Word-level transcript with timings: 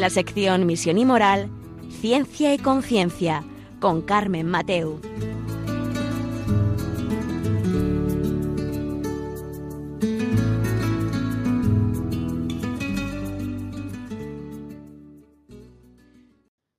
La 0.00 0.08
sección 0.08 0.64
Misión 0.64 0.96
y 0.96 1.04
Moral, 1.04 1.50
Ciencia 2.00 2.54
y 2.54 2.58
Conciencia, 2.58 3.44
con 3.80 4.00
Carmen 4.00 4.46
Mateu. 4.46 4.98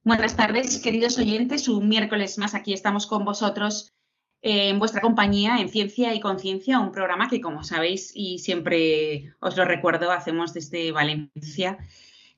Buenas 0.03 0.35
tardes, 0.35 0.79
queridos 0.79 1.19
oyentes. 1.19 1.67
Un 1.67 1.87
miércoles 1.89 2.39
más 2.39 2.55
aquí 2.55 2.73
estamos 2.73 3.05
con 3.05 3.23
vosotros 3.23 3.93
eh, 4.41 4.69
en 4.69 4.79
vuestra 4.79 4.99
compañía 4.99 5.57
en 5.59 5.69
Ciencia 5.69 6.15
y 6.15 6.19
Conciencia, 6.19 6.79
un 6.79 6.91
programa 6.91 7.29
que, 7.29 7.39
como 7.39 7.63
sabéis, 7.63 8.11
y 8.15 8.39
siempre 8.39 9.35
os 9.39 9.55
lo 9.57 9.65
recuerdo, 9.65 10.11
hacemos 10.11 10.55
desde 10.55 10.91
Valencia. 10.91 11.77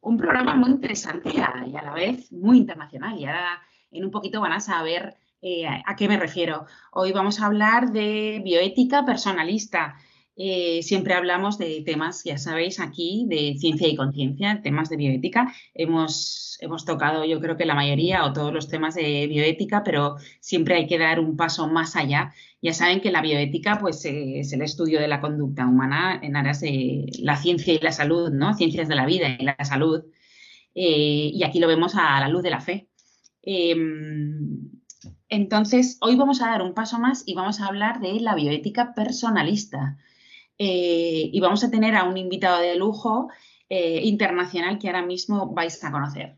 Un 0.04 0.18
programa 0.18 0.54
muy 0.56 0.70
interesante 0.70 1.30
y 1.34 1.40
a 1.40 1.82
la 1.82 1.94
vez 1.94 2.30
muy 2.34 2.58
internacional. 2.58 3.18
Y 3.18 3.26
ahora 3.26 3.62
en 3.90 4.04
un 4.04 4.12
poquito 4.12 4.42
van 4.42 4.52
a 4.52 4.60
saber 4.60 5.16
eh, 5.42 5.66
a 5.66 5.96
qué 5.96 6.10
me 6.10 6.20
refiero. 6.20 6.66
Hoy 6.92 7.14
vamos 7.14 7.40
a 7.40 7.46
hablar 7.46 7.92
de 7.92 8.42
bioética 8.44 9.06
personalista. 9.06 9.96
Eh, 10.36 10.82
siempre 10.82 11.14
hablamos 11.14 11.60
de 11.60 11.84
temas, 11.86 12.24
ya 12.24 12.40
sabéis, 12.40 12.80
aquí 12.80 13.26
de 13.28 13.56
ciencia 13.60 13.88
y 13.88 13.96
conciencia, 13.96 14.62
temas 14.64 14.90
de 14.90 14.98
bioética. 14.98 15.54
Hemos, 15.76 16.58
hemos 16.60 16.86
tocado, 16.86 17.24
yo 17.24 17.40
creo 17.40 17.56
que 17.56 17.66
la 17.66 17.76
mayoría 17.76 18.26
o 18.26 18.34
todos 18.34 18.52
los 18.52 18.68
temas 18.68 18.96
de 18.96 19.28
bioética, 19.28 19.84
pero 19.84 20.16
siempre 20.40 20.76
hay 20.76 20.88
que 20.88 20.98
dar 20.98 21.20
un 21.20 21.38
paso 21.38 21.68
más 21.68 21.96
allá. 21.96 22.34
Ya 22.62 22.74
saben 22.74 23.02
que 23.02 23.12
la 23.12 23.22
bioética 23.22 23.78
pues, 23.80 24.04
eh, 24.06 24.40
es 24.40 24.54
el 24.54 24.64
estudio 24.64 25.00
de 25.00 25.08
la 25.08 25.22
conducta 25.22 25.68
humana 25.68 26.20
en 26.24 26.36
aras 26.36 26.62
de 26.62 27.06
la 27.20 27.36
ciencia 27.38 27.74
y 27.74 27.80
la 27.80 27.92
salud, 27.92 28.32
¿no? 28.32 28.56
Ciencias 28.56 28.88
de 28.88 28.96
la 28.96 29.06
vida 29.06 29.38
y 29.40 29.44
la 29.44 29.56
salud. 29.64 30.04
Eh, 30.76 31.32
y 31.34 31.44
aquí 31.44 31.60
lo 31.60 31.68
vemos 31.68 31.96
a 31.96 32.20
la 32.20 32.30
luz 32.30 32.42
de 32.42 32.50
la 32.50 32.62
fe. 32.62 32.90
Em, 33.44 34.72
entonces, 35.30 35.98
hoy 36.02 36.16
vamos 36.16 36.42
a 36.42 36.48
dar 36.48 36.62
un 36.62 36.74
paso 36.74 37.00
más 37.00 37.24
y 37.26 37.36
vamos 37.36 37.60
a 37.62 37.68
hablar 37.68 38.00
de 38.00 38.20
la 38.20 38.36
bioética 38.36 38.94
personalista. 38.96 39.98
Eh, 40.58 41.30
y 41.32 41.40
vamos 41.40 41.64
a 41.64 41.72
tener 41.72 41.96
a 41.96 42.04
un 42.04 42.18
invitado 42.18 42.62
de 42.62 42.76
lujo 42.76 43.30
eh, 43.70 44.02
internacional 44.04 44.78
que 44.80 44.88
ahora 44.88 45.06
mismo 45.06 45.54
vais 45.54 45.84
a 45.84 45.92
conocer. 45.92 46.38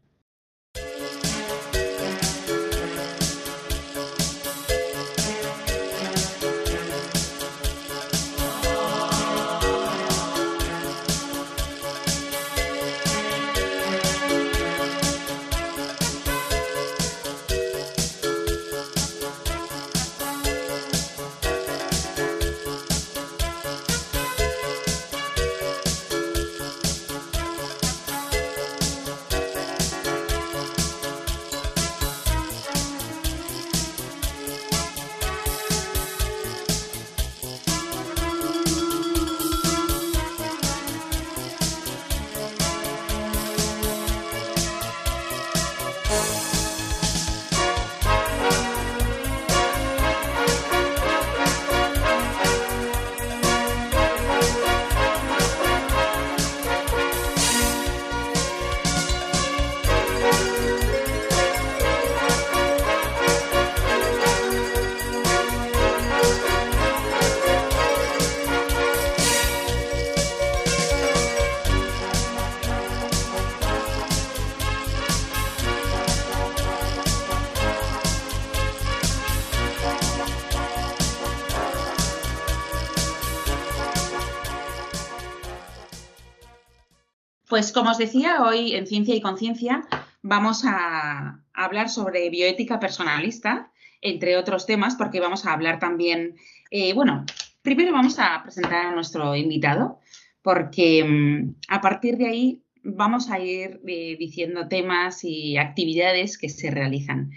Pues 87.48 87.72
como 87.72 87.92
os 87.92 87.98
decía, 88.00 88.42
hoy 88.44 88.74
en 88.74 88.88
Ciencia 88.88 89.14
y 89.14 89.22
Conciencia 89.22 89.88
vamos 90.24 90.64
a 90.66 91.44
hablar 91.54 91.90
sobre 91.90 92.30
bioética 92.32 92.80
personalista, 92.80 93.72
entre 94.02 94.38
otros 94.38 94.66
temas, 94.66 94.96
porque 94.96 95.20
vamos 95.20 95.46
a 95.46 95.54
hablar 95.54 95.78
también, 95.78 96.36
eh, 96.72 96.94
bueno, 96.94 97.24
primero 97.62 97.92
vamos 97.92 98.18
a 98.18 98.42
presentar 98.42 98.88
a 98.88 98.92
nuestro 98.92 99.36
invitado, 99.36 100.00
porque 100.42 101.04
mm, 101.04 101.56
a 101.68 101.82
partir 101.82 102.18
de 102.18 102.28
ahí 102.28 102.64
vamos 102.84 103.30
a 103.30 103.40
ir 103.40 103.80
eh, 103.86 104.16
diciendo 104.18 104.68
temas 104.68 105.24
y 105.24 105.58
actividades 105.58 106.40
que 106.40 106.50
se 106.50 106.72
realizan. 106.72 107.32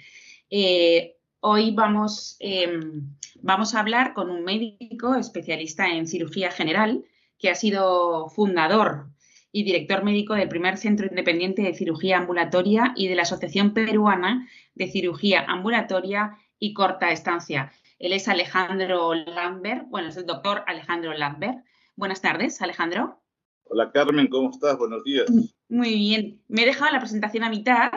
Eh, 0.48 1.16
hoy 1.40 1.72
vamos, 1.74 2.36
em, 2.40 3.14
vamos 3.42 3.74
a 3.74 3.80
hablar 3.80 4.14
con 4.14 4.30
un 4.30 4.42
médico 4.42 5.14
especialista 5.16 5.86
en 5.88 6.06
cirugía 6.06 6.50
general 6.50 7.04
que 7.38 7.50
ha 7.50 7.54
sido 7.54 8.30
fundador 8.30 9.10
y 9.52 9.64
director 9.64 10.04
médico 10.04 10.34
del 10.34 10.48
primer 10.48 10.76
Centro 10.76 11.06
Independiente 11.06 11.62
de 11.62 11.74
Cirugía 11.74 12.18
Ambulatoria 12.18 12.92
y 12.96 13.08
de 13.08 13.14
la 13.14 13.22
Asociación 13.22 13.72
Peruana 13.72 14.48
de 14.74 14.90
Cirugía 14.90 15.44
Ambulatoria 15.46 16.36
y 16.58 16.74
Corta 16.74 17.10
Estancia. 17.10 17.72
Él 17.98 18.12
es 18.12 18.28
Alejandro 18.28 19.14
Lambert, 19.14 19.88
bueno, 19.88 20.08
es 20.08 20.16
el 20.16 20.26
doctor 20.26 20.62
Alejandro 20.66 21.12
Lambert. 21.14 21.58
Buenas 21.96 22.20
tardes, 22.20 22.62
Alejandro. 22.62 23.20
Hola 23.64 23.90
Carmen, 23.92 24.28
¿cómo 24.28 24.50
estás? 24.50 24.78
Buenos 24.78 25.02
días. 25.04 25.26
Muy 25.68 25.94
bien. 25.94 26.42
Me 26.48 26.62
he 26.62 26.66
dejado 26.66 26.92
la 26.92 27.00
presentación 27.00 27.44
a 27.44 27.50
mitad 27.50 27.90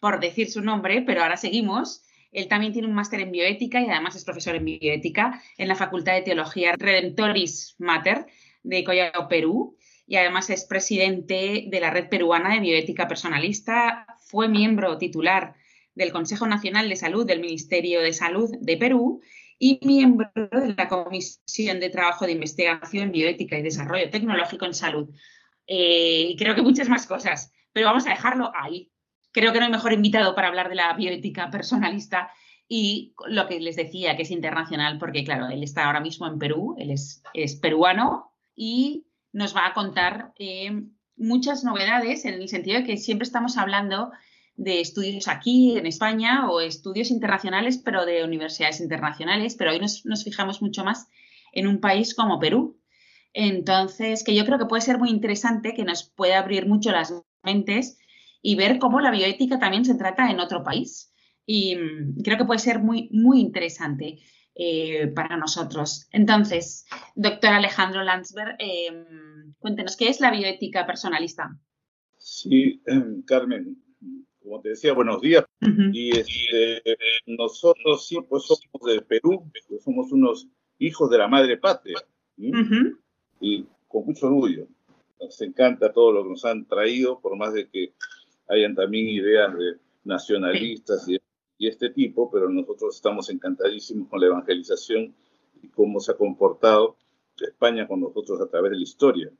por 0.00 0.20
decir 0.20 0.50
su 0.50 0.60
nombre, 0.60 1.02
pero 1.02 1.22
ahora 1.22 1.36
seguimos. 1.36 2.04
Él 2.32 2.48
también 2.48 2.72
tiene 2.72 2.88
un 2.88 2.94
máster 2.94 3.20
en 3.20 3.30
bioética 3.30 3.80
y 3.80 3.88
además 3.88 4.16
es 4.16 4.24
profesor 4.24 4.56
en 4.56 4.64
bioética 4.64 5.40
en 5.56 5.68
la 5.68 5.76
Facultad 5.76 6.14
de 6.14 6.22
Teología 6.22 6.74
Redentoris 6.76 7.76
Mater 7.78 8.26
de 8.62 8.82
Collao, 8.82 9.28
Perú 9.28 9.76
y 10.06 10.16
además 10.16 10.50
es 10.50 10.64
presidente 10.64 11.66
de 11.68 11.80
la 11.80 11.90
Red 11.90 12.08
Peruana 12.08 12.54
de 12.54 12.60
Bioética 12.60 13.08
Personalista, 13.08 14.06
fue 14.18 14.48
miembro 14.48 14.98
titular 14.98 15.54
del 15.94 16.12
Consejo 16.12 16.46
Nacional 16.46 16.88
de 16.88 16.96
Salud 16.96 17.26
del 17.26 17.40
Ministerio 17.40 18.00
de 18.00 18.12
Salud 18.12 18.50
de 18.60 18.76
Perú 18.76 19.22
y 19.58 19.78
miembro 19.82 20.30
de 20.34 20.74
la 20.76 20.88
Comisión 20.88 21.80
de 21.80 21.90
Trabajo 21.90 22.26
de 22.26 22.32
Investigación, 22.32 23.12
Bioética 23.12 23.58
y 23.58 23.62
Desarrollo 23.62 24.10
Tecnológico 24.10 24.66
en 24.66 24.74
Salud. 24.74 25.08
Eh, 25.66 26.26
y 26.30 26.36
creo 26.36 26.54
que 26.54 26.62
muchas 26.62 26.88
más 26.88 27.06
cosas, 27.06 27.52
pero 27.72 27.86
vamos 27.86 28.06
a 28.06 28.10
dejarlo 28.10 28.52
ahí. 28.54 28.90
Creo 29.32 29.52
que 29.52 29.58
no 29.58 29.64
hay 29.64 29.70
mejor 29.70 29.92
invitado 29.92 30.34
para 30.34 30.48
hablar 30.48 30.68
de 30.68 30.74
la 30.74 30.92
bioética 30.92 31.50
personalista 31.50 32.30
y 32.68 33.14
lo 33.26 33.46
que 33.48 33.60
les 33.60 33.76
decía, 33.76 34.16
que 34.16 34.22
es 34.22 34.30
internacional, 34.30 34.98
porque 34.98 35.24
claro, 35.24 35.48
él 35.48 35.62
está 35.62 35.86
ahora 35.86 36.00
mismo 36.00 36.26
en 36.26 36.38
Perú, 36.38 36.76
él 36.78 36.90
es, 36.90 37.22
es 37.34 37.56
peruano 37.56 38.32
y 38.54 39.06
nos 39.34 39.54
va 39.54 39.66
a 39.66 39.74
contar 39.74 40.32
eh, 40.38 40.70
muchas 41.16 41.64
novedades 41.64 42.24
en 42.24 42.34
el 42.34 42.48
sentido 42.48 42.78
de 42.78 42.84
que 42.84 42.96
siempre 42.96 43.24
estamos 43.24 43.58
hablando 43.58 44.10
de 44.56 44.80
estudios 44.80 45.26
aquí 45.26 45.76
en 45.76 45.86
España 45.86 46.48
o 46.48 46.60
estudios 46.60 47.10
internacionales, 47.10 47.80
pero 47.84 48.06
de 48.06 48.24
universidades 48.24 48.80
internacionales, 48.80 49.56
pero 49.56 49.72
hoy 49.72 49.80
nos, 49.80 50.06
nos 50.06 50.22
fijamos 50.22 50.62
mucho 50.62 50.84
más 50.84 51.08
en 51.52 51.66
un 51.66 51.80
país 51.80 52.14
como 52.14 52.38
Perú. 52.38 52.80
Entonces, 53.32 54.22
que 54.22 54.36
yo 54.36 54.44
creo 54.44 54.58
que 54.58 54.66
puede 54.66 54.82
ser 54.82 54.98
muy 54.98 55.10
interesante, 55.10 55.74
que 55.74 55.84
nos 55.84 56.04
puede 56.04 56.34
abrir 56.34 56.66
mucho 56.66 56.92
las 56.92 57.12
mentes 57.42 57.98
y 58.40 58.54
ver 58.54 58.78
cómo 58.78 59.00
la 59.00 59.10
bioética 59.10 59.58
también 59.58 59.84
se 59.84 59.96
trata 59.96 60.30
en 60.30 60.38
otro 60.38 60.62
país. 60.62 61.12
Y 61.44 61.74
mm, 61.74 62.22
creo 62.22 62.38
que 62.38 62.44
puede 62.44 62.60
ser 62.60 62.78
muy, 62.78 63.08
muy 63.10 63.40
interesante. 63.40 64.20
Eh, 64.56 65.08
para 65.08 65.36
nosotros. 65.36 66.06
Entonces, 66.12 66.86
doctor 67.16 67.50
Alejandro 67.50 68.04
Landsberg, 68.04 68.54
eh, 68.60 69.04
cuéntenos, 69.58 69.96
¿qué 69.96 70.08
es 70.08 70.20
la 70.20 70.30
bioética 70.30 70.86
personalista? 70.86 71.58
Sí, 72.18 72.80
em, 72.86 73.22
Carmen, 73.22 73.76
como 74.40 74.60
te 74.60 74.68
decía, 74.68 74.92
buenos 74.92 75.20
días. 75.20 75.44
Y 75.92 76.16
este, 76.16 76.82
nosotros 77.26 78.06
sí, 78.06 78.18
pues 78.28 78.44
somos 78.44 78.86
de 78.86 79.02
Perú, 79.02 79.50
pues 79.68 79.82
somos 79.82 80.12
unos 80.12 80.46
hijos 80.78 81.10
de 81.10 81.18
la 81.18 81.26
madre 81.26 81.56
patria. 81.56 81.98
Y 82.36 83.66
con 83.88 84.06
mucho 84.06 84.28
orgullo. 84.28 84.68
Nos 85.20 85.40
encanta 85.40 85.92
todo 85.92 86.12
lo 86.12 86.22
que 86.22 86.30
nos 86.30 86.44
han 86.44 86.64
traído, 86.66 87.18
por 87.20 87.36
más 87.36 87.54
de 87.54 87.68
que 87.68 87.94
hayan 88.48 88.76
también 88.76 89.08
ideas 89.08 89.52
de 89.52 89.78
nacionalistas 90.04 91.08
y, 91.08 91.18
y, 91.58 91.68
este 91.68 91.90
tipo, 91.90 92.30
pero 92.30 92.48
nosotros 92.48 92.96
estamos 92.96 93.30
encantadísimos 93.30 94.08
con 94.08 94.20
la 94.20 94.26
evangelización 94.26 95.14
y 95.62 95.68
cómo 95.68 96.00
se 96.00 96.12
ha 96.12 96.16
comportado 96.16 96.96
España 97.36 97.86
con 97.88 98.00
nosotros 98.00 98.40
a 98.40 98.48
través 98.48 98.72
de 98.72 98.76
la 98.76 98.82
historia. 98.82 99.32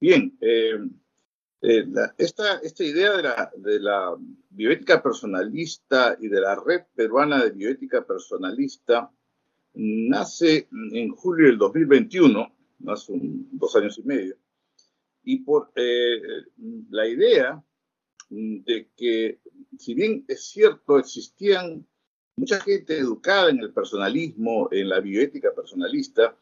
Bien, 0.00 0.36
eh, 0.40 0.78
eh, 1.60 1.86
esta, 2.18 2.56
esta 2.58 2.84
idea 2.84 3.16
de 3.16 3.22
la, 3.22 3.52
de 3.56 3.80
la 3.80 4.16
bioética 4.50 5.00
personalista 5.02 6.16
y 6.20 6.28
de 6.28 6.40
la 6.40 6.56
red 6.56 6.82
peruana 6.94 7.44
de 7.44 7.50
bioética 7.50 8.04
personalista 8.04 9.10
nace 9.74 10.68
en 10.92 11.10
julio 11.12 11.46
del 11.46 11.58
2021, 11.58 12.52
hace 12.88 13.12
dos 13.52 13.76
años 13.76 13.98
y 13.98 14.02
medio, 14.02 14.36
y 15.22 15.38
por 15.38 15.70
eh, 15.76 16.20
la 16.90 17.06
idea 17.06 17.62
de 18.32 18.88
que, 18.96 19.40
si 19.78 19.94
bien 19.94 20.24
es 20.26 20.44
cierto, 20.44 20.98
existían 20.98 21.86
mucha 22.36 22.60
gente 22.60 22.96
educada 22.96 23.50
en 23.50 23.60
el 23.60 23.72
personalismo, 23.72 24.68
en 24.72 24.88
la 24.88 25.00
bioética 25.00 25.52
personalista, 25.54 26.36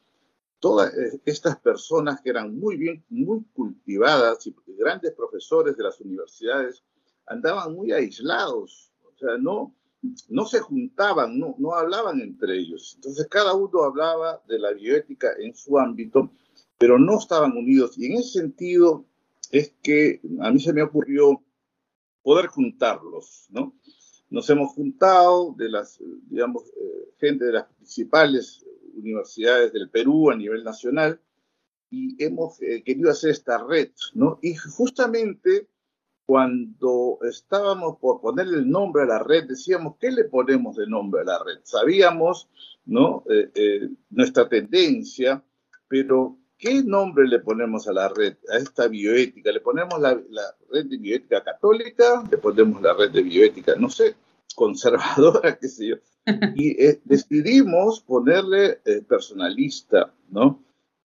todas 0.60 0.92
estas 1.24 1.58
personas 1.58 2.20
que 2.20 2.30
eran 2.30 2.56
muy 2.56 2.76
bien, 2.76 3.04
muy 3.08 3.42
cultivadas 3.52 4.46
y 4.46 4.54
grandes 4.78 5.12
profesores 5.14 5.76
de 5.76 5.82
las 5.82 6.00
universidades 6.00 6.84
andaban 7.26 7.74
muy 7.74 7.92
aislados, 7.92 8.92
o 9.02 9.18
sea, 9.18 9.36
no, 9.38 9.74
no 10.28 10.44
se 10.44 10.60
juntaban, 10.60 11.38
no, 11.38 11.56
no 11.58 11.74
hablaban 11.74 12.20
entre 12.20 12.56
ellos. 12.56 12.92
Entonces 12.96 13.26
cada 13.28 13.54
uno 13.54 13.82
hablaba 13.82 14.42
de 14.46 14.58
la 14.58 14.72
bioética 14.72 15.32
en 15.38 15.54
su 15.54 15.78
ámbito, 15.78 16.30
pero 16.78 16.98
no 16.98 17.18
estaban 17.18 17.56
unidos. 17.56 17.98
Y 17.98 18.06
en 18.06 18.12
ese 18.18 18.40
sentido 18.40 19.06
es 19.50 19.74
que 19.82 20.20
a 20.40 20.50
mí 20.50 20.60
se 20.60 20.72
me 20.72 20.82
ocurrió 20.82 21.42
poder 22.22 22.46
juntarlos, 22.46 23.46
¿no? 23.50 23.74
Nos 24.28 24.48
hemos 24.50 24.72
juntado 24.74 25.54
de 25.56 25.68
las, 25.68 26.00
digamos, 26.28 26.64
eh, 26.68 27.14
gente 27.18 27.46
de 27.46 27.52
las 27.52 27.66
principales 27.74 28.64
universidades 28.94 29.72
del 29.72 29.90
Perú 29.90 30.30
a 30.30 30.36
nivel 30.36 30.62
nacional 30.62 31.20
y 31.90 32.22
hemos 32.22 32.62
eh, 32.62 32.82
querido 32.84 33.10
hacer 33.10 33.30
esta 33.30 33.64
red, 33.66 33.90
¿no? 34.14 34.38
Y 34.42 34.54
justamente 34.54 35.68
cuando 36.24 37.18
estábamos 37.28 37.98
por 37.98 38.20
ponerle 38.20 38.58
el 38.58 38.70
nombre 38.70 39.02
a 39.02 39.06
la 39.06 39.18
red, 39.18 39.48
decíamos, 39.48 39.96
¿qué 39.98 40.12
le 40.12 40.24
ponemos 40.24 40.76
de 40.76 40.86
nombre 40.86 41.22
a 41.22 41.24
la 41.24 41.42
red? 41.42 41.58
Sabíamos, 41.64 42.48
¿no? 42.84 43.24
Eh, 43.28 43.90
nuestra 44.10 44.48
tendencia, 44.48 45.42
pero 45.88 46.39
¿qué 46.60 46.82
nombre 46.84 47.26
le 47.26 47.40
ponemos 47.40 47.88
a 47.88 47.92
la 47.92 48.08
red, 48.08 48.36
a 48.52 48.58
esta 48.58 48.86
bioética? 48.86 49.50
¿Le 49.50 49.60
ponemos 49.60 49.98
la, 49.98 50.14
red 50.70 50.86
de 50.86 50.98
bioética 50.98 51.42
católica? 51.42 52.22
¿Le 52.30 52.36
ponemos 52.36 52.80
la 52.82 52.92
red 52.92 53.10
de 53.10 53.22
bioética, 53.22 53.74
no 53.76 53.88
sé, 53.88 54.14
conservadora, 54.54 55.58
qué 55.60 55.68
sé 55.68 55.88
yo? 55.88 55.96
Y 56.54 56.82
eh, 56.84 57.00
decidimos 57.04 58.00
ponerle 58.00 58.80
eh, 58.84 59.02
personalista, 59.08 60.12
¿no? 60.28 60.62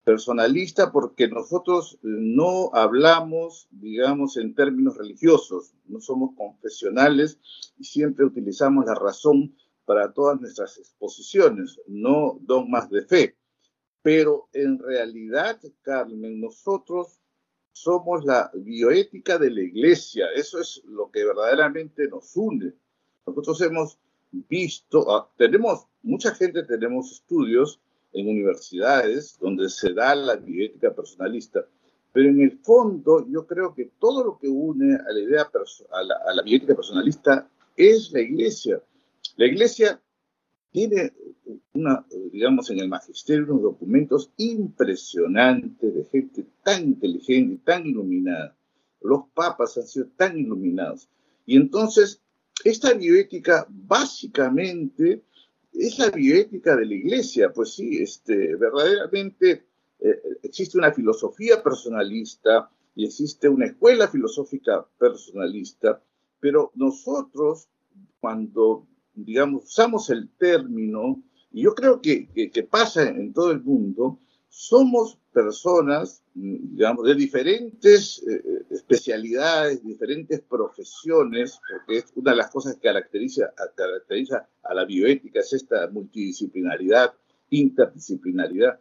Personalista 0.04 0.92
porque 0.92 1.28
nosotros 1.28 2.00
no 2.02 2.72
hablamos, 2.74 3.68
digamos, 3.72 4.38
en 4.38 4.56
términos 4.56 4.98
religiosos, 4.98 5.74
no 5.86 6.00
somos 6.02 6.36
confesionales 6.36 7.40
y 7.78 7.86
siempre 7.86 8.26
utilizamos 8.26 8.86
la 8.86 8.96
razón 8.96 9.56
para 9.86 10.12
todas 10.12 10.42
nuestras 10.42 10.78
exposiciones, 10.78 11.80
no 11.88 12.40
dogmas 12.42 12.90
de 12.90 13.04
fe. 13.04 13.36
Pero 14.06 14.50
en 14.54 14.78
realidad, 14.78 15.60
Carmen, 15.82 16.40
nosotros 16.40 17.20
somos 17.72 18.24
la 18.24 18.52
bioética 18.54 19.40
de 19.40 19.50
la 19.50 19.62
iglesia, 19.62 20.28
eso 20.36 20.62
es 20.62 20.84
lo 20.86 21.10
que 21.10 21.26
verdaderamente 21.26 22.08
nos 22.08 22.36
une. 22.36 22.72
Nosotros 23.26 23.60
hemos 23.62 23.98
visto, 24.32 25.12
ah, 25.12 25.28
tenemos, 25.38 25.88
mucha 26.04 26.36
gente 26.36 26.62
tenemos 26.62 27.14
estudios 27.14 27.80
en 28.14 28.28
universidades 28.28 29.40
donde 29.40 29.70
se 29.70 29.92
da 29.92 30.14
la 30.14 30.36
bioética 30.36 30.94
personalista, 30.94 31.66
pero 32.14 32.30
en 32.30 32.42
el 32.42 32.60
fondo 32.60 33.26
yo 33.28 33.48
creo 33.48 33.74
que 33.74 33.90
todo 33.98 34.24
lo 34.24 34.38
que 34.38 34.48
une 34.48 34.98
a 34.98 35.12
la 35.12 35.20
idea 35.20 35.50
a 35.92 36.04
la, 36.04 36.16
a 36.28 36.34
la 36.36 36.44
bioética 36.44 36.76
personalista 36.76 37.50
es 37.76 38.12
la 38.12 38.22
iglesia. 38.22 38.80
La 39.38 39.48
iglesia 39.48 40.00
tiene 40.76 41.14
una, 41.72 42.06
digamos, 42.34 42.70
en 42.70 42.80
el 42.80 42.90
magisterio 42.90 43.46
unos 43.46 43.62
documentos 43.62 44.34
impresionantes 44.36 45.96
de 45.96 46.04
gente 46.04 46.46
tan 46.66 46.84
inteligente 46.84 47.54
y 47.54 47.58
tan 47.60 47.86
iluminada. 47.86 48.58
Los 49.00 49.22
papas 49.34 49.78
han 49.78 49.88
sido 49.88 50.08
tan 50.18 50.38
iluminados. 50.38 51.08
Y 51.46 51.56
entonces 51.56 52.22
esta 52.66 52.94
bioética 52.94 53.66
básicamente 53.70 55.24
es 55.72 55.98
la 55.98 56.10
bioética 56.10 56.76
de 56.76 56.86
la 56.88 56.94
iglesia, 56.94 57.54
pues 57.54 57.74
sí, 57.76 58.00
este, 58.02 58.56
verdaderamente 58.58 59.68
eh, 60.00 60.22
existe 60.44 60.78
una 60.78 60.92
filosofía 60.92 61.64
personalista 61.64 62.70
y 62.96 63.06
existe 63.06 63.48
una 63.48 63.68
escuela 63.68 64.10
filosófica 64.10 64.86
personalista, 65.00 66.02
pero 66.42 66.74
nosotros 66.76 67.70
cuando, 68.20 68.88
digamos, 69.16 69.64
usamos 69.66 70.10
el 70.10 70.30
término, 70.38 71.22
y 71.52 71.64
yo 71.64 71.74
creo 71.74 72.02
que, 72.02 72.28
que 72.28 72.64
pasa 72.64 73.04
en 73.10 73.34
todo 73.34 73.52
el 73.52 73.62
mundo, 73.62 74.20
somos 74.58 75.18
personas, 75.34 76.24
digamos, 76.34 77.06
de 77.06 77.14
diferentes 77.14 78.24
eh, 78.26 78.64
especialidades, 78.70 79.84
diferentes 79.84 80.40
profesiones, 80.42 81.60
porque 81.70 81.98
es 81.98 82.06
una 82.16 82.32
de 82.32 82.38
las 82.38 82.52
cosas 82.52 82.76
que 82.76 82.82
caracteriza, 82.82 83.54
caracteriza 83.76 84.48
a 84.64 84.74
la 84.74 84.86
bioética, 84.86 85.42
es 85.42 85.52
esta 85.52 85.90
multidisciplinaridad, 85.90 87.14
interdisciplinaridad, 87.50 88.80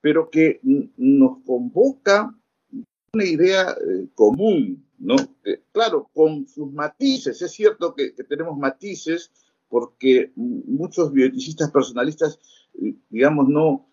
pero 0.00 0.30
que 0.30 0.60
nos 0.62 1.38
convoca 1.44 2.32
una 3.12 3.24
idea 3.24 3.72
eh, 3.72 4.06
común, 4.14 4.86
¿no? 5.00 5.16
claro, 5.72 6.08
con 6.14 6.46
sus 6.46 6.72
matices, 6.72 7.42
es 7.42 7.50
cierto 7.50 7.92
que, 7.96 8.14
que 8.14 8.22
tenemos 8.22 8.56
matices 8.56 9.32
porque 9.68 10.32
muchos 10.36 11.12
bioeticistas 11.12 11.70
personalistas, 11.70 12.38
eh, 12.80 12.94
digamos, 13.10 13.48
no, 13.48 13.88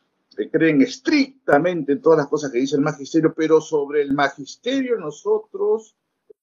creen 0.51 0.82
estrictamente 0.82 1.94
en 1.94 2.01
todas 2.01 2.17
las 2.20 2.27
cosas 2.27 2.51
que 2.51 2.60
dice 2.60 2.75
el 2.75 2.82
magisterio, 2.82 3.34
pero 3.36 3.62
sobre 3.62 4.01
el 4.01 4.13
magisterio 4.13 4.98
nosotros 4.98 5.96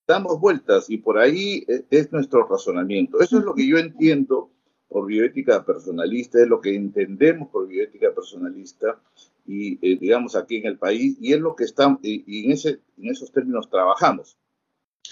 damos 0.07 0.41
vueltas 0.41 0.91
y 0.91 0.99
por 0.99 1.19
ahí 1.19 1.65
e, 1.69 1.85
es 1.91 2.13
nuestro 2.13 2.47
razonamiento. 2.47 3.21
Eso 3.21 3.39
es 3.39 3.45
lo 3.45 3.55
que 3.55 3.67
yo 3.67 3.79
entiendo 3.79 4.51
por 4.89 5.07
bioética 5.07 5.65
personalista, 5.65 6.41
es 6.41 6.49
lo 6.49 6.61
que 6.61 6.75
entendemos 6.75 7.49
por 7.49 7.67
bioética 7.67 8.15
personalista 8.15 9.01
y 9.47 9.75
eh, 9.87 9.99
digamos 9.99 10.37
aquí 10.37 10.57
en 10.57 10.67
el 10.67 10.79
país 10.79 11.17
y 11.21 11.33
es 11.33 11.41
lo 11.41 11.57
que 11.57 11.65
estamos 11.65 11.99
y, 12.03 12.45
en 12.45 12.53
ese 12.53 12.81
en 12.99 13.11
esos 13.11 13.33
términos 13.33 13.71
trabajamos. 13.71 14.37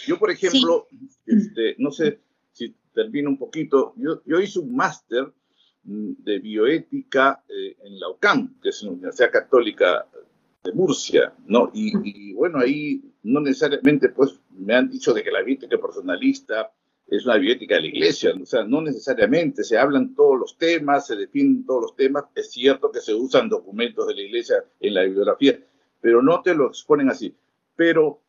Yo 0.07 0.19
por 0.19 0.31
ejemplo, 0.31 0.87
este, 1.27 1.75
no 1.79 1.91
sé 1.91 2.21
termino 2.95 3.31
un 3.31 3.39
poquito, 3.39 3.95
yo, 3.97 4.23
yo 4.25 4.41
hice 4.41 4.59
un 4.59 4.75
máster 4.75 5.33
de 5.83 6.39
bioética 6.39 7.43
eh, 7.49 7.77
en 7.85 7.99
la 7.99 8.09
UCAM, 8.11 8.61
que 8.61 8.69
es 8.69 8.83
una 8.83 8.93
universidad 8.93 9.31
católica 9.31 10.07
de 10.63 10.73
Murcia, 10.73 11.33
¿no? 11.47 11.71
Y, 11.73 12.33
bueno, 12.35 12.59
ahí 12.59 13.03
no 13.23 13.41
necesariamente, 13.41 14.11
pues, 14.11 14.39
me 14.51 14.75
han 14.75 14.91
dicho 14.91 15.15
de 15.15 15.23
que 15.23 15.31
la 15.31 15.43
bioética 15.43 15.79
personalista 15.79 16.71
es 17.07 17.25
una 17.25 17.39
bioética 17.39 17.77
de 17.77 17.81
la 17.81 17.87
iglesia, 17.89 18.33
o 18.41 18.47
sea, 18.47 18.63
no 18.65 18.83
necesariamente, 18.83 19.65
se 19.65 19.79
hablan 19.79 20.15
todos 20.15 20.39
los 20.39 20.59
temas, 20.59 21.07
se 21.07 21.17
definen 21.17 21.67
todos 21.67 21.83
los 21.83 21.97
temas, 21.97 22.25
es 22.35 22.53
cierto 22.53 22.93
que 22.93 23.01
se 23.01 23.15
usan 23.15 23.49
documentos 23.49 24.07
de 24.07 24.15
la 24.15 24.21
iglesia 24.21 24.65
en 24.79 24.95
la 24.95 25.03
bibliografía, 25.03 25.59
pero 26.01 26.23
no 26.23 26.43
te 26.43 26.55
lo 26.55 26.69
exponen 26.69 27.09
así. 27.09 27.35
Pero 27.75 28.21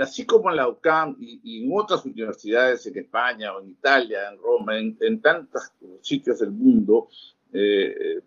así 0.00 0.24
como 0.24 0.50
en 0.50 0.56
la 0.56 0.68
UCAM 0.68 1.16
y, 1.18 1.64
en 1.64 1.70
otras 1.72 2.04
universidades 2.04 2.86
en 2.86 2.98
España 2.98 3.54
o 3.54 3.60
en 3.60 3.70
Italia, 3.70 4.30
en 4.30 4.38
Roma, 4.38 4.78
en, 4.78 5.20
tantos 5.20 5.72
sitios 6.00 6.38
del 6.38 6.52
mundo, 6.52 7.08
eh, 7.52 8.20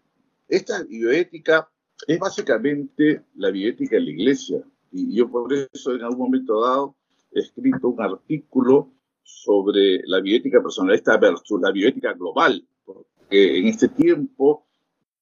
esta 0.47 0.83
bioética 0.83 1.69
es 2.07 2.19
básicamente 2.19 3.23
la 3.35 3.49
bioética 3.51 3.95
de 3.95 4.01
la 4.01 4.11
iglesia. 4.11 4.61
Y 4.91 5.15
yo 5.15 5.29
por 5.29 5.51
eso 5.53 5.93
en 5.93 6.03
algún 6.03 6.19
momento 6.19 6.61
dado 6.61 6.95
he 7.31 7.39
escrito 7.39 7.89
un 7.89 8.01
artículo 8.01 8.91
sobre 9.23 10.01
la 10.05 10.21
bioética 10.21 10.61
personalista 10.61 11.17
versus 11.17 11.59
la 11.61 11.71
bioética 11.71 12.13
global, 12.13 12.63
porque 12.85 13.59
en 13.59 13.67
este 13.67 13.87
tiempo 13.89 14.65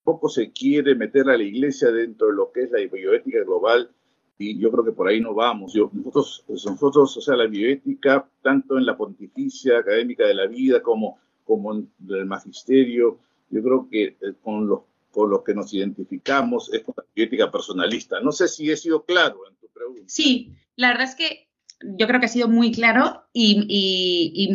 poco 0.03 0.27
se 0.27 0.51
quiere 0.51 0.95
meter 0.95 1.29
a 1.29 1.38
la 1.38 1.43
iglesia 1.43 1.89
dentro 1.91 2.27
de 2.27 2.33
lo 2.33 2.51
que 2.51 2.63
es 2.63 2.71
la 2.71 2.79
bioética 2.79 3.43
global 3.43 3.89
y 4.38 4.58
yo 4.58 4.72
creo 4.72 4.84
que 4.84 4.92
por 4.92 5.08
ahí 5.08 5.22
no 5.22 5.34
vamos. 5.34 5.74
Yo, 5.74 5.90
nosotros, 5.94 6.44
nosotros, 6.48 7.18
o 7.18 7.22
sea, 7.22 7.36
la 7.36 7.48
bioética, 7.48 8.28
tanto 8.42 8.78
en 8.78 8.86
la 8.86 8.98
pontificia 8.98 9.80
académica 9.80 10.25
de 10.25 10.34
la 10.34 10.48
vida 10.48 10.82
como, 10.82 11.20
como 11.44 11.74
en 11.74 11.90
el 12.10 12.25
magisterio, 12.25 13.20
yo 13.50 13.63
creo 13.63 13.88
que 13.90 14.04
eh, 14.04 14.34
con 14.42 14.68
los 14.68 14.82
con 15.13 15.30
los 15.30 15.44
que 15.44 15.54
nos 15.54 15.72
identificamos 15.74 16.74
es 16.74 16.82
con 16.82 16.96
la 16.98 17.04
bioética 17.16 17.52
personalista. 17.52 18.20
No 18.20 18.32
sé 18.32 18.48
si 18.48 18.72
he 18.72 18.75
sido 18.75 19.06
claro 19.06 19.48
en 19.48 19.56
tu 19.58 19.68
pregunta. 19.68 20.04
Sí, 20.08 20.56
la 20.75 20.90
verdad 20.90 21.04
es 21.04 21.16
que 21.16 21.48
yo 21.82 22.08
creo 22.08 22.20
que 22.20 22.25
ha 22.25 22.30
sido 22.30 22.48
muy 22.48 22.72
claro 22.72 23.24
y, 23.32 24.50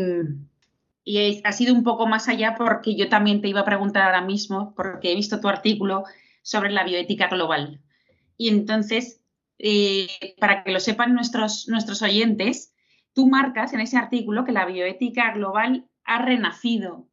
ha 1.45 1.53
sido 1.53 1.73
un 1.73 1.85
poco 1.85 2.07
más 2.07 2.29
allá 2.29 2.57
porque 2.59 2.97
yo 2.97 3.09
también 3.09 3.41
te 3.41 3.49
iba 3.49 3.61
a 3.61 3.65
preguntar 3.65 4.03
ahora 4.03 4.21
mismo, 4.21 4.75
porque 4.75 5.13
he 5.13 5.15
visto 5.15 5.41
tu 5.41 5.49
artículo 5.49 6.05
sobre 6.43 6.73
la 6.73 6.85
bioética 6.85 7.29
global. 7.29 7.81
Y 8.37 8.49
entonces, 8.49 9.21
eh, 9.59 10.09
para 10.39 10.65
que 10.65 10.73
lo 10.73 10.81
sepan 10.81 11.15
nuestros, 11.15 11.69
nuestros 11.69 12.03
oyentes, 12.03 12.75
tú 13.13 13.27
marcas 13.27 13.73
en 13.73 13.81
ese 13.81 13.97
artículo 13.97 14.45
que 14.45 14.53
la 14.53 14.67
bioética 14.67 15.33
global 15.33 15.89
ha 16.05 16.25
renacido 16.25 17.09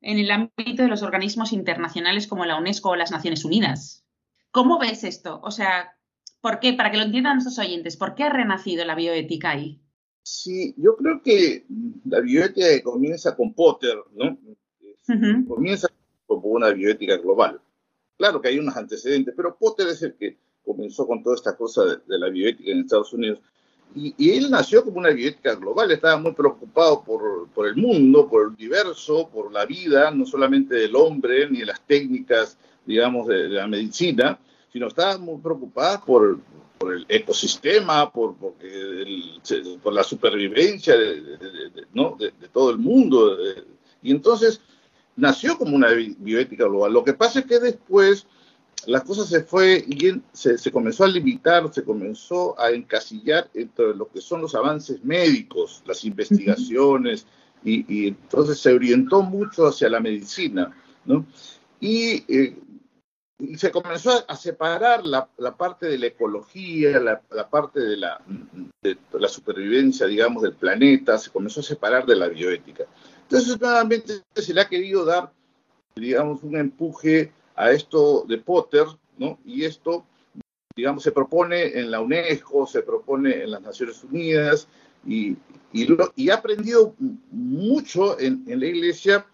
en 0.00 0.18
el 0.18 0.30
ámbito 0.30 0.82
de 0.82 0.88
los 0.88 1.02
organismos 1.02 1.52
internacionales 1.52 2.26
como 2.26 2.44
la 2.44 2.58
UNESCO 2.58 2.90
o 2.90 2.96
las 2.96 3.10
Naciones 3.10 3.44
Unidas. 3.44 4.04
¿Cómo 4.50 4.78
ves 4.78 5.04
esto? 5.04 5.40
O 5.42 5.50
sea, 5.50 5.96
¿Por 6.46 6.60
qué? 6.60 6.74
Para 6.74 6.92
que 6.92 6.96
lo 6.96 7.02
entiendan 7.02 7.34
nuestros 7.34 7.58
oyentes, 7.58 7.96
¿por 7.96 8.14
qué 8.14 8.22
ha 8.22 8.30
renacido 8.30 8.84
la 8.84 8.94
bioética 8.94 9.50
ahí? 9.50 9.80
Sí, 10.22 10.76
yo 10.76 10.96
creo 10.96 11.20
que 11.20 11.66
la 12.04 12.20
bioética 12.20 12.66
comienza 12.84 13.34
con 13.34 13.52
Potter, 13.52 13.96
¿no? 14.14 14.38
Comienza 15.48 15.88
como 16.24 16.46
una 16.50 16.70
bioética 16.70 17.16
global. 17.16 17.60
Claro 18.16 18.40
que 18.40 18.46
hay 18.46 18.60
unos 18.60 18.76
antecedentes, 18.76 19.34
pero 19.36 19.56
Potter 19.58 19.88
es 19.88 20.00
el 20.02 20.14
que 20.14 20.38
comenzó 20.66 21.06
con 21.06 21.22
toda 21.22 21.36
esta 21.36 21.56
cosa 21.56 21.84
de, 21.84 22.18
la 22.18 22.28
bioética 22.28 22.70
en 22.70 22.80
Estados 22.80 23.12
Unidos. 23.12 23.38
Y, 23.94 24.30
él 24.30 24.50
nació 24.50 24.84
como 24.84 24.98
una 24.98 25.10
bioética 25.10 25.54
global, 25.54 25.90
estaba 25.90 26.18
muy 26.18 26.32
preocupado 26.32 27.02
por, 27.02 27.48
por, 27.54 27.66
el 27.66 27.76
mundo, 27.76 28.28
por 28.28 28.42
el 28.42 28.48
universo, 28.48 29.30
por 29.32 29.52
la 29.52 29.64
vida, 29.64 30.10
no 30.10 30.26
solamente 30.26 30.74
del 30.74 30.96
hombre 30.96 31.48
ni 31.48 31.60
de 31.60 31.66
las 31.66 31.80
técnicas, 31.86 32.58
digamos, 32.84 33.28
de 33.28 33.48
la 33.48 33.66
medicina, 33.66 34.38
sino 34.72 34.88
está 34.88 35.16
muy 35.16 35.40
preocupada 35.40 36.04
por, 36.04 36.38
por 36.78 36.94
el 36.94 37.06
ecosistema, 37.08 38.10
por, 38.12 38.34
por 38.36 39.92
la 39.92 40.02
supervivencia 40.02 40.96
de, 40.96 41.22
¿no? 41.94 42.16
de, 42.18 42.32
todo 42.52 42.70
el 42.70 42.78
mundo. 42.78 43.38
Y 44.02 44.10
entonces 44.10 44.60
nació 45.16 45.56
como 45.56 45.74
una 45.74 45.88
bioética 45.90 46.64
global. 46.64 46.92
Lo 46.92 47.04
que 47.04 47.14
pasa 47.14 47.40
es 47.40 47.46
que 47.46 47.58
después 47.58 48.26
las 48.86 49.02
cosas 49.04 49.28
se 49.28 49.42
fue 49.42 49.84
y 49.86 50.22
se, 50.32 50.58
se, 50.58 50.70
comenzó 50.70 51.04
a 51.04 51.08
limitar, 51.08 51.72
se 51.72 51.82
comenzó 51.82 52.58
a 52.60 52.70
encasillar 52.70 53.48
entre 53.54 53.94
lo 53.94 54.08
que 54.08 54.20
son 54.20 54.42
los 54.42 54.54
avances 54.54 55.04
médicos, 55.04 55.82
las 55.86 56.04
investigaciones, 56.04 57.26
y, 57.64 57.84
y 57.88 58.08
entonces 58.08 58.58
se 58.58 58.72
orientó 58.72 59.22
mucho 59.22 59.66
hacia 59.66 59.88
la 59.88 59.98
medicina, 59.98 60.76
¿no? 61.04 61.26
Y 61.80 62.24
eh, 62.28 62.56
y 63.38 63.56
se 63.58 63.70
comenzó 63.70 64.24
a 64.26 64.36
separar 64.36 65.04
la, 65.06 65.28
parte 65.56 65.86
de 65.86 65.98
la 65.98 66.06
ecología, 66.06 66.98
la, 66.98 67.20
parte 67.50 67.80
de 67.80 67.96
la, 67.98 68.20
la, 69.12 69.28
supervivencia, 69.28 70.06
digamos, 70.06 70.42
del 70.42 70.54
planeta, 70.54 71.18
se 71.18 71.30
comenzó 71.30 71.60
a 71.60 71.64
separar 71.64 72.06
de 72.06 72.16
la 72.16 72.28
bioética. 72.28 72.84
Entonces, 73.22 73.60
nuevamente 73.60 74.22
se 74.34 74.54
le 74.54 74.60
ha 74.62 74.68
querido 74.68 75.04
dar, 75.04 75.30
digamos, 75.94 76.42
un 76.44 76.56
empuje 76.56 77.32
a 77.56 77.72
esto 77.72 78.24
de 78.28 78.38
Potter, 78.38 78.86
¿no? 79.18 79.38
Y 79.44 79.64
esto, 79.64 80.04
digamos, 80.74 81.02
se 81.02 81.12
propone 81.12 81.78
en 81.78 81.90
la 81.90 82.00
UNESCO, 82.00 82.66
se 82.66 82.82
propone 82.82 83.42
en 83.42 83.50
las 83.50 83.62
Naciones 83.62 84.04
Unidas, 84.04 84.68
y, 85.06 85.36
y, 85.72 86.30
ha 86.30 86.34
aprendido 86.34 86.94
mucho 87.30 88.18
en, 88.18 88.44
en 88.48 88.60
la 88.60 88.66
Iglesia 88.66 89.26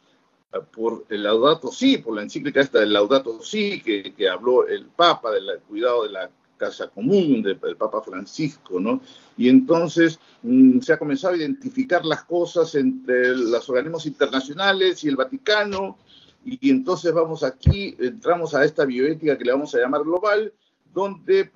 por 0.75 1.07
el 1.09 1.23
Laudato 1.23 1.73
Si, 1.73 1.99
por 1.99 2.15
la 2.15 2.23
encíclica 2.23 2.61
esta 2.61 2.81
del 2.81 2.93
Laudato 2.93 3.43
Si, 3.43 3.81
que, 3.81 4.13
que 4.15 4.29
habló 4.29 4.67
el 4.67 4.85
Papa 4.87 5.31
del 5.31 5.61
cuidado 5.67 6.05
de 6.05 6.11
la 6.11 6.31
casa 6.63 6.89
común 6.89 7.43
del, 7.43 7.59
Papa 7.77 8.03
Francisco, 8.03 8.79
¿no? 8.79 9.01
Y 9.37 9.49
entonces 9.49 10.21
mm, 10.43 10.79
se 10.79 10.93
ha 10.93 10.99
comenzado 10.99 11.35
a 11.35 11.39
identificar 11.39 12.05
las 12.05 12.23
cosas 12.23 12.75
entre 12.77 13.35
los 13.35 13.69
organismos 13.69 14.07
internacionales 14.07 15.03
y 15.03 15.09
el 15.09 15.17
Vaticano, 15.17 15.97
y, 16.45 16.71
entonces 16.71 17.13
vamos 17.13 17.43
aquí, 17.43 17.97
entramos 17.99 18.55
a 18.55 18.65
esta 18.65 18.85
bioética 18.85 19.39
que 19.39 19.45
le 19.45 19.53
vamos 19.53 19.75
a 19.75 19.79
llamar 19.79 20.03
global, 20.03 20.53
donde 20.93 21.51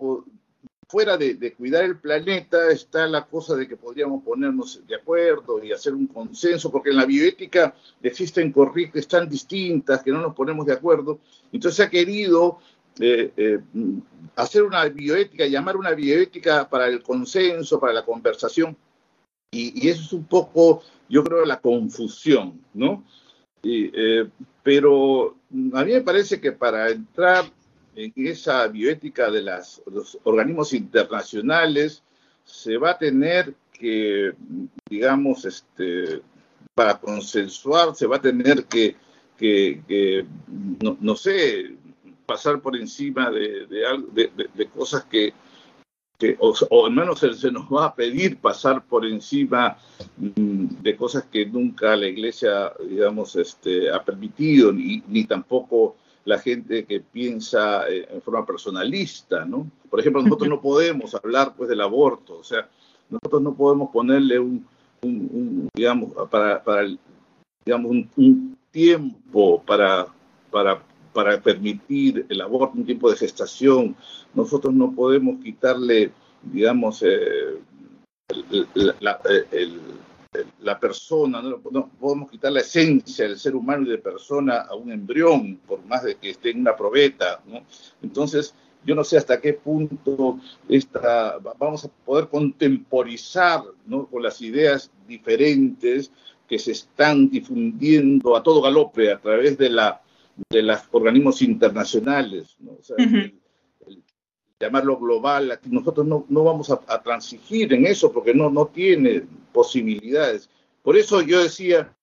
fuera 0.88 1.16
de, 1.16 1.52
cuidar 1.54 1.84
el 1.84 1.98
planeta 1.98 2.70
está 2.70 3.06
la 3.06 3.26
cosa 3.26 3.56
de 3.56 3.66
que 3.66 3.76
podríamos 3.76 4.22
ponernos 4.22 4.86
de 4.86 4.94
acuerdo 4.94 5.62
y 5.62 5.72
hacer 5.72 5.94
un 5.94 6.06
consenso, 6.06 6.70
porque 6.70 6.90
en 6.90 6.96
la 6.96 7.06
bioética 7.06 7.74
existen 8.02 8.52
corrientes 8.52 9.08
tan 9.08 9.28
distintas 9.28 10.02
que 10.02 10.12
no 10.12 10.20
nos 10.20 10.34
ponemos 10.34 10.64
de 10.66 10.74
acuerdo. 10.74 11.18
Entonces 11.52 11.76
se 11.76 11.82
ha 11.82 11.90
querido 11.90 12.58
eh, 13.00 13.32
eh, 13.36 13.58
hacer 14.36 14.62
una 14.62 14.84
bioética, 14.84 15.46
llamar 15.46 15.76
una 15.76 15.92
bioética 15.92 16.68
para 16.68 16.86
el 16.86 17.02
consenso, 17.02 17.80
para 17.80 17.92
la 17.92 18.04
conversación. 18.04 18.76
Y, 19.50 19.88
eso 19.88 20.02
es 20.02 20.12
un 20.12 20.24
poco, 20.24 20.82
yo 21.08 21.24
creo, 21.24 21.44
la 21.44 21.60
confusión, 21.60 22.60
¿no? 22.74 23.04
Eh, 23.68 24.28
pero 24.62 25.36
a 25.72 25.84
mí 25.84 25.92
me 25.92 26.00
parece 26.00 26.40
que 26.40 26.52
para 26.52 26.90
entrar 26.90 27.44
en 27.94 28.12
esa 28.16 28.66
bioética 28.68 29.30
de 29.30 29.42
los 29.42 30.18
organismos 30.24 30.72
internacionales 30.72 32.02
se 32.44 32.76
va 32.76 32.90
a 32.90 32.98
tener 32.98 33.54
que, 33.72 34.34
digamos, 34.88 35.44
este, 35.44 36.20
para 36.74 36.98
consensuar, 36.98 37.94
se 37.94 38.06
va 38.06 38.16
a 38.16 38.20
tener 38.20 38.64
que, 38.64 38.96
que, 39.36 40.24
no, 41.00 41.16
sé, 41.16 41.74
pasar 42.26 42.60
por 42.60 42.76
encima 42.76 43.30
de, 43.30 43.66
de 44.54 44.66
cosas 44.68 45.04
que, 45.04 45.32
que 46.18 46.36
o, 46.40 46.54
o, 46.70 46.86
al 46.86 46.92
menos 46.92 47.20
se, 47.20 47.34
se, 47.34 47.50
nos 47.50 47.66
va 47.66 47.86
a 47.86 47.94
pedir 47.94 48.38
pasar 48.38 48.84
por 48.84 49.04
encima 49.04 49.76
mm, 50.16 50.82
de 50.82 50.96
cosas 50.96 51.24
que 51.24 51.46
nunca 51.46 51.94
la 51.96 52.06
Iglesia, 52.06 52.72
digamos, 52.88 53.36
este, 53.36 53.90
ha 53.90 54.02
permitido, 54.02 54.72
ni, 54.72 55.02
ni 55.08 55.24
tampoco 55.24 55.96
la 56.26 56.38
gente 56.38 56.84
que 56.84 57.00
piensa 57.00 57.88
eh, 57.88 58.06
en 58.10 58.20
forma 58.20 58.44
personalista, 58.44 59.44
¿no? 59.44 59.70
Por 59.88 60.00
ejemplo, 60.00 60.22
nosotros 60.22 60.48
no 60.48 60.60
podemos 60.62 61.14
hablar 61.14 61.54
pues 61.56 61.68
del 61.68 61.80
aborto, 61.80 62.38
o 62.38 62.44
sea, 62.44 62.68
nosotros 63.08 63.40
no 63.42 63.54
podemos 63.54 63.90
ponerle 63.90 64.38
un, 64.38 64.66
digamos, 65.74 66.12
para, 66.28 66.62
para 66.62 66.88
digamos, 67.64 67.90
un, 68.16 68.56
tiempo 68.70 69.62
para, 69.62 70.06
para, 70.50 70.82
para 71.16 71.40
permitir 71.40 72.26
el 72.28 72.42
aborto, 72.42 72.76
un 72.76 72.84
tiempo 72.84 73.10
de 73.10 73.16
gestación. 73.16 73.96
Nosotros 74.34 74.74
no 74.74 74.92
podemos 74.92 75.42
quitarle, 75.42 76.12
digamos, 76.52 77.02
eh, 77.02 77.56
el 78.28 79.80
la 80.60 80.78
persona, 80.78 81.40
no, 81.40 81.88
podemos 81.98 82.30
quitar 82.30 82.52
la 82.52 82.60
esencia 82.60 83.26
del 83.26 83.38
ser 83.38 83.56
humano 83.56 83.86
y 83.86 83.90
de 83.90 83.98
persona 83.98 84.58
a 84.68 84.74
un 84.74 84.92
embrión, 84.92 85.56
por 85.66 85.82
más 85.86 86.02
de 86.04 86.16
que 86.16 86.30
esté 86.30 86.50
en 86.50 86.60
una 86.60 86.76
probeta, 86.76 87.40
¿no? 87.46 87.62
Entonces, 88.02 88.54
yo 88.84 88.94
no 88.94 89.02
sé 89.02 89.16
hasta 89.16 89.40
qué 89.40 89.54
punto 89.54 90.38
esta, 90.68 91.38
vamos 91.58 91.84
a 91.84 91.88
poder 92.04 92.28
contemporizar 92.28 93.62
¿no? 93.86 94.06
con 94.06 94.22
las 94.22 94.40
ideas 94.42 94.92
diferentes 95.08 96.12
que 96.46 96.58
se 96.58 96.70
están 96.70 97.28
difundiendo 97.28 98.36
a 98.36 98.42
todo 98.44 98.62
galope 98.62 99.10
a 99.10 99.18
través 99.18 99.58
de, 99.58 99.70
la, 99.70 100.00
de 100.50 100.62
los 100.62 100.80
organismos 100.90 101.42
internacionales. 101.42 102.56
¿no? 102.60 102.72
O 102.72 102.82
sea, 102.82 102.96
llamarlo 104.58 104.98
global, 104.98 105.58
nosotros 105.64 106.06
no, 106.06 106.24
no 106.28 106.44
vamos 106.44 106.70
a, 106.70 107.02
transigir 107.02 107.72
en 107.74 107.86
eso 107.86 108.10
porque 108.12 108.34
no, 108.34 108.50
no 108.50 108.66
tiene 108.66 109.24
posibilidades. 109.52 110.48
Por 110.82 110.96
eso 110.96 111.20
yo 111.20 111.42
decía, 111.42 111.94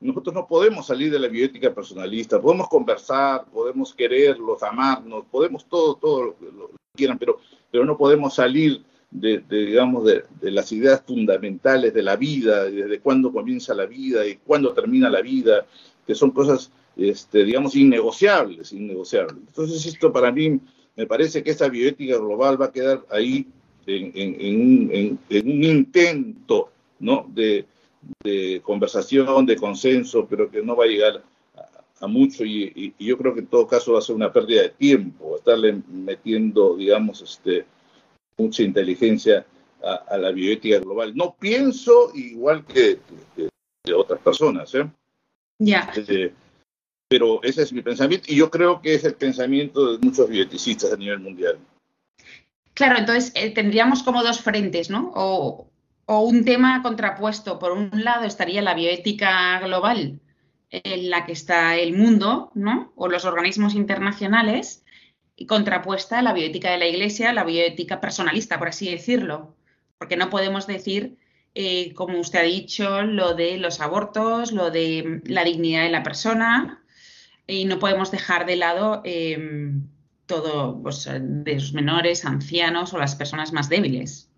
nosotros 0.00 0.34
no 0.34 0.46
podemos 0.46 0.86
salir 0.86 1.10
de 1.10 1.18
la 1.18 1.28
bioética 1.28 1.74
personalista, 1.74 2.40
podemos 2.40 2.68
conversar, 2.68 3.46
podemos 3.46 3.94
quererlos, 3.94 4.62
amarnos, 4.62 5.24
podemos 5.30 5.64
todo, 5.66 5.96
todo 5.96 6.22
lo, 6.24 6.36
que 6.36 6.76
quieran, 6.96 7.18
pero, 7.18 7.40
pero 7.70 7.84
no 7.84 7.96
podemos 7.96 8.34
salir 8.34 8.82
de, 9.10 9.42
digamos, 9.48 10.04
de, 10.04 10.24
de, 10.40 10.50
las 10.50 10.72
ideas 10.72 11.02
fundamentales 11.06 11.92
de 11.92 12.02
la 12.02 12.16
vida, 12.16 12.64
desde 12.64 13.00
cuándo 13.00 13.32
comienza 13.32 13.74
la 13.74 13.86
vida 13.86 14.26
y 14.26 14.36
cuándo 14.36 14.72
termina 14.72 15.10
la 15.10 15.20
vida, 15.20 15.66
que 16.06 16.14
son 16.14 16.30
cosas, 16.30 16.70
este, 16.96 17.44
digamos, 17.44 17.74
innegociables, 17.74 18.72
innegociables. 18.72 19.36
Entonces 19.48 19.86
esto 19.86 20.12
para 20.12 20.30
mí 20.30 20.60
me 20.96 21.06
parece 21.06 21.42
que 21.42 21.50
esa 21.50 21.68
bioética 21.68 22.16
global 22.18 22.60
va 22.60 22.66
a 22.66 22.72
quedar 22.72 23.04
ahí 23.10 23.46
en, 23.86 25.18
un, 25.30 25.64
intento 25.64 26.70
¿no? 27.00 27.26
de, 27.28 27.66
conversación, 28.62 29.46
de 29.46 29.56
consenso, 29.56 30.26
pero 30.28 30.50
que 30.50 30.62
no 30.62 30.76
va 30.76 30.84
a 30.84 30.88
llegar 30.88 31.22
a, 32.00 32.06
mucho 32.06 32.44
y, 32.44 32.94
yo 32.98 33.16
creo 33.16 33.32
que 33.32 33.40
en 33.40 33.46
todo 33.46 33.66
caso 33.66 33.92
va 33.92 34.00
a 34.00 34.02
ser 34.02 34.16
una 34.16 34.32
pérdida 34.32 34.62
de 34.62 34.68
tiempo, 34.70 35.36
estarle 35.36 35.80
metiendo, 35.88 36.76
digamos, 36.76 37.22
este, 37.22 37.64
mucha 38.36 38.62
inteligencia 38.62 39.46
a, 39.82 40.16
la 40.18 40.30
bioética 40.30 40.78
global. 40.78 41.14
No 41.16 41.34
pienso 41.38 42.12
igual 42.14 42.64
que, 42.64 42.98
otras 43.94 44.20
personas. 44.20 44.74
¿eh? 44.74 44.88
Ya. 45.58 45.90
Este, 45.94 46.32
pero 47.12 47.42
ese 47.42 47.60
es 47.60 47.74
mi 47.74 47.82
pensamiento 47.82 48.32
y 48.32 48.36
yo 48.36 48.50
creo 48.50 48.80
que 48.80 48.94
es 48.94 49.04
el 49.04 49.12
pensamiento 49.16 49.92
de 49.92 49.98
muchos 49.98 50.30
bioticistas 50.30 50.94
a 50.94 50.96
nivel 50.96 51.20
mundial. 51.20 51.58
Claro, 52.72 52.98
entonces 52.98 53.32
eh, 53.34 53.50
tendríamos 53.50 54.02
como 54.02 54.22
dos 54.22 54.40
frentes, 54.40 54.88
¿no? 54.88 55.12
O 55.14 55.68
un 56.06 56.42
tema 56.46 56.82
contrapuesto. 56.82 57.58
Por 57.58 57.72
un 57.72 57.90
lado 57.92 58.24
estaría 58.24 58.62
la 58.62 58.72
bioética 58.72 59.60
global, 59.60 60.20
en 60.70 61.10
la 61.10 61.26
que 61.26 61.32
está 61.32 61.76
el 61.76 61.94
mundo, 61.94 62.50
¿no? 62.54 62.94
O 62.96 63.08
los 63.08 63.26
organismos 63.26 63.74
internacionales, 63.74 64.82
y 65.36 65.44
contrapuesta 65.44 66.22
la 66.22 66.32
bioética 66.32 66.70
de 66.70 66.78
la 66.78 66.86
Iglesia, 66.86 67.34
la 67.34 67.44
bioética 67.44 68.00
personalista, 68.00 68.58
por 68.58 68.68
así 68.68 68.90
decirlo. 68.90 69.54
Porque 69.98 70.16
no 70.16 70.30
podemos 70.30 70.66
decir, 70.66 71.18
eh, 71.54 71.92
como 71.92 72.18
usted 72.20 72.38
ha 72.38 72.44
dicho, 72.44 73.02
lo 73.02 73.34
de 73.34 73.58
los 73.58 73.82
abortos, 73.82 74.52
lo 74.52 74.70
de 74.70 75.20
la 75.26 75.44
dignidad 75.44 75.82
de 75.82 75.90
la 75.90 76.02
persona, 76.02 76.81
y 77.46 77.64
no 77.64 77.78
podemos 77.78 78.10
dejar 78.10 78.46
de 78.46 78.56
lado 78.56 79.02
eh, 79.04 79.72
todo 80.26 80.80
pues, 80.82 81.08
de 81.08 81.54
los 81.54 81.72
menores, 81.72 82.24
ancianos 82.24 82.92
o 82.92 82.98
las 82.98 83.14
personas 83.14 83.52
más 83.52 83.68
débiles. 83.68 84.28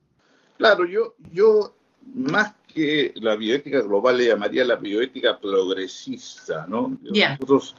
Claro, 0.56 0.86
yo, 0.86 1.14
yo 1.32 1.76
más 2.14 2.54
que 2.72 3.12
la 3.16 3.36
bioética 3.36 3.80
global 3.80 4.18
le 4.18 4.26
llamaría 4.26 4.64
la 4.64 4.76
bioética 4.76 5.38
progresista, 5.38 6.66
¿no? 6.66 6.98
Nosotros, 7.02 7.76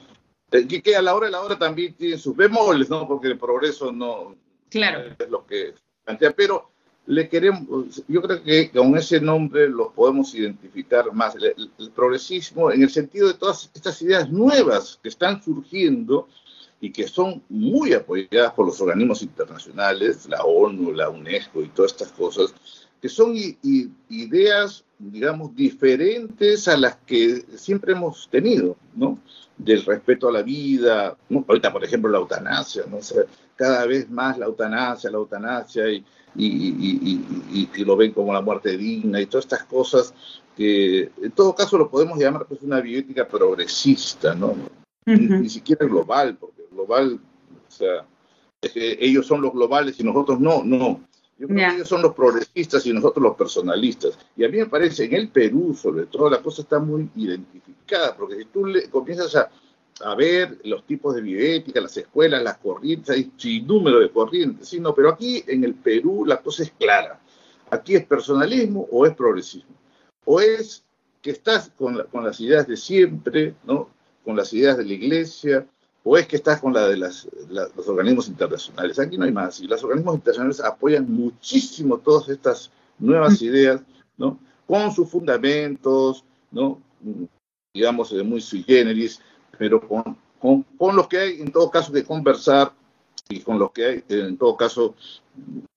eh, 0.52 0.68
que, 0.68 0.96
a 0.96 1.02
la 1.02 1.16
hora 1.16 1.28
de 1.28 1.32
la 1.34 1.42
hora 1.42 1.58
también 1.58 1.94
tiene 1.94 2.18
sus 2.18 2.36
bemoles, 2.36 2.90
¿no? 2.90 3.08
Porque 3.08 3.28
el 3.28 3.38
progreso 3.38 3.92
no 3.92 4.36
claro. 4.70 5.14
es 5.18 5.30
lo 5.30 5.46
que 5.46 5.74
plantea, 6.04 6.32
pero 6.32 6.72
le 7.08 7.30
queremos, 7.30 8.04
yo 8.08 8.22
creo 8.22 8.44
que 8.44 8.72
con 8.72 8.98
ese 8.98 9.20
nombre 9.20 9.70
lo 9.70 9.92
podemos 9.92 10.34
identificar 10.34 11.14
más, 11.14 11.36
el, 11.36 11.70
progresismo 11.94 12.72
en 12.72 12.84
el 12.84 12.90
sentido 12.90 13.28
de 13.28 13.36
todas 13.36 13.70
estas 13.74 14.02
ideas 14.02 14.30
nuevas 14.32 15.00
que 15.02 15.10
están 15.10 15.44
surgiendo 15.44 16.28
y 16.82 16.92
que 16.92 17.08
son 17.08 17.44
muy 17.50 17.94
apoyadas 17.94 18.54
por 18.54 18.66
los 18.66 18.82
organismos 18.82 19.22
internacionales, 19.22 20.28
la 20.28 20.44
ONU, 20.44 20.94
la 20.94 21.10
UNESCO 21.10 21.62
y 21.62 21.70
todas 21.70 21.92
estas 21.92 22.12
cosas, 22.12 22.54
que 23.02 23.10
son 23.10 23.36
ideas, 24.10 24.84
digamos, 24.98 25.56
diferentes 25.56 26.68
a 26.68 26.78
las 26.78 26.96
que 26.98 27.44
siempre 27.56 27.94
hemos 27.94 28.30
tenido, 28.30 28.78
¿no? 28.96 29.20
Del 29.58 29.86
respeto 29.86 30.28
a 30.28 30.32
la 30.32 30.42
vida, 30.42 31.16
ahorita, 31.48 31.72
por 31.72 31.84
ejemplo, 31.84 32.10
la 32.10 32.20
eutanasia, 32.20 32.84
¿no? 32.90 33.00
cada 33.56 33.86
vez 33.86 34.10
más 34.10 34.38
la 34.38 34.46
eutanasia, 34.46 35.10
la 35.10 35.18
eutanasia, 35.18 35.90
y, 35.90 36.04
y, 36.36 37.84
lo 37.86 37.96
ven 37.96 38.12
como 38.12 38.34
la 38.34 38.42
muerte 38.42 38.78
digna, 38.78 39.22
y 39.22 39.28
todas 39.28 39.46
estas 39.46 39.64
cosas 39.64 40.14
que, 40.58 41.10
en 41.22 41.32
todo 41.32 41.56
caso, 41.56 41.78
lo 41.78 41.90
podemos 41.90 42.20
llamar 42.20 42.46
pues 42.46 42.62
una 42.62 42.82
bioética 42.82 43.28
progresista, 43.28 44.36
¿no? 44.36 44.56
ni, 45.06 45.50
siquiera 45.50 45.86
global, 45.86 46.36
porque 46.38 46.64
global, 46.72 47.20
o 47.68 47.72
sea, 47.72 48.06
ellos 48.74 49.28
son 49.28 49.42
los 49.42 49.54
globales 49.54 50.00
y 50.00 50.04
nosotros 50.04 50.40
no, 50.40 50.64
no. 50.64 51.02
Yo 51.38 51.48
creo 51.48 51.70
que 51.70 51.76
ellos 51.76 51.90
son 51.90 52.02
los 52.02 52.14
progresistas 52.14 52.86
y 52.86 52.94
nosotros 52.94 53.22
los 53.22 53.36
personalistas. 53.36 54.18
Y 54.38 54.46
a 54.46 54.50
mí 54.50 54.58
me 54.58 54.68
parece, 54.68 55.04
en 55.04 55.14
el 55.14 55.30
Perú, 55.30 55.76
sobre 55.80 56.06
todo, 56.06 56.30
la 56.30 56.42
cosa 56.42 56.62
está 56.62 56.80
muy 56.80 57.10
identificada, 57.16 58.16
porque 58.16 58.38
si 58.38 58.46
tú 58.46 58.66
le, 58.66 58.90
comienzas 58.90 59.36
a, 59.36 59.50
a 60.04 60.16
ver 60.16 60.60
los 60.64 60.86
tipos 60.86 61.14
de 61.14 61.22
bioética, 61.22 61.82
las 61.82 61.98
escuelas, 61.98 62.42
las 62.42 62.58
corrientes, 62.58 63.10
hay 63.10 63.32
sin 63.38 63.68
número 63.68 64.00
de 64.00 64.12
corrientes, 64.12 64.70
sí, 64.70 64.80
no, 64.80 64.96
pero 64.96 65.10
aquí 65.10 65.44
en 65.48 65.64
el 65.66 65.76
Perú 65.76 66.26
la 66.26 66.38
cosa 66.38 66.64
es 66.64 66.72
clara. 66.72 67.20
Aquí 67.70 67.96
es 67.96 68.06
personalismo 68.06 68.88
o 68.92 69.06
es 69.06 69.14
progresismo. 69.14 69.76
O 70.24 70.40
es 70.40 70.86
que 71.22 71.32
estás 71.32 71.72
con, 71.78 72.02
con 72.12 72.24
las 72.24 72.40
ideas 72.40 72.68
de 72.68 72.78
siempre, 72.78 73.56
¿no? 73.66 73.90
con 74.24 74.36
las 74.36 74.52
ideas 74.54 74.78
de 74.78 74.86
la 74.86 74.94
iglesia, 74.94 75.68
o 76.08 76.16
es 76.18 76.28
que 76.28 76.36
estás 76.36 76.62
con 76.62 76.72
la 76.72 76.88
de 76.88 76.98
los 76.98 77.28
organismos 77.88 78.28
internacionales. 78.28 79.00
Aquí 79.00 79.18
no 79.18 79.26
hay 79.26 79.32
más. 79.32 79.60
Y 79.60 79.66
los 79.66 79.84
organismos 79.84 80.16
internacionales 80.16 80.62
apoyan 80.62 81.12
muchísimo 81.12 81.98
todas 81.98 82.30
estas 82.30 82.70
nuevas 83.00 83.42
ideas, 83.42 83.82
¿no? 84.16 84.40
Con 84.68 84.92
sus 84.92 85.10
fundamentos, 85.10 86.24
¿no? 86.52 86.80
Digamos, 87.74 88.14
muy 88.24 88.40
sui 88.40 88.62
generis, 88.62 89.20
pero 89.58 89.82
con, 89.82 90.16
con, 90.40 90.62
con 90.78 90.96
los 90.96 91.08
que 91.08 91.18
hay, 91.18 91.42
en 91.42 91.52
todo 91.52 91.72
caso, 91.72 91.92
que 91.92 92.04
conversar 92.04 92.72
y 93.28 93.40
con 93.40 93.58
los 93.58 93.72
que 93.72 93.86
hay, 93.86 94.04
en 94.08 94.38
todo 94.38 94.56
caso, 94.56 94.94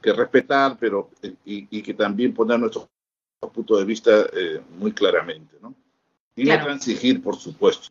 que 0.03 0.13
respetar, 0.13 0.77
pero 0.79 1.09
y, 1.47 1.81
que 1.81 1.95
también 1.95 2.35
poner 2.35 2.61
nuestro 2.61 2.87
punto 3.55 3.79
de 3.79 3.85
vista 3.87 4.27
eh, 4.35 4.61
muy 4.79 4.93
claramente, 4.93 5.57
¿no? 5.63 5.75
Y 6.37 6.45
no 6.45 6.61
transigir, 6.61 7.23
por 7.23 7.37
supuesto. 7.37 7.89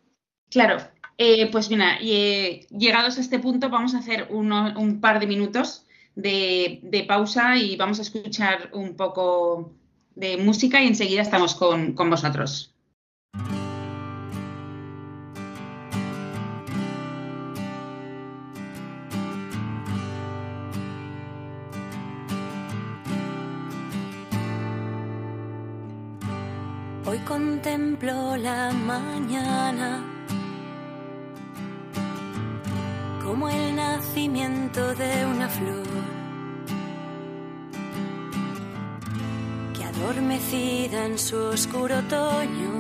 Claro, 0.52 0.78
eh, 1.18 1.50
pues 1.52 1.70
mira, 1.70 1.98
eh, 2.02 2.68
llegados 2.70 3.18
a 3.18 3.22
este 3.22 3.40
punto 3.40 3.70
vamos 3.70 3.96
a 3.96 4.00
hacer 4.00 4.28
un 4.32 5.02
par 5.02 5.20
de 5.20 5.28
minutos 5.28 5.86
de, 6.16 7.06
pausa 7.08 7.58
y 7.58 7.76
vamos 7.76 8.00
a 8.00 8.02
escuchar 8.02 8.70
un 8.74 8.96
poco 8.96 9.74
de 10.16 10.38
música 10.38 10.82
y 10.82 10.88
enseguida 10.88 11.22
estamos 11.22 11.56
con, 11.56 11.94
con 11.94 12.10
vosotros. 12.10 12.74
Hoy 27.06 27.20
contemplo 27.20 28.36
la 28.36 28.72
mañana 28.72 30.04
como 33.28 33.50
el 33.50 33.76
nacimiento 33.76 34.96
de 34.96 35.26
una 35.26 35.50
flor 35.50 35.86
que 39.76 39.84
adormecida 39.84 41.06
en 41.08 41.20
su 41.20 41.36
oscuro 41.36 41.98
otoño 41.98 42.72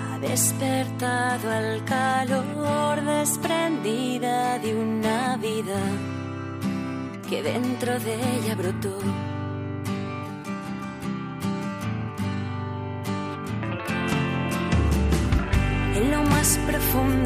ha 0.00 0.18
despertado 0.18 1.50
al 1.50 1.84
calor 1.84 3.04
desprendida 3.04 4.58
de 4.58 4.74
una 4.74 5.36
vida 5.36 5.78
que 7.28 7.42
dentro 7.42 8.00
de 8.00 8.14
ella 8.14 8.54
brotó. 8.54 8.96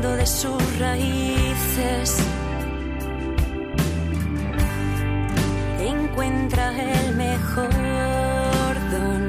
De 0.00 0.26
sus 0.26 0.78
raíces. 0.78 2.16
Encuentra 5.80 6.70
el 6.70 7.16
mejor 7.16 7.68
don, 8.90 9.22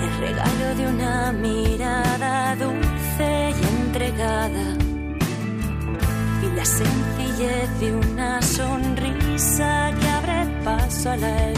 el 0.00 0.18
regalo 0.18 0.74
de 0.76 0.86
una 0.88 1.32
mirada 1.32 2.56
dulce 2.56 3.50
y 3.50 3.64
entregada, 3.76 4.66
y 6.42 6.56
la 6.56 6.64
sencillez 6.64 7.80
de 7.80 7.92
una 7.94 8.40
sonrisa 8.42 9.92
que 10.00 10.08
abre 10.08 10.46
paso 10.64 11.10
a 11.10 11.16
la 11.16 11.53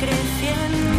creciendo 0.00 0.89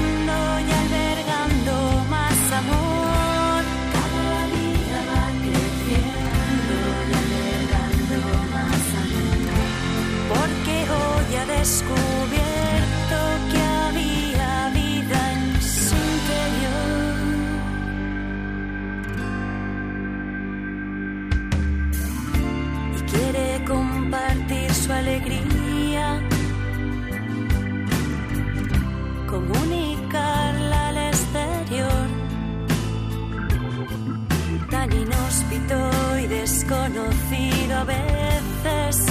veces 37.86 39.06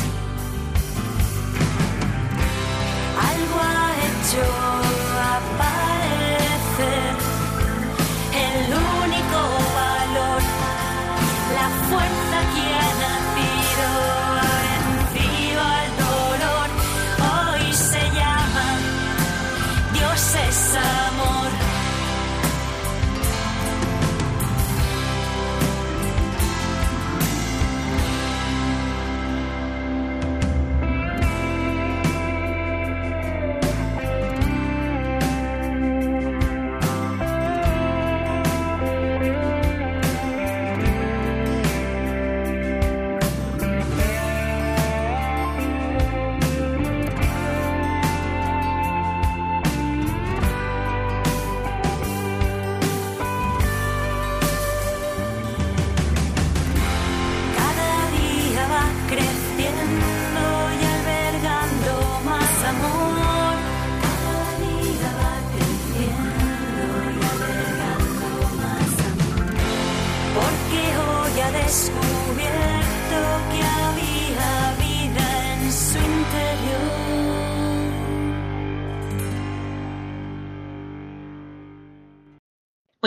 algo 3.18 3.60
ha 3.60 3.92
hecho. 3.96 4.59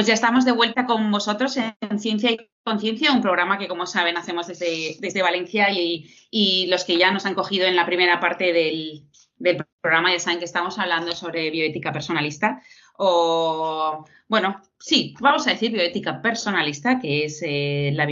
Pues 0.04 0.10
ya 0.10 0.16
estamos 0.16 0.44
de 0.44 0.52
vuelta 0.52 0.86
con 0.86 1.10
vosotros 1.12 1.56
en 1.56 1.98
Ciencia 1.98 2.30
y 2.30 2.50
Conciencia, 2.62 3.14
un 3.14 3.22
programa 3.22 3.58
que, 3.58 3.70
como 3.70 3.86
saben, 3.86 4.18
hacemos 4.18 4.48
desde, 4.48 4.98
desde 5.00 5.22
Valencia 5.22 5.70
y, 5.72 6.68
los 6.68 6.84
que 6.84 6.98
ya 6.98 7.10
nos 7.10 7.26
han 7.26 7.36
cogido 7.36 7.68
en 7.68 7.78
la 7.78 7.86
primera 7.86 8.20
parte 8.20 8.52
del, 8.52 9.08
programa 9.80 10.12
ya 10.12 10.20
saben 10.20 10.40
que 10.40 10.46
estamos 10.46 10.78
hablando 10.78 11.14
sobre 11.14 11.50
bioética 11.52 11.94
personalista 11.94 12.62
o, 12.98 14.04
bueno, 14.28 14.62
sí, 14.78 15.16
vamos 15.22 15.48
a 15.48 15.52
decir 15.52 15.72
bioética 15.72 16.22
personalista, 16.22 17.00
que 17.00 17.24
es 17.24 17.42
eh, 17.42 17.94
la, 17.94 18.06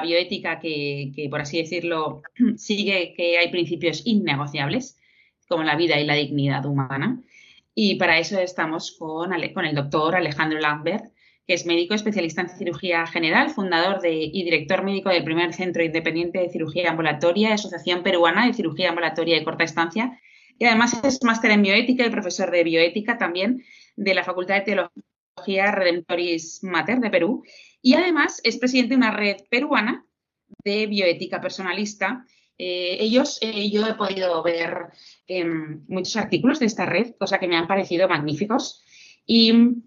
bioética 0.00 0.58
que, 0.60 1.28
por 1.28 1.42
así 1.42 1.58
decirlo, 1.58 2.22
sigue 2.56 3.12
que 3.14 3.36
hay 3.36 3.50
principios 3.50 4.00
innegociables, 4.06 4.98
como 5.46 5.62
la 5.62 5.76
vida 5.76 6.00
y 6.00 6.06
la 6.06 6.14
dignidad 6.14 6.64
humana. 6.64 7.20
Y 7.78 7.96
para 7.96 8.18
eso 8.18 8.40
estamos 8.40 8.96
con, 8.98 9.34
el 9.34 9.74
doctor 9.74 10.16
Alejandro 10.16 10.58
Lambert, 10.58 11.12
que 11.46 11.52
es 11.52 11.66
médico 11.66 11.92
especialista 11.92 12.40
en 12.40 12.48
cirugía 12.48 13.06
general, 13.06 13.50
fundador 13.50 14.00
y 14.02 14.44
director 14.44 14.82
médico 14.82 15.10
del 15.10 15.24
primer 15.24 15.52
Centro 15.52 15.84
Independiente 15.84 16.38
de 16.38 16.48
Cirugía 16.48 16.88
Ambulatoria, 16.88 17.52
Asociación 17.52 18.02
Peruana 18.02 18.46
de 18.46 18.54
Cirugía 18.54 18.88
Ambulatoria 18.88 19.38
de 19.38 19.44
Corta 19.44 19.64
Estancia, 19.64 20.18
y 20.58 20.64
además 20.64 20.98
es 21.04 21.22
máster 21.22 21.50
en 21.50 21.60
bioética 21.60 22.06
y 22.06 22.10
profesor 22.10 22.50
de 22.50 22.64
bioética 22.64 23.18
también 23.18 23.62
de 23.94 24.14
la 24.14 24.24
Facultad 24.24 24.54
de 24.54 24.62
Teología 24.62 25.70
Redemptoris 25.70 26.64
Mater 26.64 27.00
de 27.00 27.10
Perú, 27.10 27.44
y 27.82 27.92
además 27.92 28.40
es 28.42 28.56
presidente 28.56 28.94
de 28.94 28.96
una 28.96 29.10
red 29.10 29.36
peruana 29.50 30.06
de 30.64 30.86
bioética 30.86 31.42
personalista 31.42 32.24
eh, 32.58 32.96
ellos, 33.00 33.38
eh, 33.42 33.70
yo 33.70 33.86
he 33.86 33.94
podido 33.94 34.42
ver 34.42 34.88
em, 35.26 35.84
muchos 35.88 36.16
artículos 36.16 36.58
de 36.58 36.66
esta 36.66 36.86
red, 36.86 37.14
cosa 37.18 37.38
que 37.38 37.48
me 37.48 37.56
han 37.56 37.68
parecido 37.68 38.08
magníficos. 38.08 38.82
Y, 39.26 39.84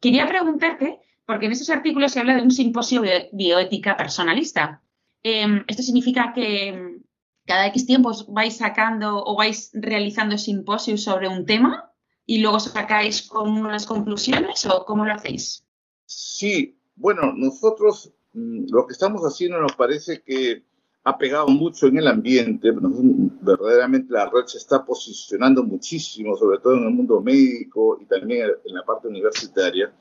quería 0.00 0.28
preguntarte, 0.28 1.00
porque 1.26 1.46
en 1.46 1.52
estos 1.52 1.70
artículos 1.70 2.12
se 2.12 2.20
habla 2.20 2.36
de 2.36 2.42
un 2.42 2.52
simposio 2.52 3.02
de 3.02 3.28
bioética 3.32 3.96
personalista. 3.96 4.82
Em, 5.22 5.64
esto 5.66 5.82
significa 5.82 6.32
que 6.34 6.68
em, 6.68 7.02
cada 7.44 7.66
X 7.66 7.86
tiempos 7.86 8.26
vais 8.28 8.56
sacando 8.56 9.22
o 9.24 9.36
vais 9.36 9.70
realizando 9.74 10.38
simposios 10.38 11.02
sobre 11.02 11.28
un 11.28 11.44
tema 11.44 11.92
y 12.26 12.38
luego 12.38 12.60
sacáis 12.60 13.22
con 13.22 13.50
unas 13.50 13.86
conclusiones 13.86 14.66
o 14.66 14.84
cómo 14.84 15.04
lo 15.04 15.14
hacéis? 15.14 15.64
Sí, 16.06 16.78
bueno, 16.96 17.32
nosotros 17.34 18.12
mm, 18.32 18.66
lo 18.70 18.86
que 18.86 18.92
estamos 18.92 19.22
haciendo 19.22 19.60
nos 19.60 19.74
parece 19.74 20.22
que 20.22 20.64
ha 21.06 21.16
pegado 21.16 21.46
mucho 21.46 21.86
en 21.86 21.98
el 21.98 22.08
ambiente, 22.08 22.72
verdaderamente 23.40 24.12
la 24.12 24.28
red 24.28 24.44
se 24.46 24.58
está 24.58 24.84
posicionando 24.84 25.62
muchísimo, 25.62 26.36
sobre 26.36 26.58
todo 26.58 26.74
en 26.74 26.82
el 26.82 26.90
mundo 26.90 27.20
médico 27.20 27.96
y 28.00 28.06
también 28.06 28.48
en 28.64 28.74
la 28.74 28.82
parte 28.82 29.06
universitaria. 29.06 29.92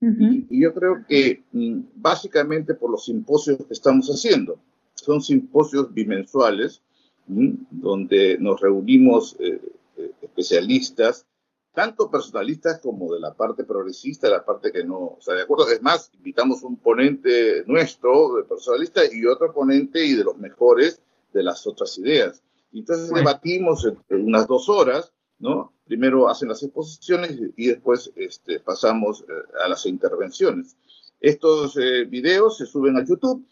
y, 0.00 0.60
yo 0.60 0.72
creo 0.72 1.04
que 1.08 1.42
mm, 1.50 1.80
básicamente 1.96 2.74
por 2.74 2.92
los 2.92 3.04
simposios 3.06 3.58
que 3.66 3.72
estamos 3.72 4.06
haciendo, 4.08 4.56
son 4.94 5.20
simposios 5.20 5.92
bimensuales, 5.92 6.80
donde 7.26 8.38
nos 8.38 8.60
reunimos 8.60 9.34
eh, 9.40 9.60
eh, 9.96 10.12
especialistas 10.22 11.26
tanto 11.74 12.10
personalistas 12.10 12.80
como 12.80 13.14
de 13.14 13.20
la 13.20 13.32
parte 13.32 13.64
progresista, 13.64 14.26
de 14.26 14.34
la 14.34 14.44
parte 14.44 14.70
que 14.72 14.84
no 14.84 15.16
está 15.18 15.34
de 15.34 15.42
acuerdo. 15.42 15.68
Es 15.70 15.82
más, 15.82 16.10
invitamos 16.14 16.62
un 16.62 16.76
ponente 16.76 17.64
nuestro, 17.66 18.36
de 18.36 18.44
personalista, 18.44 19.00
y 19.10 19.24
otro 19.26 19.52
ponente 19.52 20.04
y 20.04 20.14
de 20.14 20.24
los 20.24 20.36
mejores 20.36 21.00
de 21.32 21.42
las 21.42 21.66
otras 21.66 21.96
ideas. 21.98 22.42
Entonces 22.72 23.10
debatimos 23.10 23.86
en 24.08 24.24
unas 24.24 24.46
dos 24.46 24.68
horas, 24.68 25.12
¿no? 25.38 25.72
Primero 25.86 26.28
hacen 26.28 26.48
las 26.48 26.62
exposiciones 26.62 27.38
y 27.56 27.68
después 27.68 28.12
este, 28.16 28.60
pasamos 28.60 29.22
eh, 29.22 29.32
a 29.64 29.68
las 29.68 29.84
intervenciones. 29.86 30.76
Estos 31.20 31.76
eh, 31.76 32.04
videos 32.04 32.58
se 32.58 32.66
suben 32.66 32.96
a 32.96 33.04
YouTube 33.04 33.44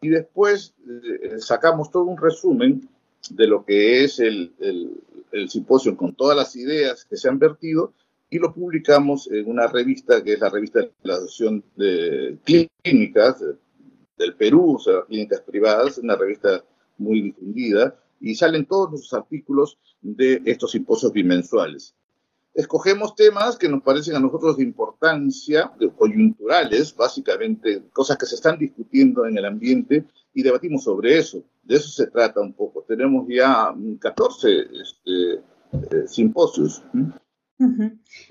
y 0.00 0.08
después 0.08 0.74
eh, 0.86 1.38
sacamos 1.38 1.90
todo 1.90 2.04
un 2.04 2.18
resumen 2.18 2.88
de 3.30 3.46
lo 3.46 3.64
que 3.64 4.04
es 4.04 4.18
el, 4.20 4.52
el 4.58 5.00
simposio 5.48 5.96
con 5.96 6.14
todas 6.14 6.36
las 6.36 6.54
ideas 6.56 7.04
que 7.04 7.16
se 7.16 7.28
han 7.28 7.38
vertido 7.38 7.92
y 8.30 8.38
lo 8.38 8.54
publicamos 8.54 9.30
en 9.30 9.48
una 9.48 9.66
revista 9.66 10.22
que 10.24 10.32
es 10.32 10.40
la 10.40 10.48
revista 10.48 10.80
de 10.80 10.90
la 11.02 11.16
Asociación 11.16 11.62
de 11.76 12.38
Clínicas 12.82 13.44
del 14.16 14.34
Perú, 14.34 14.76
o 14.76 14.78
sea, 14.78 15.02
clínicas 15.06 15.40
privadas, 15.42 15.98
una 15.98 16.16
revista 16.16 16.64
muy 16.96 17.20
difundida, 17.20 17.94
y 18.20 18.34
salen 18.34 18.64
todos 18.64 18.90
los 18.90 19.12
artículos 19.12 19.78
de 20.00 20.40
estos 20.46 20.70
simposios 20.70 21.12
bimensuales. 21.12 21.94
Escogemos 22.54 23.14
temas 23.14 23.56
que 23.56 23.68
nos 23.68 23.82
parecen 23.82 24.14
a 24.16 24.20
nosotros 24.20 24.56
de 24.56 24.62
importancia, 24.62 25.72
coyunturales, 25.96 26.94
básicamente, 26.94 27.82
cosas 27.92 28.16
que 28.16 28.26
se 28.26 28.34
están 28.34 28.58
discutiendo 28.58 29.26
en 29.26 29.36
el 29.38 29.44
ambiente 29.44 30.04
y 30.34 30.42
debatimos 30.42 30.84
sobre 30.84 31.18
eso. 31.18 31.42
De 31.62 31.76
eso 31.76 31.88
se 31.88 32.08
trata 32.08 32.40
un 32.40 32.52
poco. 32.52 32.82
Tenemos 32.82 33.26
ya 33.28 33.72
14 34.00 34.48
este, 34.82 35.34
eh, 35.34 36.06
simposios. 36.06 36.82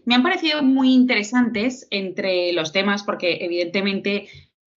Me 0.06 0.16
han 0.16 0.24
parecido 0.24 0.62
muy 0.62 0.94
interesantes 0.94 1.88
entre 1.90 2.52
los 2.54 2.72
temas, 2.72 3.04
porque 3.04 3.38
evidentemente 3.46 4.28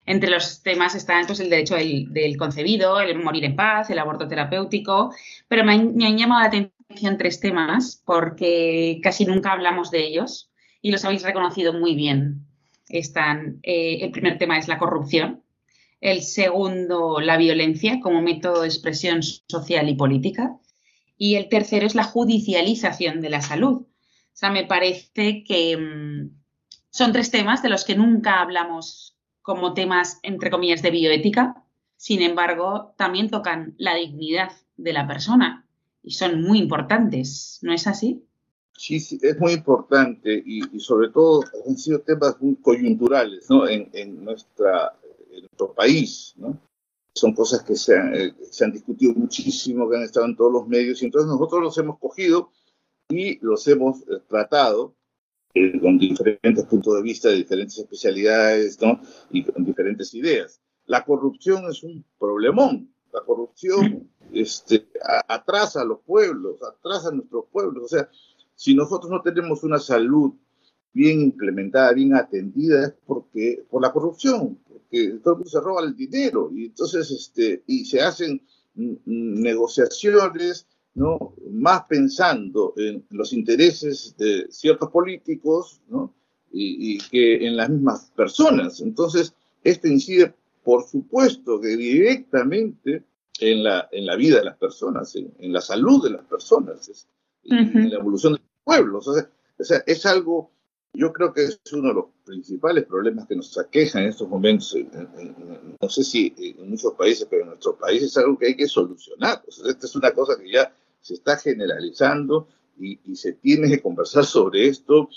entre 0.06 0.30
los 0.30 0.62
temas 0.62 0.96
están 0.96 1.26
pues, 1.26 1.40
el 1.40 1.50
derecho 1.50 1.76
del, 1.76 2.38
concebido, 2.38 3.00
el 3.00 3.22
morir 3.22 3.46
en 3.46 3.56
paz, 3.56 3.90
el 3.90 4.00
aborto 4.00 4.28
terapéutico, 4.28 5.14
pero 5.48 5.64
me 5.64 5.74
han, 5.74 6.18
llamado 6.18 6.42
la 6.42 6.48
atención 6.48 7.18
tres 7.18 7.40
temas 7.40 8.02
porque 8.06 9.00
casi 9.02 9.26
nunca 9.26 9.52
hablamos 9.52 9.92
de 9.92 10.06
ellos 10.06 10.52
y 10.82 10.92
los 10.92 11.06
habéis 11.06 11.24
reconocido 11.24 11.74
muy 11.74 11.96
bien. 11.96 12.46
Están, 12.90 13.60
eh, 13.64 14.00
el 14.02 14.12
primer 14.12 14.38
tema 14.38 14.58
es 14.58 14.68
la 14.68 14.78
corrupción, 14.78 15.43
el 16.04 16.22
segundo, 16.22 17.22
la 17.22 17.38
violencia 17.38 18.02
como 18.02 18.22
método 18.22 18.62
de 18.62 18.68
expresión 18.68 19.24
social 19.24 19.88
y 19.88 19.96
política, 19.96 20.60
y 21.18 21.36
el 21.36 21.48
tercero 21.48 21.86
es 21.88 21.96
la 21.96 22.04
judicialización 22.04 23.22
de 23.22 23.30
la 23.30 23.42
salud. 23.42 23.84
O 23.84 23.88
sea, 24.34 24.50
me 24.50 24.66
parece 24.66 25.46
que 25.46 25.78
mm, 25.78 26.30
son 26.90 27.14
tres 27.14 27.32
temas 27.32 27.64
de 27.64 27.70
los 27.70 27.86
que 27.86 27.96
nunca 27.96 28.42
hablamos 28.42 29.18
como 29.42 29.74
temas, 29.74 30.20
entre 30.24 30.52
comillas, 30.52 30.82
de 30.82 30.92
bioética. 30.92 31.64
Sin 31.96 32.22
embargo, 32.22 32.94
también 32.98 33.30
tocan 33.30 33.74
la 33.78 33.96
dignidad 33.96 34.52
de 34.76 34.92
la 34.92 35.08
persona 35.08 35.66
y 36.02 36.12
son 36.12 36.42
muy 36.42 36.60
importantes, 36.60 37.60
¿no 37.62 37.74
es 37.74 37.88
así? 37.88 38.26
Sí, 38.78 39.00
sí 39.00 39.20
es 39.22 39.40
muy 39.40 39.54
importante 39.54 40.44
y, 40.46 40.64
sobre 40.82 41.10
todo 41.12 41.46
han 41.66 41.78
sido 41.78 42.00
temas 42.02 42.42
muy 42.42 42.58
coyunturales 42.58 43.50
¿no? 43.50 43.70
en, 43.70 43.90
en 43.94 44.26
nuestra 44.26 44.98
en 45.34 45.42
nuestro 45.42 45.74
país, 45.74 46.34
¿no? 46.38 46.60
Son 47.16 47.34
cosas 47.34 47.64
que 47.64 47.76
se 47.76 47.96
han, 47.96 48.14
eh, 48.16 48.34
se 48.50 48.66
han, 48.66 48.72
discutido 48.72 49.14
muchísimo, 49.14 49.90
que 49.90 49.98
han 49.98 50.04
estado 50.04 50.26
en 50.26 50.36
todos 50.36 50.52
los 50.52 50.68
medios, 50.68 51.02
y 51.02 51.06
entonces 51.06 51.30
nosotros 51.30 51.62
los 51.62 51.78
hemos 51.78 52.00
cogido 52.00 52.52
y 53.10 53.40
los 53.46 53.68
hemos 53.68 54.02
eh, 54.02 54.22
tratado 54.28 54.96
eh, 55.54 55.80
con 55.80 56.00
diferentes 56.00 56.66
puntos 56.66 56.96
de 56.96 57.02
vista, 57.04 57.30
de 57.30 57.36
diferentes 57.36 57.78
especialidades, 57.78 58.82
¿no? 58.82 59.00
Y 59.32 59.44
con 59.44 59.64
diferentes 59.64 60.14
ideas. 60.16 60.60
La 60.86 61.06
corrupción 61.06 61.70
es 61.70 61.84
un 61.84 62.04
problemón. 62.18 62.92
La 63.12 63.22
corrupción 63.22 64.10
este, 64.32 64.88
atrasa 65.28 65.82
a 65.82 65.86
los 65.86 66.00
pueblos, 66.00 66.60
atrasa 66.64 67.10
a 67.10 67.12
nuestros 67.12 67.46
pueblos. 67.52 67.84
O 67.84 67.88
sea, 67.88 68.10
si 68.56 68.74
nosotros 68.74 69.12
no 69.12 69.22
tenemos 69.22 69.64
una 69.64 69.78
salud 69.78 70.34
bien 70.94 71.22
implementada, 71.22 71.92
bien 71.94 72.16
atendida, 72.16 72.86
es 72.86 72.94
porque 73.06 73.66
por 73.70 73.82
la 73.82 73.92
corrupción, 73.92 74.60
porque 74.68 75.20
todo 75.24 75.34
el 75.34 75.38
mundo 75.40 75.50
se 75.50 75.60
roba 75.60 75.82
el 75.84 75.96
dinero 75.96 76.52
y 76.54 76.66
entonces 76.68 77.10
este, 77.12 77.64
y 77.68 77.86
se 77.86 78.02
hacen 78.02 78.42
negociaciones 78.76 80.68
¿no? 80.94 81.34
más 81.50 81.84
pensando 81.86 82.74
en 82.78 83.04
los 83.10 83.34
intereses 83.34 84.16
de 84.18 84.48
ciertos 84.50 84.90
políticos 84.92 85.82
¿no? 85.90 86.14
y, 86.52 87.00
que 87.10 87.48
en 87.48 87.58
las 87.58 87.70
mismas 87.70 88.12
personas. 88.16 88.80
Entonces, 88.80 89.34
esto 89.64 89.88
incide, 89.88 90.36
por 90.64 90.84
supuesto, 90.84 91.60
que 91.60 91.76
directamente 91.76 93.04
en 93.40 93.64
la, 93.64 93.90
en 93.92 94.06
la 94.06 94.16
vida 94.16 94.38
de 94.38 94.46
las 94.46 94.58
personas, 94.58 95.16
en, 95.16 95.52
la 95.52 95.62
salud 95.62 96.04
de 96.04 96.12
las 96.12 96.26
personas, 96.26 97.08
en 97.46 97.90
la 97.90 97.98
evolución 97.98 98.34
de 98.34 98.40
los 98.40 98.48
pueblos. 98.64 99.08
o 99.08 99.64
sea, 99.64 99.84
es 99.88 100.06
algo 100.06 100.52
yo 100.94 101.12
creo 101.12 101.34
que 101.34 101.44
es 101.46 101.60
uno 101.74 101.90
de 101.90 101.94
los 101.96 102.06
principales 102.24 102.86
problemas 102.86 103.28
que 103.28 103.36
nos 103.36 103.58
aquejan 103.58 104.04
en 104.04 104.10
estos 104.10 104.30
momentos. 104.30 104.76
no 105.82 105.90
sé 105.90 106.04
si 106.04 106.34
en 106.38 106.70
muchos 106.70 106.94
países, 106.94 107.28
pero 107.30 107.44
en 107.44 107.50
nuestro 107.50 107.76
país 107.76 108.04
es 108.04 108.16
algo 108.18 108.38
que 108.38 108.48
hay 108.48 108.56
que 108.56 108.68
solucionar. 108.68 109.42
esta 109.48 109.86
es 109.86 109.96
una 109.96 110.12
cosa 110.12 110.38
que 110.38 110.52
ya 110.52 110.72
se 111.02 111.16
está 111.16 111.38
generalizando 111.38 112.48
y, 112.80 112.98
se 113.16 113.34
tiene 113.34 113.70
que 113.70 113.82
conversar 113.82 114.26
sobre 114.26 114.68
esto 114.68 115.10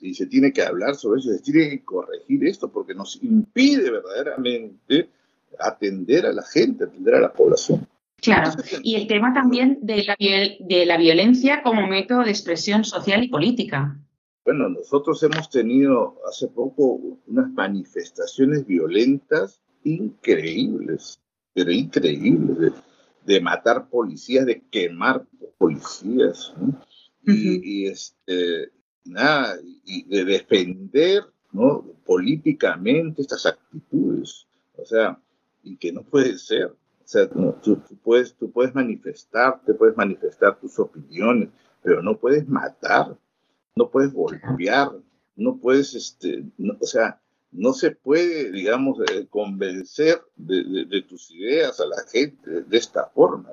y 0.00 0.14
se 0.14 0.26
tiene 0.26 0.52
que 0.52 0.62
hablar 0.62 0.94
sobre 0.94 1.20
eso, 1.20 1.30
se 1.30 1.40
tiene 1.40 1.70
que 1.70 1.84
corregir 1.84 2.46
esto 2.46 2.68
porque 2.68 2.94
nos 2.94 3.22
impide 3.22 3.90
verdaderamente 3.90 5.08
atender 5.58 6.26
a 6.26 6.32
la 6.32 6.42
gente, 6.42 6.84
atender 6.84 7.14
a 7.14 7.20
la 7.20 7.32
población. 7.32 7.86
Claro, 8.20 8.52
y 8.82 8.94
el 8.94 9.06
tema 9.06 9.34
también 9.34 9.78
de 9.82 10.04
la, 10.04 10.16
de 10.18 10.86
la 10.86 10.96
violencia 10.96 11.62
como 11.62 11.86
método 11.86 12.22
de 12.22 12.30
expresión 12.30 12.84
social 12.84 13.22
y 13.22 13.28
política. 13.28 13.98
Bueno, 14.44 14.68
nosotros 14.68 15.22
hemos 15.22 15.48
tenido 15.48 16.16
hace 16.28 16.48
poco 16.48 17.00
unas 17.26 17.50
manifestaciones 17.52 18.66
violentas 18.66 19.62
increíbles, 19.84 21.20
pero 21.54 21.70
increíbles, 21.70 22.72
de, 23.24 23.40
matar 23.40 23.88
policías, 23.88 24.44
de 24.44 24.62
quemar 24.70 25.26
policías, 25.56 26.52
y, 27.26 27.86
este, 27.86 28.70
nada, 29.04 29.56
y 29.84 30.04
de 30.08 30.24
defender 30.26 31.24
¿no? 31.52 31.82
políticamente 32.04 33.22
estas 33.22 33.46
actitudes. 33.46 34.46
O 34.76 34.84
sea, 34.84 35.18
y 35.62 35.76
que 35.76 35.92
no 35.92 36.02
puede 36.02 36.36
ser. 36.38 36.66
O 36.66 37.06
sea, 37.06 37.28
tú, 37.28 37.80
puedes, 38.02 38.34
tú 38.34 38.50
puedes 38.50 38.74
manifestarte, 38.74 39.74
puedes 39.74 39.96
manifestar 39.96 40.58
tus 40.58 40.78
opiniones, 40.78 41.48
pero 41.82 42.02
no 42.02 42.18
puedes 42.18 42.48
matar, 42.48 43.16
no 43.76 43.90
puedes 43.90 44.12
golpear, 44.12 44.92
no 45.36 45.58
puedes, 45.58 45.94
este, 45.94 46.44
o 46.80 46.86
sea, 46.86 47.20
no 47.50 47.72
se 47.72 47.92
puede, 47.92 48.50
digamos, 48.50 48.98
eh, 49.10 49.26
convencer 49.28 50.20
de, 50.36 51.02
tus 51.08 51.30
ideas 51.30 51.80
a 51.80 51.86
la 51.86 52.02
gente 52.10 52.62
de, 52.62 52.76
esta 52.76 53.06
forma. 53.06 53.50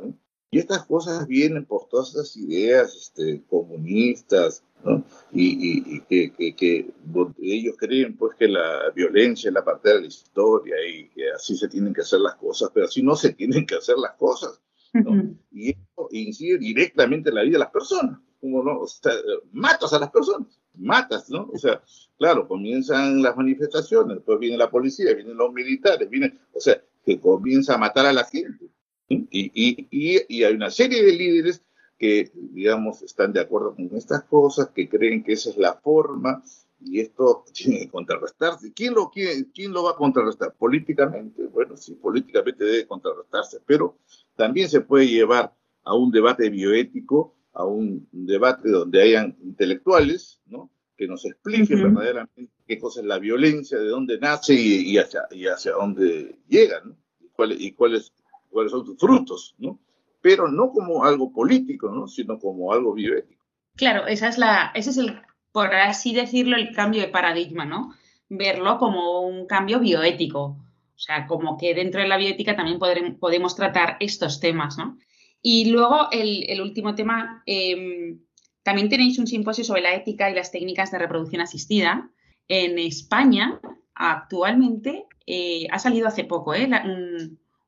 Y 0.50 0.60
estas 0.60 0.86
cosas 0.86 1.28
vienen 1.28 1.66
por 1.66 1.88
todas 1.88 2.10
esas 2.10 2.36
ideas 2.36 2.94
este, 2.96 3.42
comunistas, 3.50 4.64
¿no? 4.84 5.04
Y, 5.32 6.02
que, 6.02 6.34
que, 6.34 6.94
ellos 7.40 7.76
creen 7.78 8.18
pues 8.18 8.36
que 8.36 8.48
la 8.48 8.90
violencia 8.94 9.48
es 9.48 9.54
la 9.54 9.64
parte 9.64 9.90
de 9.90 10.02
la 10.02 10.08
historia 10.08 10.76
y 10.88 11.08
que 11.10 11.32
así 11.32 11.56
se 11.56 11.70
tienen 11.70 11.94
que 11.94 12.02
hacer 12.02 12.20
las 12.20 12.36
cosas, 12.36 12.70
pero 12.74 12.88
así 12.88 13.02
no 13.02 13.16
se 13.16 13.34
tienen 13.34 13.66
que 13.66 13.76
hacer 13.76 13.98
las 13.98 14.16
cosas. 14.16 14.60
¿no? 14.94 15.36
Y 15.52 15.70
eso 15.70 16.10
incide 16.12 16.58
directamente 16.58 17.30
en 17.30 17.36
la 17.36 17.44
vida 17.44 17.54
de 17.54 17.60
las 17.60 17.72
personas. 17.72 18.20
Como 18.42 18.64
no, 18.64 18.80
o 18.80 18.88
sea, 18.88 19.14
matas 19.54 19.94
a 19.94 20.00
las 20.00 20.12
personas, 20.12 20.48
matas, 20.74 21.30
¿no? 21.30 21.50
O 21.54 21.58
sea, 21.58 21.82
claro, 22.18 22.48
comienzan 22.48 23.22
las 23.22 23.38
manifestaciones, 23.38 24.18
después 24.18 24.40
viene 24.40 24.58
la 24.58 24.70
policía, 24.70 25.14
vienen 25.14 25.38
los 25.38 25.54
militares, 25.54 26.10
vienen, 26.10 26.40
o 26.54 26.60
sea, 26.60 26.82
que 27.06 27.20
comienza 27.20 27.76
a 27.76 27.78
matar 27.78 28.06
a 28.08 28.14
la 28.14 28.26
gente. 28.26 28.66
Y, 29.08 29.28
y, 29.32 29.88
y, 29.92 30.26
y 30.28 30.44
hay 30.44 30.54
una 30.56 30.72
serie 30.72 31.04
de 31.04 31.14
líderes 31.14 31.62
que, 32.00 32.32
digamos, 32.34 33.04
están 33.04 33.32
de 33.32 33.42
acuerdo 33.42 33.76
con 33.76 33.90
estas 33.96 34.24
cosas, 34.24 34.70
que 34.70 34.90
creen 34.90 35.24
que 35.24 35.34
esa 35.34 35.52
es 35.52 35.58
la 35.58 35.76
forma, 35.76 36.42
y 36.84 37.00
esto 37.00 37.46
tiene 37.54 37.80
que 37.80 37.90
contrarrestarse. 37.90 38.74
¿Quién 38.74 38.94
lo, 38.94 39.10
quién, 39.12 39.52
quién 39.54 39.72
lo 39.72 39.84
va 39.84 39.92
a 39.92 39.96
contrarrestar? 39.96 40.54
Políticamente, 40.54 41.46
bueno, 41.48 41.78
sí, 41.78 41.94
políticamente 41.94 42.64
debe 42.64 42.88
contrarrestarse, 42.88 43.60
pero 43.66 43.98
también 44.36 44.70
se 44.70 44.82
puede 44.82 45.08
llevar 45.08 45.54
a 45.84 45.96
un 45.96 46.12
debate 46.12 46.50
bioético, 46.50 47.36
a 47.54 47.66
un 47.66 48.08
debate 48.12 48.70
donde 48.70 49.02
hayan 49.02 49.38
intelectuales, 49.42 50.40
¿no? 50.46 50.70
que 50.96 51.08
nos 51.08 51.26
expliquen 51.26 51.84
verdaderamente 51.84 52.54
qué 52.68 52.80
cosa 52.80 53.02
es 53.02 53.08
la 53.08 53.18
violencia, 53.18 53.80
de 53.80 53.88
dónde 53.88 54.20
nace 54.20 54.54
y, 54.54 54.98
hacia, 54.98 55.24
y 55.32 55.48
hacia 55.48 55.72
dónde 55.72 56.38
llega, 56.48 56.82
¿no? 56.86 56.96
y, 57.20 57.30
cuáles, 57.30 57.60
y 57.60 57.72
cuáles, 57.74 58.14
cuáles 58.50 58.72
son 58.72 58.86
sus 58.86 58.98
frutos, 58.98 59.56
¿no? 59.58 59.80
pero 60.22 60.48
no 60.48 60.72
como 60.72 61.04
algo 61.04 61.32
político, 61.34 61.90
¿no? 61.90 62.08
sino 62.08 62.40
como 62.40 62.72
algo 62.72 62.94
bioético. 62.94 63.44
Claro, 63.76 64.06
esa 64.08 64.28
es 64.28 64.38
la, 64.38 64.72
ese 64.76 64.92
es 64.92 64.98
el, 64.98 65.20
por 65.52 65.74
así 65.74 66.14
decirlo, 66.14 66.56
el 66.56 66.74
cambio 66.74 67.02
de 67.02 67.08
paradigma, 67.08 67.66
¿no? 67.66 67.94
Verlo 68.30 68.78
como 68.78 69.22
un 69.22 69.48
cambio 69.48 69.80
bioético. 69.80 70.58
O 70.96 71.04
sea, 71.04 71.26
como 71.26 71.58
que 71.58 71.74
dentro 71.74 72.02
de 72.02 72.08
la 72.08 72.18
bioética 72.18 72.56
también 72.56 72.80
podemos 73.20 73.56
tratar 73.56 73.98
estos 74.00 74.40
temas, 74.40 74.78
¿no? 74.78 74.98
Y 75.42 75.72
luego 75.72 76.08
el, 76.12 76.62
último 76.62 76.96
tema, 76.96 77.44
em, 77.46 78.20
también 78.64 78.90
tenéis 78.90 79.18
un 79.18 79.28
simposio 79.28 79.64
sobre 79.64 79.82
la 79.82 79.96
ética 79.96 80.30
y 80.30 80.36
las 80.36 80.52
técnicas 80.52 80.92
de 80.92 81.00
reproducción 81.00 81.42
asistida. 81.42 82.12
En 82.48 82.78
España, 82.78 83.60
actualmente, 83.96 85.06
eh, 85.26 85.68
ha 85.72 85.80
salido 85.80 86.08
hace 86.08 86.26
poco, 86.26 86.54
¿eh? 86.54 86.70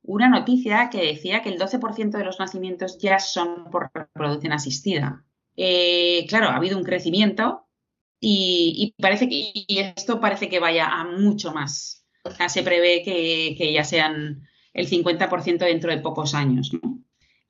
una 0.04 0.28
noticia 0.28 0.90
que 0.90 1.02
decía 1.02 1.42
que 1.42 1.50
el 1.50 1.58
12% 1.58 2.18
de 2.18 2.26
los 2.26 2.40
nacimientos 2.40 2.98
ya 3.00 3.20
son 3.20 3.70
por 3.72 3.90
reproducción 3.94 4.54
asistida. 4.54 5.24
Eh, 5.56 6.26
claro, 6.28 6.50
ha 6.50 6.58
habido 6.58 6.78
un 6.78 6.84
crecimiento 6.84 7.68
y, 8.20 8.96
parece 9.00 9.28
que 9.30 9.66
esto 9.96 10.20
parece 10.20 10.50
que 10.50 10.60
vaya 10.60 10.88
a 10.88 11.06
mucho 11.06 11.54
más. 11.54 12.06
se 12.48 12.64
prevé 12.64 13.04
que, 13.04 13.74
ya 13.74 13.84
sean 13.84 14.48
el 14.74 14.90
50% 14.90 15.58
dentro 15.60 15.92
de 15.92 16.02
pocos 16.02 16.34
años. 16.34 16.72
¿no? 16.74 17.03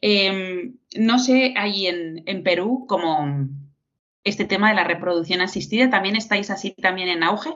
Em, 0.05 0.75
sé 1.17 1.53
ahí 1.55 1.87
en, 1.87 2.23
en 2.25 2.43
Perú 2.43 2.85
como 2.89 3.47
este 4.25 4.43
tema 4.43 4.67
de 4.67 4.75
la 4.75 4.83
reproducción 4.83 5.39
asistida, 5.39 5.89
¿también 5.89 6.17
estáis 6.17 6.49
así 6.49 6.71
también 6.71 7.07
en 7.07 7.23
auge? 7.23 7.51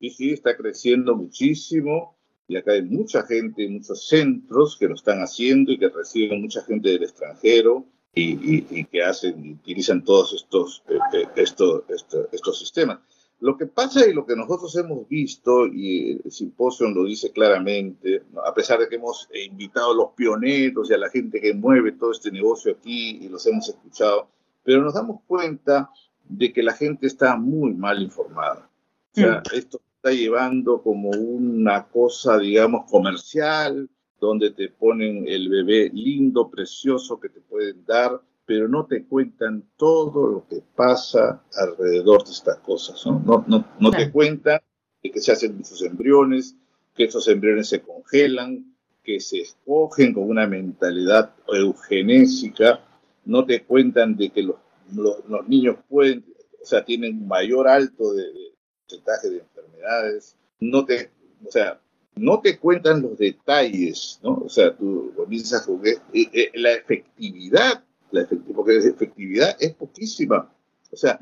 Sí, 0.00 0.10
sí, 0.10 0.30
está 0.32 0.56
creciendo 0.56 1.14
muchísimo 1.14 2.18
y 2.48 2.56
acá 2.56 2.72
hay 2.72 2.82
mucha 2.82 3.22
gente, 3.24 3.68
muchos 3.68 4.08
centros 4.08 4.76
que 4.76 4.88
lo 4.88 4.96
están 4.96 5.20
haciendo 5.20 5.70
y 5.70 5.78
que 5.78 5.88
reciben 5.88 6.42
mucha 6.42 6.62
gente 6.64 6.88
del 6.90 7.04
extranjero 7.04 7.86
y, 8.12 8.84
que 8.86 9.02
hacen, 9.04 9.52
utilizan 9.52 10.02
todos 10.02 10.34
estos, 10.34 10.82
eh, 10.88 10.98
eh, 11.12 11.28
estos, 11.36 11.84
estos, 12.32 12.58
sistemas. 12.58 12.98
Lo 13.44 13.58
que 13.58 13.66
pasa 13.66 14.08
y 14.08 14.14
lo 14.14 14.24
que 14.24 14.34
nosotros 14.34 14.74
hemos 14.76 15.06
visto, 15.06 15.66
y 15.66 16.18
el 16.24 16.32
simposio 16.32 16.88
lo 16.88 17.04
dice 17.04 17.30
claramente, 17.30 18.22
a 18.42 18.54
pesar 18.54 18.78
de 18.78 18.88
que 18.88 18.94
hemos 18.94 19.28
invitado 19.34 19.92
a 19.92 19.94
los 19.94 20.12
pioneros 20.16 20.88
y 20.88 20.94
a 20.94 20.96
la 20.96 21.10
gente 21.10 21.42
que 21.42 21.52
mueve 21.52 21.92
todo 21.92 22.12
este 22.12 22.32
negocio 22.32 22.72
aquí 22.72 23.18
y 23.20 23.28
los 23.28 23.46
hemos 23.46 23.68
escuchado, 23.68 24.28
pero 24.62 24.80
nos 24.80 24.94
damos 24.94 25.20
cuenta 25.26 25.90
de 26.26 26.54
que 26.54 26.62
la 26.62 26.72
gente 26.72 27.06
está 27.06 27.36
muy 27.36 27.74
mal 27.74 28.02
informada. 28.02 28.70
O 29.12 29.20
sea, 29.20 29.42
mm. 29.44 29.54
esto 29.54 29.78
está 29.96 30.10
llevando 30.12 30.80
como 30.80 31.10
una 31.10 31.86
cosa, 31.88 32.38
digamos, 32.38 32.90
comercial, 32.90 33.90
donde 34.18 34.52
te 34.52 34.70
ponen 34.70 35.28
el 35.28 35.50
bebé 35.50 35.90
lindo, 35.92 36.48
precioso 36.48 37.20
que 37.20 37.28
te 37.28 37.42
pueden 37.42 37.84
dar, 37.84 38.22
pero 38.46 38.68
no 38.68 38.86
te 38.86 39.04
cuentan 39.04 39.64
todo 39.76 40.26
lo 40.26 40.46
que 40.48 40.62
pasa 40.74 41.42
alrededor 41.56 42.24
de 42.24 42.32
estas 42.32 42.58
cosas, 42.58 43.04
¿no? 43.06 43.44
No, 43.46 43.66
no, 43.78 43.90
te 43.90 44.10
cuentan 44.10 44.60
que 45.02 45.20
se 45.20 45.32
hacen 45.32 45.56
muchos 45.56 45.82
embriones, 45.82 46.56
que 46.94 47.04
esos 47.04 47.26
embriones 47.28 47.68
se 47.68 47.82
congelan, 47.82 48.74
que 49.02 49.20
se 49.20 49.40
escogen 49.40 50.14
con 50.14 50.28
una 50.28 50.46
mentalidad 50.46 51.34
eugenésica, 51.48 52.80
no 53.24 53.44
te 53.44 53.64
cuentan 53.64 54.16
de 54.16 54.30
que 54.30 54.42
los, 54.42 54.56
los, 54.94 55.48
niños 55.48 55.76
pueden, 55.88 56.24
o 56.62 56.64
sea, 56.64 56.84
tienen 56.84 57.26
mayor 57.26 57.68
alto 57.68 58.12
de, 58.12 58.24
de 58.24 58.54
porcentaje 58.80 59.30
de 59.30 59.38
enfermedades, 59.38 60.36
no 60.60 60.84
te, 60.84 61.10
o 61.46 61.50
sea, 61.50 61.80
no 62.16 62.40
te 62.40 62.58
cuentan 62.58 63.02
los 63.02 63.18
detalles, 63.18 64.20
¿no? 64.22 64.42
O 64.44 64.48
sea, 64.48 64.76
tú 64.76 65.12
comienzas 65.16 65.64
jugar, 65.64 65.94
eh, 66.12 66.28
eh, 66.32 66.50
la 66.54 66.72
efectividad, 66.72 67.84
la 68.14 68.22
efectividad, 68.22 68.56
porque 68.56 68.72
la 68.72 68.88
efectividad 68.88 69.56
es 69.60 69.74
poquísima. 69.74 70.50
O 70.90 70.96
sea, 70.96 71.18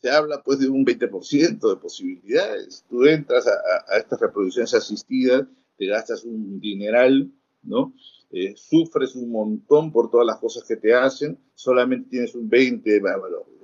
se 0.00 0.10
habla 0.10 0.42
pues 0.42 0.60
de 0.60 0.68
un 0.68 0.84
20% 0.84 1.68
de 1.68 1.76
posibilidades. 1.76 2.84
Tú 2.88 3.04
entras 3.04 3.46
a, 3.46 3.98
estas 3.98 4.20
reproducciones 4.20 4.72
asistidas, 4.72 5.46
te 5.76 5.86
gastas 5.86 6.24
un 6.24 6.58
dineral, 6.58 7.30
¿no? 7.62 7.92
Eh, 8.30 8.54
sufres 8.56 9.14
un 9.14 9.30
montón 9.30 9.92
por 9.92 10.10
todas 10.10 10.26
las 10.26 10.38
cosas 10.38 10.64
que 10.64 10.76
te 10.76 10.94
hacen, 10.94 11.38
solamente 11.54 12.10
tienes 12.10 12.34
un 12.34 12.48
20, 12.48 13.00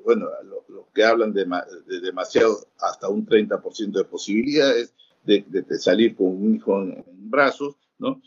bueno, 0.04 0.26
los 0.68 0.86
que 0.94 1.04
hablan 1.04 1.32
de, 1.32 1.46
de 1.86 2.00
demasiado, 2.00 2.66
hasta 2.78 3.08
un 3.08 3.26
30% 3.26 3.92
de 3.92 4.04
posibilidades 4.04 4.94
de, 5.24 5.64
salir 5.78 6.14
con 6.14 6.26
un 6.26 6.56
hijo 6.56 6.82
en, 6.82 7.04
brazos, 7.30 7.76
¿no? 7.98 8.20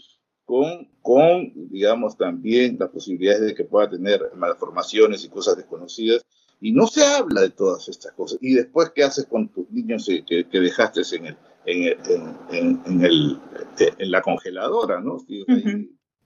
Con, 0.48 0.90
con, 1.02 1.52
digamos, 1.70 2.16
también 2.16 2.78
las 2.80 2.90
posibilidades 2.90 3.42
de 3.42 3.54
que 3.54 3.66
pueda 3.66 3.90
tener 3.90 4.32
malformaciones 4.36 5.26
y 5.26 5.30
cosas 5.30 5.58
desconocidas. 5.58 6.26
Y 6.62 6.72
no 6.72 6.88
se 6.88 7.04
habla 7.06 7.42
de 7.42 7.50
todas 7.50 7.90
estas 7.90 8.14
cosas. 8.14 8.40
Y 8.42 8.54
después, 8.54 8.92
¿qué 8.96 9.04
haces 9.04 9.26
con 9.26 9.50
tus 9.50 9.70
niños 9.70 10.08
que, 10.08 10.48
que 10.48 10.60
dejaste 10.60 11.02
en, 11.18 11.26
el, 11.26 11.38
en, 11.66 12.38
en, 12.86 13.06
el, 13.06 13.40
en 13.78 14.12
la 14.12 14.22
congeladora, 14.22 15.02
¿no? 15.02 15.18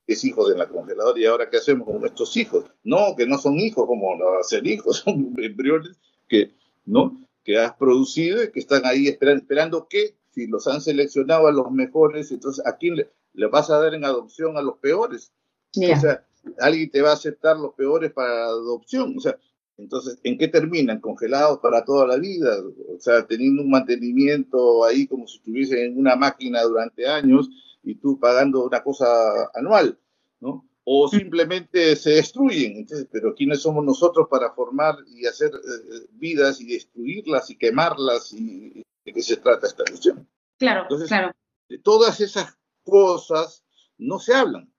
es 0.08 0.24
hijos 0.26 0.52
en 0.52 0.60
la 0.60 0.68
congeladora 0.68 1.18
y 1.18 1.26
ahora 1.26 1.50
qué 1.50 1.58
hacemos 1.58 1.88
con 1.88 2.06
estos 2.06 2.36
hijos 2.36 2.66
no 2.84 3.16
que 3.16 3.26
no 3.26 3.38
son 3.38 3.58
hijos 3.60 3.86
como 3.86 4.14
no 4.18 4.26
ser 4.44 4.68
hijos 4.68 4.98
son 5.06 5.34
embriones 5.38 5.98
que 6.28 6.52
no 6.84 7.18
que 7.44 7.58
has 7.58 7.74
producido 7.74 8.44
y 8.44 8.52
que 8.52 8.60
están 8.60 8.86
ahí 8.86 9.08
esperando, 9.08 9.42
esperando 9.42 9.88
que 9.90 10.16
si 10.32 10.48
los 10.48 10.68
han 10.68 10.82
seleccionado 10.82 11.48
a 11.48 11.52
los 11.52 11.72
mejores, 11.72 12.32
entonces 12.32 12.66
¿a 12.66 12.78
quién 12.78 12.96
le, 12.96 13.10
vas 13.52 13.70
a 13.70 13.80
dar 13.80 13.94
en 13.94 14.06
adopción 14.06 14.58
a 14.58 14.62
los 14.62 14.78
peores? 14.78 15.32
O 15.76 16.00
sea, 16.00 16.26
alguien 16.60 16.90
te 16.92 17.02
va 17.02 17.12
a 17.12 17.14
aceptar 17.14 17.58
los 17.58 17.74
peores 17.74 18.12
para 18.12 18.46
adopción. 18.46 19.16
O 19.18 19.22
sea, 19.22 19.38
entonces, 19.78 20.20
¿en 20.24 20.38
qué 20.38 20.48
terminan? 20.48 21.00
Congelados 21.00 21.60
para 21.60 21.84
toda 21.86 22.06
la 22.08 22.18
vida, 22.18 22.56
o 22.88 23.00
sea, 23.00 23.26
teniendo 23.26 23.64
un 23.64 23.72
mantenimiento 23.72 24.84
ahí 24.84 25.08
como 25.08 25.28
si 25.28 25.38
estuviesen 25.38 25.80
en 25.80 25.98
una 25.98 26.16
máquina 26.16 26.62
durante 26.64 27.08
años 27.08 27.50
y 27.84 27.96
tú 27.96 28.20
pagando 28.20 28.64
una 28.64 28.84
cosa 28.84 29.08
anual, 29.56 29.98
¿no? 30.40 30.68
o 30.84 31.08
simplemente 31.08 31.96
se 31.96 32.12
destruyen. 32.12 32.86
pero 33.12 33.36
¿quiénes 33.36 33.62
somos 33.62 33.86
nosotros 33.86 34.28
para 34.30 34.52
formar 34.54 34.96
y 35.08 35.26
hacer 35.26 35.52
eh, 35.54 36.08
vidas 36.12 36.60
y 36.62 36.66
destruirlas 36.66 37.50
y 37.50 37.58
quemarlas? 37.58 38.34
¿Y 38.34 38.84
de 39.06 39.14
qué 39.14 39.22
se 39.22 39.38
trata 39.38 39.68
esta 39.68 39.84
cuestión? 39.84 40.28
Claro, 40.58 40.88
claro. 41.08 41.32
De 41.70 41.78
todas 41.80 42.20
esas 42.20 42.58
cosas 42.84 43.64
no 43.98 44.20
se 44.20 44.34
hablan. 44.34 44.72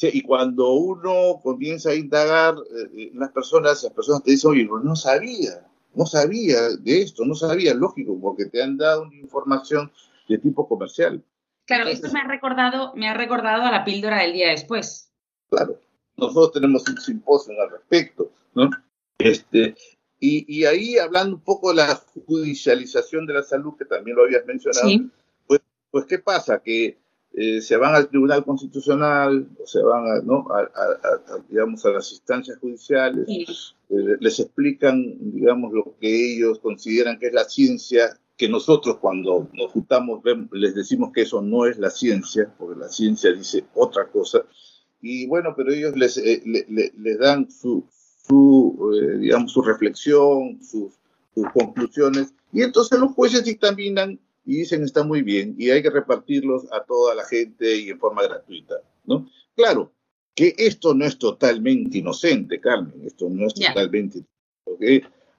Y 0.00 0.22
cuando 0.22 0.74
uno 0.74 1.40
comienza 1.42 1.90
a 1.90 1.94
indagar 1.94 2.54
en 2.94 3.18
las 3.18 3.32
personas, 3.32 3.82
las 3.82 3.92
personas 3.92 4.22
te 4.22 4.32
dicen, 4.32 4.50
oye, 4.50 4.68
no 4.84 4.94
sabía, 4.94 5.66
no 5.94 6.04
sabía 6.04 6.68
de 6.78 7.02
esto, 7.02 7.24
no 7.24 7.34
sabía, 7.34 7.72
lógico, 7.72 8.18
porque 8.20 8.44
te 8.46 8.62
han 8.62 8.76
dado 8.76 9.02
una 9.02 9.16
información 9.16 9.90
de 10.28 10.36
tipo 10.38 10.68
comercial. 10.68 11.24
Claro, 11.64 11.88
esto 11.88 12.12
me 12.12 12.20
ha 12.20 12.28
recordado, 12.28 12.92
me 12.94 13.08
ha 13.08 13.14
recordado 13.14 13.62
a 13.62 13.70
la 13.70 13.84
píldora 13.84 14.20
del 14.20 14.34
día 14.34 14.50
después. 14.50 15.10
Claro, 15.48 15.80
nosotros 16.16 16.52
tenemos 16.52 16.86
un 16.88 16.98
simposio 16.98 17.54
al 17.60 17.70
respecto, 17.70 18.30
¿no? 18.54 18.70
Este, 19.18 19.74
y, 20.20 20.64
ahí 20.64 20.98
hablando 20.98 21.36
un 21.36 21.42
poco 21.42 21.70
de 21.70 21.76
la 21.76 22.02
judicialización 22.26 23.26
de 23.26 23.34
la 23.34 23.42
salud, 23.42 23.76
que 23.78 23.86
también 23.86 24.16
lo 24.16 24.24
habías 24.24 24.44
mencionado, 24.44 24.88
pues, 25.46 25.60
pues 25.90 26.04
¿qué 26.04 26.18
pasa? 26.18 26.62
Que 26.62 26.98
eh, 27.38 27.60
se 27.60 27.76
van 27.76 27.94
al 27.94 28.08
Tribunal 28.08 28.44
Constitucional, 28.44 29.46
o 29.62 29.66
se 29.66 29.82
van 29.82 30.06
a, 30.06 30.22
¿no? 30.22 30.46
a, 30.50 31.42
digamos, 31.50 31.84
a 31.84 31.90
las 31.90 32.10
instancias 32.10 32.58
judiciales, 32.58 33.28
eh, 33.28 34.16
les 34.18 34.40
explican, 34.40 35.16
digamos, 35.20 35.70
lo 35.72 35.94
que 36.00 36.34
ellos 36.34 36.58
consideran 36.60 37.18
que 37.18 37.26
es 37.26 37.34
la 37.34 37.44
ciencia 37.44 38.18
que 38.38 38.48
nosotros 38.48 38.98
cuando 38.98 39.48
nos 39.52 39.72
juntamos 39.72 40.22
les 40.52 40.74
decimos 40.74 41.10
que 41.12 41.22
eso 41.22 41.42
no 41.42 41.66
es 41.66 41.78
la 41.78 41.90
ciencia, 41.90 42.52
porque 42.58 42.80
la 42.80 42.88
ciencia 42.88 43.32
dice 43.32 43.64
otra 43.74 44.08
cosa, 44.08 44.44
y 45.02 45.26
bueno, 45.26 45.52
pero 45.54 45.72
ellos 45.72 45.94
les, 45.94 46.16
eh, 46.16 46.42
les 46.46 47.18
dan 47.18 47.50
su, 47.50 47.84
su 48.26 48.92
eh, 48.94 49.18
digamos, 49.18 49.52
su 49.52 49.62
reflexión, 49.62 50.58
sus, 50.62 50.94
sus, 51.34 51.46
conclusiones, 51.52 52.32
y 52.52 52.62
entonces 52.62 52.98
los 52.98 53.12
jueces 53.12 53.44
dictaminan 53.44 54.18
y 54.46 54.58
dicen 54.58 54.84
está 54.84 55.02
muy 55.02 55.22
bien, 55.22 55.56
y 55.58 55.70
hay 55.70 55.82
que 55.82 55.90
repartirlos 55.90 56.66
a 56.72 56.84
toda 56.84 57.14
la 57.14 57.24
gente 57.24 57.76
y 57.76 57.90
en 57.90 57.98
forma 57.98 58.22
gratuita, 58.22 58.76
¿no? 59.04 59.28
Claro, 59.56 59.92
que 60.34 60.54
esto 60.56 60.94
no 60.94 61.04
es 61.04 61.18
totalmente 61.18 61.98
inocente, 61.98 62.60
Carmen, 62.60 63.02
esto 63.04 63.28
no 63.28 63.48
es 63.48 63.54
totalmente, 63.54 64.24
¿ok? 64.64 64.82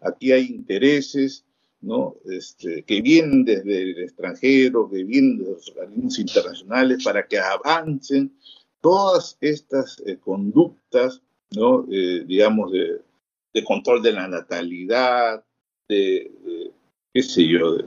Aquí 0.01 0.31
hay 0.31 0.47
intereses, 0.47 1.45
¿no? 1.79 2.17
Este, 2.25 2.83
que 2.83 3.01
vienen 3.01 3.45
desde 3.45 3.81
el 3.81 3.99
extranjero, 3.99 4.89
que 4.89 5.03
vienen 5.03 5.37
de 5.37 5.51
los 5.51 5.69
organismos 5.69 6.19
internacionales 6.19 7.03
para 7.03 7.25
que 7.25 7.39
avancen 7.39 8.35
todas 8.81 9.37
estas 9.39 10.01
eh, 10.05 10.17
conductas, 10.17 11.21
¿no? 11.55 11.87
Eh, 11.89 12.25
digamos, 12.25 12.71
de, 12.73 13.01
control 13.63 14.03
de 14.03 14.11
la 14.11 14.27
natalidad, 14.27 15.43
de, 15.89 16.31
qué 17.11 17.23
sé 17.23 17.47
yo, 17.47 17.73
de, 17.73 17.85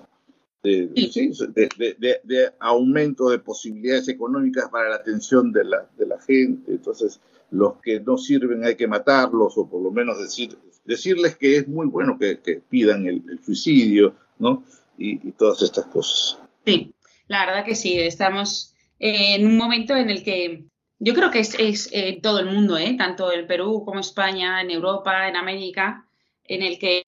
de, 0.63 2.53
aumento 2.59 3.31
de 3.31 3.39
posibilidades 3.39 4.09
económicas 4.09 4.69
para 4.71 4.91
la 4.91 4.97
atención 4.97 5.53
de 5.53 5.65
la, 5.65 5.89
de 5.97 6.07
la 6.07 6.21
gente. 6.21 6.73
Entonces, 6.73 7.21
los 7.51 7.75
que 7.83 8.01
no 8.01 8.17
sirven 8.17 8.65
hay 8.65 8.77
que 8.77 8.87
matarlos 8.87 9.57
o 9.57 9.69
por 9.69 9.83
lo 9.83 9.91
menos 9.91 10.21
decir, 10.21 10.57
decirles 10.85 11.37
que 11.37 11.57
es 11.57 11.69
muy 11.69 11.87
bueno 11.87 12.19
que, 12.19 12.37
pidan 12.69 13.07
el, 13.07 13.41
suicidio, 13.45 14.15
¿no? 14.39 14.65
Y, 14.99 15.33
todas 15.33 15.63
estas 15.63 15.87
cosas. 15.87 16.39
Sí, 16.67 16.93
la 17.27 17.47
verdad 17.47 17.65
que 17.65 17.75
sí, 17.75 17.99
estamos 17.99 18.75
en 18.99 19.47
un 19.47 19.57
momento 19.57 19.97
en 19.97 20.11
el 20.11 20.23
que 20.23 20.65
yo 20.99 21.15
creo 21.15 21.31
que 21.31 21.41
es, 21.41 21.55
es 21.59 21.89
eh, 21.93 22.21
todo 22.23 22.41
el 22.41 22.47
mundo, 22.47 22.77
¿eh? 22.77 22.95
tanto 22.99 23.33
el 23.33 23.47
Perú 23.47 23.83
como 23.87 24.01
España, 24.01 24.61
en 24.61 24.71
Europa, 24.71 25.29
en 25.29 25.37
América, 25.37 26.07
en 26.45 26.63
el 26.63 26.79
que, 26.79 27.05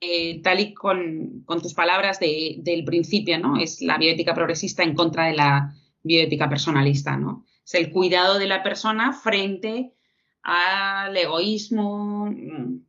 eh, 0.00 0.40
tal 0.42 0.60
y 0.60 0.74
con, 0.74 1.44
tus 1.46 1.74
palabras 1.74 2.18
del 2.20 2.84
principio, 2.84 3.38
¿no? 3.38 3.60
Es 3.60 3.80
la 3.80 3.98
bioética 3.98 4.34
progresista 4.34 4.82
en 4.82 4.94
contra 4.94 5.26
de 5.26 5.34
la 5.34 5.74
bioética 6.02 6.48
personalista, 6.48 7.16
¿no? 7.16 7.44
Es 7.64 7.74
el 7.74 7.90
cuidado 7.90 8.38
de 8.38 8.46
la 8.46 8.62
persona 8.62 9.12
frente 9.12 9.92
al 10.42 11.16
egoísmo, 11.16 12.30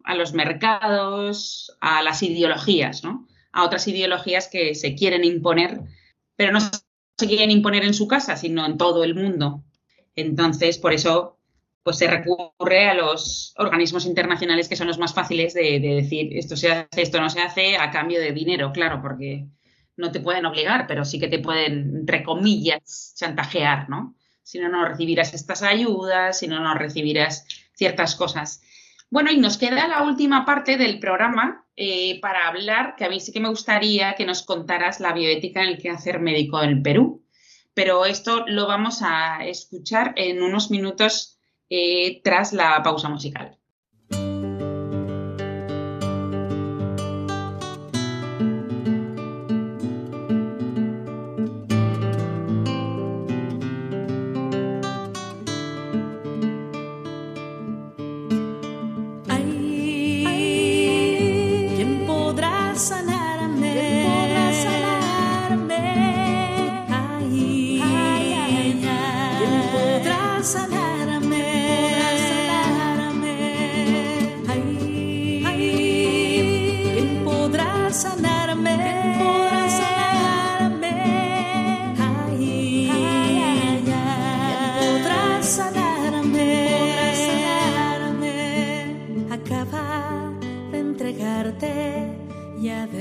a 0.04 0.16
los 0.16 0.34
mercados, 0.34 1.76
a 1.80 2.02
las 2.02 2.22
ideologías, 2.24 3.04
¿no? 3.04 3.28
A 3.52 3.64
otras 3.64 3.88
ideologías 3.88 4.50
que 4.50 4.76
se 4.76 4.96
quieren 4.96 5.24
imponer, 5.24 5.82
pero 6.36 6.52
no 6.52 6.60
se 6.60 7.28
quieren 7.28 7.52
imponer 7.52 7.86
en 7.86 7.94
su 7.94 8.08
casa, 8.08 8.36
sino 8.36 8.66
en 8.66 8.78
todo 8.78 9.04
el 9.04 9.16
mundo. 9.16 9.64
Entonces, 10.16 10.78
por 10.78 10.94
eso, 10.94 11.40
pues 11.86 12.00
se 12.00 12.08
recurre 12.08 12.90
a 12.90 12.96
los 12.96 13.54
organismos 13.60 14.08
internacionales 14.08 14.68
que 14.68 14.76
son 14.76 14.88
los 14.88 14.98
más 14.98 15.14
fáciles 15.14 15.54
de, 15.54 15.80
decir 15.80 16.36
esto 16.36 16.58
se 16.58 16.72
hace, 16.72 17.04
esto 17.04 17.22
no 17.22 17.30
se 17.30 17.42
hace 17.42 17.78
a 17.78 17.92
cambio 17.92 18.20
de 18.20 18.32
dinero, 18.32 18.72
claro, 18.72 19.04
porque 19.04 19.46
no 19.96 20.12
te 20.12 20.20
pueden 20.20 20.48
obligar, 20.48 20.88
pero 20.88 21.06
sí 21.06 21.20
que 21.20 21.28
te 21.28 21.38
pueden, 21.38 21.96
entre 21.96 22.24
comillas, 22.24 23.14
chantajear, 23.16 23.88
¿no? 23.88 24.16
Si 24.42 24.58
no, 24.58 24.68
no 24.68 24.84
recibirás 24.84 25.36
estas 25.36 25.62
ayudas, 25.62 26.40
si 26.40 26.48
no, 26.48 26.60
no 26.60 26.74
recibirás 26.74 27.46
ciertas 27.76 28.16
cosas. 28.16 28.64
Bueno, 29.12 29.32
y 29.32 29.38
nos 29.38 29.60
queda 29.60 29.88
la 29.88 30.02
última 30.02 30.44
parte 30.44 30.78
del 30.78 30.98
programa 30.98 31.68
eh, 31.76 32.20
para 32.20 32.48
hablar, 32.48 32.96
que 32.98 33.06
a 33.06 33.10
mí 33.10 33.20
sí 33.20 33.32
que 33.32 33.40
me 33.40 33.50
gustaría 33.50 34.16
que 34.16 34.26
nos 34.26 34.42
contaras 34.42 35.00
la 35.00 35.14
bioética 35.14 35.62
en 35.62 35.70
el 35.70 35.78
quehacer 35.78 36.20
médico 36.20 36.64
en 36.64 36.82
Perú 36.82 37.22
pero 37.76 38.06
esto 38.06 38.46
lo 38.48 38.68
vamos 38.68 39.02
a 39.02 39.46
escuchar 39.46 40.14
en 40.16 40.42
unos 40.42 40.72
minutos 40.72 41.35
eh, 41.70 42.22
tras 42.24 42.54
la 42.54 42.82
pausa 42.84 43.10
musical. 43.10 43.58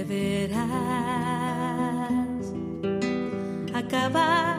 verás 0.07 0.68
acabar 3.74 4.57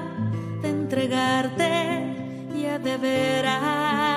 de 0.62 0.70
entregarte 0.70 2.16
ya 2.56 2.80
de 2.80 2.98
veras. 2.98 4.15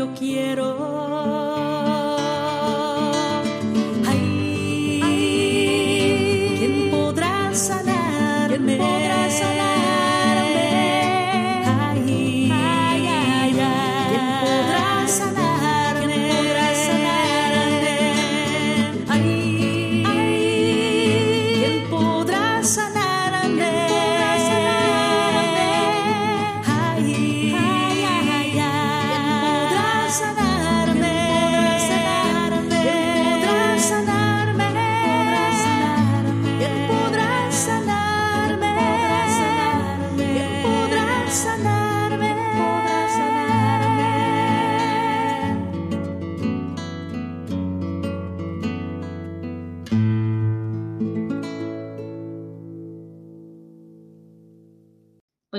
yo 0.00 0.08
quiero. 0.14 0.89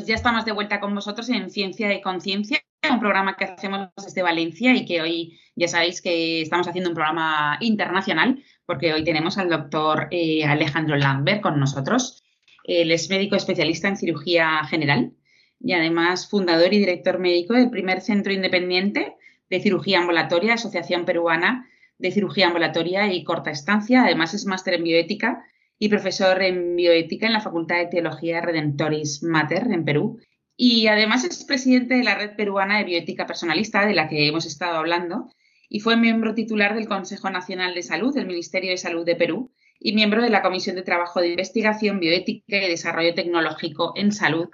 Pues 0.02 0.08
ya 0.08 0.16
estamos 0.16 0.46
de 0.46 0.52
vuelta 0.52 0.80
con 0.80 0.96
vosotros 0.96 1.30
en 1.30 1.52
Ciencia 1.52 1.94
y 1.94 2.02
Conciencia, 2.02 2.60
un 2.90 3.00
programa 3.00 3.36
que 3.38 3.44
hacemos 3.44 3.90
desde 4.04 4.24
Valencia 4.24 4.74
y 4.74 4.84
que 4.84 5.00
hoy 5.00 5.40
ya 5.56 5.68
sabéis 5.68 6.02
que 6.02 6.42
estamos 6.42 6.68
haciendo 6.68 6.90
un 6.90 6.96
programa 6.96 7.60
internacional 7.60 8.44
porque 8.66 8.94
hoy 8.94 9.04
tenemos 9.04 9.38
al 9.38 9.50
doctor 9.50 10.08
eh, 10.10 10.44
Alejandro 10.44 10.96
Lambert 10.96 11.42
con 11.42 11.60
nosotros. 11.60 12.24
Él 12.64 12.92
es 12.92 13.12
médico 13.12 13.36
especialista 13.36 13.90
en 13.90 13.96
cirugía 13.96 14.64
general 14.64 15.12
y 15.60 15.74
además 15.74 16.28
fundador 16.28 16.74
y 16.74 16.80
director 16.80 17.20
médico 17.20 17.54
del 17.54 17.70
primer 17.70 18.02
centro 18.02 18.34
independiente 18.34 19.14
de 19.52 19.60
cirugía 19.60 20.00
ambulatoria, 20.00 20.56
Asociación 20.56 21.06
Peruana 21.06 21.70
de 22.00 22.10
Cirugía 22.10 22.48
Ambulatoria 22.48 23.14
y 23.14 23.24
Corta 23.24 23.52
Estancia. 23.52 24.04
Además 24.04 24.34
es 24.34 24.48
máster 24.48 24.74
en 24.74 24.84
bioética 24.84 25.46
y 25.82 25.90
profesor 25.90 26.44
en 26.44 26.76
bioética 26.76 27.26
en 27.26 27.34
la 27.34 27.42
Facultad 27.42 27.78
de 27.78 27.88
Teología 27.88 28.40
Redentoris 28.40 29.24
Mater 29.24 29.66
en 29.72 29.84
Perú. 29.84 30.20
Y 30.56 30.86
además 30.86 31.24
es 31.24 31.44
presidente 31.44 31.96
de 31.96 32.04
la 32.04 32.14
Red 32.14 32.36
Peruana 32.36 32.78
de 32.78 32.84
Bioética 32.84 33.26
Personalista, 33.26 33.88
de 33.88 33.96
la 33.96 34.08
que 34.08 34.28
hemos 34.28 34.46
estado 34.46 34.78
hablando, 34.78 35.32
y 35.70 35.80
fue 35.80 35.98
miembro 35.98 36.36
titular 36.36 36.76
del 36.76 36.88
Consejo 36.88 37.32
Nacional 37.32 37.74
de 37.74 37.82
Salud 37.82 38.14
del 38.14 38.28
Ministerio 38.28 38.70
de 38.70 38.78
Salud 38.78 39.04
de 39.04 39.16
Perú 39.16 39.52
y 39.80 39.94
miembro 39.94 40.22
de 40.22 40.30
la 40.30 40.44
Comisión 40.44 40.76
de 40.76 40.84
Trabajo 40.84 41.20
de 41.20 41.30
Investigación, 41.30 42.00
Bioética 42.00 42.64
y 42.64 42.70
Desarrollo 42.70 43.16
Tecnológico 43.16 43.94
en 43.96 44.12
Salud. 44.12 44.50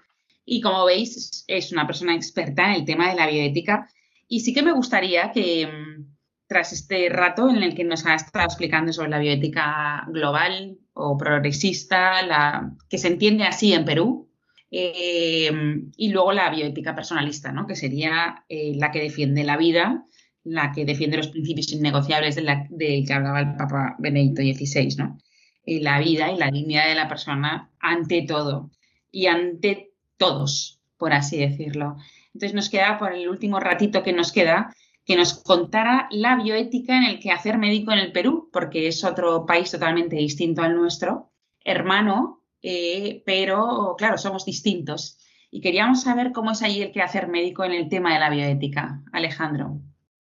Y 0.46 0.62
como 0.62 0.86
veis, 0.86 1.44
es 1.48 1.74
una 1.74 1.86
persona 1.86 2.16
experta 2.16 2.70
en 2.70 2.76
el 2.76 2.86
tema 2.86 3.10
de 3.10 3.18
la 3.18 3.28
bioética. 3.28 3.90
Y 4.30 4.40
sí 4.40 4.54
que 4.54 4.64
me 4.64 4.72
gustaría 4.72 5.34
que, 5.34 5.68
mm, 5.68 6.17
tras 6.48 6.74
este 6.74 7.10
rato 7.10 7.50
en 7.50 7.62
el 7.62 7.76
que 7.76 7.84
nos 7.84 8.06
ha 8.06 8.16
estado 8.16 8.46
explicando 8.46 8.94
sobre 8.94 9.10
la 9.10 9.20
bioética 9.20 10.06
global 10.10 10.78
o 10.94 11.18
progresista, 11.18 12.22
la, 12.26 12.72
que 12.90 12.98
se 12.98 13.10
entiende 13.10 13.44
así 13.44 13.74
en 13.74 13.86
Perú, 13.86 14.30
eh, 14.72 15.52
y 15.96 16.10
luego 16.10 16.34
la 16.34 16.50
bioética 16.50 16.96
personalista, 16.96 17.52
¿no? 17.52 17.68
que 17.68 17.76
sería 17.76 18.46
eh, 18.50 18.74
la 18.76 18.92
que 18.92 19.02
defiende 19.02 19.44
la 19.44 19.58
vida, 19.58 20.06
la 20.44 20.72
que 20.72 20.86
defiende 20.86 21.18
los 21.18 21.28
principios 21.28 21.72
innegociables 21.72 22.36
de, 22.36 22.42
la, 22.42 22.68
que 22.78 23.14
hablaba 23.14 23.42
el 23.42 23.56
Papa 23.56 23.96
Benedicto 24.00 24.42
XVI, 24.42 24.96
¿no? 24.98 25.18
Eh, 25.66 25.82
la 25.82 26.00
vida 26.00 26.32
y 26.32 26.38
la 26.38 26.50
dignidad 26.50 26.88
de 26.88 26.96
la 26.96 27.10
persona 27.10 27.70
ante 27.80 28.22
todo 28.22 28.72
y 29.12 29.28
ante 29.28 29.92
todos, 30.16 30.80
por 30.98 31.12
así 31.12 31.38
decirlo. 31.38 31.98
Entonces 32.34 32.54
nos 32.54 32.70
queda, 32.70 32.98
por 32.98 33.14
el 33.14 33.28
último 33.28 33.60
ratito 33.60 34.04
que 34.04 34.14
nos 34.14 34.32
queda, 34.32 34.74
que 35.08 35.16
nos 35.16 35.36
contara 35.36 36.10
la 36.12 36.36
bioética 36.36 36.98
en 36.98 37.06
el 37.06 37.20
quehacer 37.20 37.58
médico 37.58 37.94
en 37.94 38.00
el 38.00 38.12
Perú, 38.12 38.50
porque 38.52 38.88
es 38.88 39.06
otro 39.06 39.46
país 39.46 39.72
totalmente 39.72 40.18
distinto 40.18 40.62
al 40.62 40.76
nuestro, 40.76 41.32
hermano, 41.64 42.44
eh, 42.62 43.24
pero 43.26 43.96
claro, 43.98 44.18
somos 44.18 44.46
distintos. 44.46 45.18
Y 45.50 45.62
queríamos 45.62 46.02
saber 46.02 46.34
cómo 46.34 46.52
es 46.52 46.62
ahí 46.62 46.82
el 46.82 46.92
quehacer 46.92 47.30
médico 47.30 47.64
en 47.64 47.72
el 47.72 47.88
tema 47.88 48.14
de 48.14 48.20
la 48.20 48.30
bioética. 48.30 49.02
Alejandro. 49.14 49.80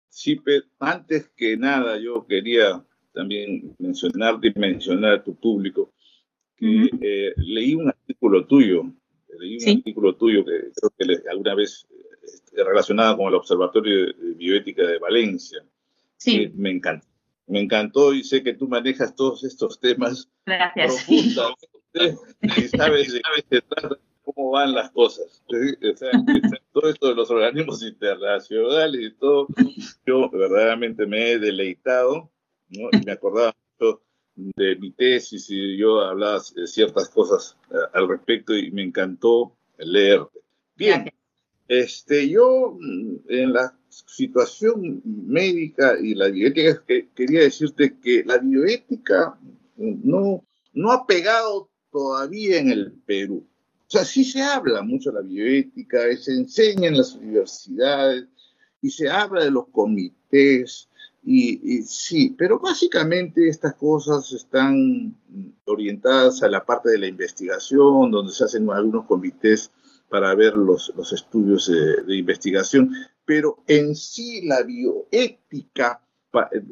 Sí, 0.08 0.34
pero 0.44 0.64
antes 0.80 1.28
que 1.36 1.56
nada 1.56 1.96
yo 2.00 2.26
quería 2.26 2.84
también 3.12 3.76
mencionarte 3.78 4.48
y 4.48 4.58
mencionar 4.58 5.12
a 5.12 5.22
tu 5.22 5.36
público 5.36 5.92
que 6.56 6.90
eh, 7.00 7.32
leí 7.36 7.74
un 7.76 7.88
artículo 7.88 8.46
tuyo, 8.46 8.84
leí 9.38 9.58
un 9.58 9.78
artículo 9.78 10.16
tuyo 10.16 10.44
que 10.44 10.72
creo 10.74 11.18
que 11.20 11.28
alguna 11.30 11.54
vez 11.54 11.86
relacionada 12.52 13.16
con 13.16 13.28
el 13.28 13.34
Observatorio 13.34 14.06
de 14.06 14.34
Bioética 14.34 14.86
de 14.86 14.98
Valencia. 14.98 15.64
Sí. 16.16 16.52
me 16.54 16.70
encantó. 16.70 17.06
Me 17.46 17.60
encantó 17.60 18.14
y 18.14 18.22
sé 18.22 18.42
que 18.42 18.54
tú 18.54 18.68
manejas 18.68 19.16
todos 19.16 19.42
estos 19.44 19.80
temas 19.80 20.28
Gracias. 20.46 21.04
profundamente 21.04 21.72
y 22.40 22.68
sabes 22.68 23.12
de 23.12 23.20
qué 23.20 23.56
se 23.56 23.62
trata, 23.62 23.96
cómo 24.24 24.50
van 24.50 24.72
las 24.72 24.90
cosas. 24.90 25.42
O 25.48 25.96
sea, 25.96 26.10
todo 26.72 26.88
esto 26.88 27.08
de 27.08 27.14
los 27.14 27.30
organismos 27.30 27.82
internacionales 27.82 29.00
y 29.00 29.10
todo, 29.12 29.46
yo 30.06 30.30
verdaderamente 30.30 31.06
me 31.06 31.32
he 31.32 31.38
deleitado 31.38 32.30
¿no? 32.70 32.88
y 32.92 33.04
me 33.04 33.12
acordaba 33.12 33.54
mucho 33.78 34.02
de 34.34 34.76
mi 34.76 34.92
tesis 34.92 35.50
y 35.50 35.76
yo 35.76 36.00
hablaba 36.00 36.40
ciertas 36.40 37.08
cosas 37.10 37.56
eh, 37.70 37.76
al 37.92 38.08
respecto 38.08 38.56
y 38.56 38.70
me 38.70 38.82
encantó 38.82 39.54
leerte. 39.78 40.40
Bien. 40.76 41.12
Este, 41.68 42.28
yo 42.28 42.76
mm, 42.78 43.16
en 43.28 43.52
la 43.52 43.74
situación 43.88 45.02
médica 45.04 45.98
y 46.00 46.14
la 46.14 46.28
bioética 46.28 46.82
que, 46.86 47.08
quería 47.14 47.40
decirte 47.40 47.96
que 48.02 48.24
la 48.24 48.38
bioética 48.38 49.38
no, 49.76 50.44
no 50.72 50.92
ha 50.92 51.06
pegado 51.06 51.70
todavía 51.90 52.58
en 52.58 52.70
el 52.70 52.92
Perú. 52.92 53.46
O 53.86 53.90
sea, 53.90 54.04
sí 54.04 54.24
se 54.24 54.42
habla 54.42 54.82
mucho 54.82 55.10
de 55.10 55.16
la 55.16 55.22
bioética, 55.22 55.98
se 56.16 56.32
enseña 56.32 56.88
en 56.88 56.96
las 56.96 57.14
universidades 57.14 58.26
y 58.80 58.90
se 58.90 59.08
habla 59.08 59.44
de 59.44 59.50
los 59.50 59.68
comités, 59.68 60.88
y, 61.24 61.76
y, 61.76 61.82
sí, 61.82 62.34
pero 62.36 62.58
básicamente 62.58 63.48
estas 63.48 63.74
cosas 63.74 64.32
están 64.32 65.14
orientadas 65.66 66.42
a 66.42 66.48
la 66.48 66.64
parte 66.64 66.90
de 66.90 66.98
la 66.98 67.06
investigación, 67.06 68.10
donde 68.10 68.32
se 68.32 68.44
hacen 68.44 68.68
algunos 68.70 69.06
comités 69.06 69.70
para 70.12 70.34
ver 70.34 70.58
los, 70.58 70.92
los 70.94 71.10
estudios 71.14 71.72
de, 72.06 72.14
investigación, 72.14 72.94
pero 73.24 73.64
en 73.66 73.96
sí 73.96 74.42
la 74.42 74.62
bioética 74.62 76.02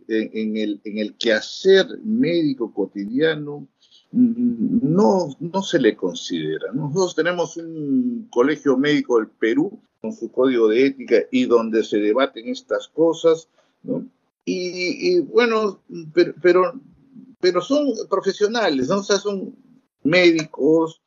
en, 0.09 0.59
el, 0.59 0.79
en 0.85 0.99
el 0.99 1.17
quehacer 1.17 1.87
médico 2.05 2.71
cotidiano 2.75 3.67
mm, 4.13 4.81
no, 4.83 5.35
no 5.41 5.63
se 5.63 5.79
le 5.79 5.97
considera. 5.97 6.71
Nosotros 6.75 7.15
tenemos 7.15 7.57
un 7.57 8.29
colegio 8.31 8.77
médico 8.77 9.17
del 9.17 9.29
Perú 9.29 9.81
con 10.03 10.13
su 10.13 10.31
código 10.31 10.69
de 10.69 10.85
ética 10.85 11.17
y 11.31 11.47
donde 11.47 11.83
se 11.83 11.97
debaten 11.97 12.47
estas 12.47 12.89
cosas, 12.89 13.49
¿no? 13.83 14.07
y, 14.45 15.21
bueno, 15.21 15.81
pero, 16.13 16.35
pero, 16.43 16.75
pero, 17.41 17.63
son 17.63 17.87
profesionales, 18.11 18.89
¿no? 18.89 18.99
O 18.99 19.03
sea, 19.03 19.17
son 19.17 19.55
médicos, 20.03 21.01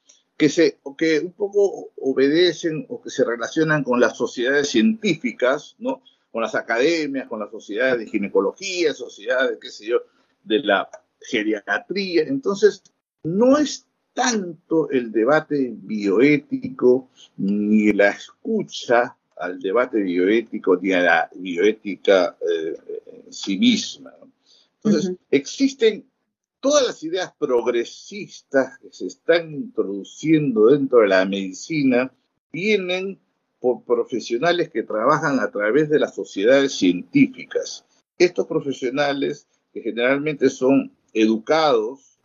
que, 0.43 0.49
se, 0.49 0.77
que 0.97 1.19
un 1.21 1.31
poco 1.31 1.93
obedecen 2.01 2.85
o 2.89 3.01
que 3.01 3.09
se 3.09 3.23
relacionan 3.23 3.81
con 3.81 4.01
las 4.01 4.17
sociedades 4.17 4.67
científicas, 4.67 5.77
¿no? 5.79 6.01
con 6.33 6.41
las 6.41 6.53
academias, 6.53 7.29
con 7.29 7.39
las 7.39 7.49
sociedades 7.49 7.99
de 7.99 8.07
ginecología, 8.07 8.93
sociedades, 8.93 9.57
qué 9.61 9.69
sé 9.69 9.85
yo, 9.85 10.01
de 10.43 10.59
la 10.59 10.89
geriatría. 11.21 12.23
Entonces, 12.23 12.83
no 13.23 13.57
es 13.57 13.87
tanto 14.13 14.89
el 14.89 15.13
debate 15.13 15.75
bioético 15.77 17.07
ni 17.37 17.93
la 17.93 18.09
escucha 18.09 19.15
al 19.37 19.61
debate 19.61 20.01
bioético 20.01 20.75
ni 20.75 20.91
a 20.91 20.99
la 20.99 21.29
bioética 21.33 22.35
eh, 22.41 22.75
en 23.25 23.31
sí 23.31 23.57
misma. 23.57 24.13
Entonces, 24.83 25.15
existen 25.31 26.03
todas 26.63 26.87
las 26.87 27.03
ideas 27.03 27.33
progresistas 27.37 28.77
que 28.79 28.89
se 28.89 29.07
están 29.07 29.53
introduciendo 29.53 30.67
dentro 30.67 30.99
de 30.99 31.09
la 31.09 31.25
medicina 31.25 32.09
vienen 32.53 33.19
por 33.59 33.83
profesionales 33.83 34.69
que 34.69 34.83
trabajan 34.83 35.41
a 35.41 35.51
través 35.51 35.89
de 35.89 35.99
las 35.99 36.15
sociedades 36.15 36.71
científicas. 36.71 37.83
Estos 38.17 38.47
profesionales, 38.47 39.45
que 39.73 39.81
generalmente 39.81 40.49
son 40.49 40.93
educados 41.13 42.17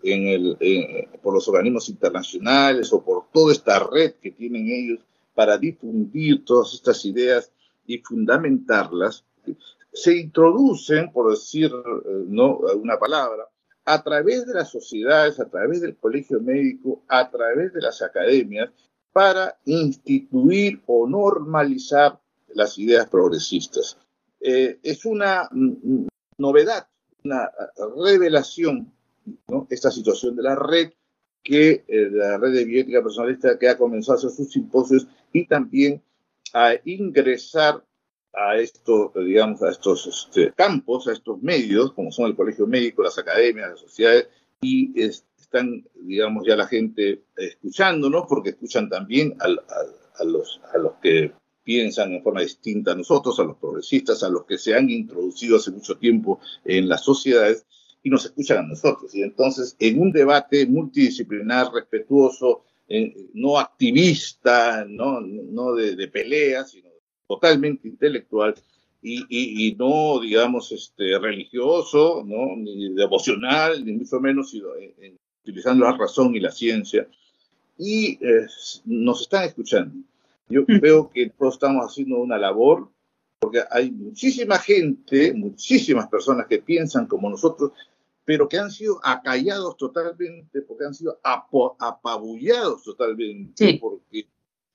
por 1.20 1.34
los 1.34 1.48
organismos 1.48 1.88
internacionales 1.88 2.92
o 2.92 3.02
por 3.02 3.24
toda 3.32 3.52
esta 3.52 3.80
red 3.80 4.12
que 4.22 4.30
tienen 4.30 4.68
ellos 4.68 5.00
para 5.34 5.58
difundir 5.58 6.44
todas 6.44 6.74
estas 6.74 7.04
ideas 7.04 7.50
y 7.88 7.98
fundamentarlas, 7.98 9.24
se 9.92 10.16
introducen, 10.16 11.10
por 11.10 11.28
decir 11.30 11.72
eh, 11.72 12.76
una 12.76 12.98
palabra, 13.00 13.48
a 13.88 14.02
través 14.02 14.46
de 14.46 14.52
las 14.52 14.70
sociedades, 14.70 15.40
a 15.40 15.48
través 15.48 15.80
del 15.80 15.96
colegio 15.96 16.40
médico, 16.40 17.04
a 17.08 17.30
través 17.30 17.72
de 17.72 17.80
las 17.80 18.02
academias, 18.02 18.70
para 19.14 19.58
instituir 19.64 20.82
o 20.86 21.08
normalizar 21.08 22.20
las 22.48 22.78
ideas 22.78 23.08
progresistas. 23.08 23.96
Eh, 24.40 24.78
es 24.82 25.06
una 25.06 25.48
mm, 25.50 26.06
novedad, 26.36 26.86
una 27.24 27.50
revelación, 27.96 28.92
esta 29.70 29.90
situación 29.90 30.36
de 30.36 30.42
la 30.42 30.54
red, 30.54 30.92
que 31.42 31.82
eh, 31.88 32.10
la 32.10 32.36
red 32.36 32.52
de 32.52 32.66
bioética 32.66 33.02
personalista 33.02 33.58
que 33.58 33.70
ha 33.70 33.78
comenzado 33.78 34.16
a 34.16 34.18
hacer 34.18 34.30
sus 34.32 34.52
simposios 34.52 35.08
y 35.32 35.46
también 35.46 36.02
a 36.52 36.74
ingresar 36.84 37.82
a 38.34 38.56
estos, 38.56 39.12
digamos, 39.14 39.62
a 39.62 39.70
estos 39.70 40.06
este, 40.06 40.52
campos, 40.52 41.08
a 41.08 41.12
estos 41.12 41.42
medios, 41.42 41.92
como 41.92 42.12
son 42.12 42.26
el 42.26 42.36
colegio 42.36 42.66
médico, 42.66 43.02
las 43.02 43.18
academias, 43.18 43.70
las 43.70 43.80
sociedades, 43.80 44.28
y 44.60 45.00
están, 45.00 45.84
digamos, 45.94 46.44
ya 46.46 46.56
la 46.56 46.66
gente 46.66 47.22
escuchándonos, 47.36 48.26
porque 48.28 48.50
escuchan 48.50 48.88
también 48.88 49.36
a, 49.40 49.48
los, 50.24 50.60
a 50.72 50.78
los 50.78 50.92
que 51.02 51.32
piensan 51.64 52.12
en 52.12 52.22
forma 52.22 52.40
distinta 52.40 52.92
a 52.92 52.96
nosotros, 52.96 53.38
a 53.38 53.44
los 53.44 53.56
progresistas, 53.56 54.22
a 54.22 54.28
los 54.28 54.44
que 54.44 54.58
se 54.58 54.74
han 54.74 54.88
introducido 54.90 55.56
hace 55.56 55.70
mucho 55.70 55.96
tiempo 55.96 56.40
en 56.64 56.88
las 56.88 57.04
sociedades, 57.04 57.64
y 58.02 58.10
nos 58.10 58.24
escuchan 58.24 58.58
a 58.58 58.68
nosotros. 58.68 59.14
Y 59.14 59.22
entonces, 59.22 59.76
en 59.78 60.00
un 60.00 60.12
debate 60.12 60.66
multidisciplinar, 60.66 61.72
respetuoso, 61.72 62.62
no 63.34 63.58
activista, 63.58 64.84
no, 64.88 65.20
no 65.20 65.74
de, 65.74 65.94
de 65.94 66.08
pelea, 66.08 66.64
sino 66.64 66.87
totalmente 67.28 67.86
intelectual 67.86 68.54
y, 69.00 69.76
no, 69.78 70.18
digamos, 70.20 70.72
este, 70.72 71.18
religioso, 71.18 72.24
¿no? 72.26 72.56
ni 72.56 72.92
devocional, 72.94 73.84
ni 73.84 73.92
mucho 73.92 74.18
menos, 74.18 74.50
sino 74.50 74.70
utilizando 75.42 75.84
la 75.84 75.96
razón 75.96 76.34
y 76.34 76.40
la 76.40 76.50
ciencia. 76.50 77.06
Y 77.78 78.18
eh, 78.24 78.46
nos 78.84 79.22
están 79.22 79.44
escuchando. 79.44 79.94
Yo 80.48 80.66
creo 80.66 81.10
que 81.10 81.30
todos 81.30 81.54
estamos 81.54 81.84
haciendo 81.84 82.18
una 82.18 82.38
labor, 82.38 82.88
porque 83.38 83.62
hay 83.70 83.90
muchísima 83.90 84.58
gente, 84.58 85.32
muchísimas 85.32 86.08
personas 86.08 86.46
que 86.46 86.58
piensan 86.58 87.06
como 87.06 87.30
nosotros, 87.30 87.72
pero 88.24 88.48
que 88.48 88.58
han 88.58 88.70
sido 88.70 89.00
acallados 89.04 89.76
totalmente, 89.76 90.60
porque 90.62 90.86
han 90.86 90.94
sido 90.94 91.20
apabullados 91.22 92.82
totalmente, 92.82 93.78
porque 93.80 94.26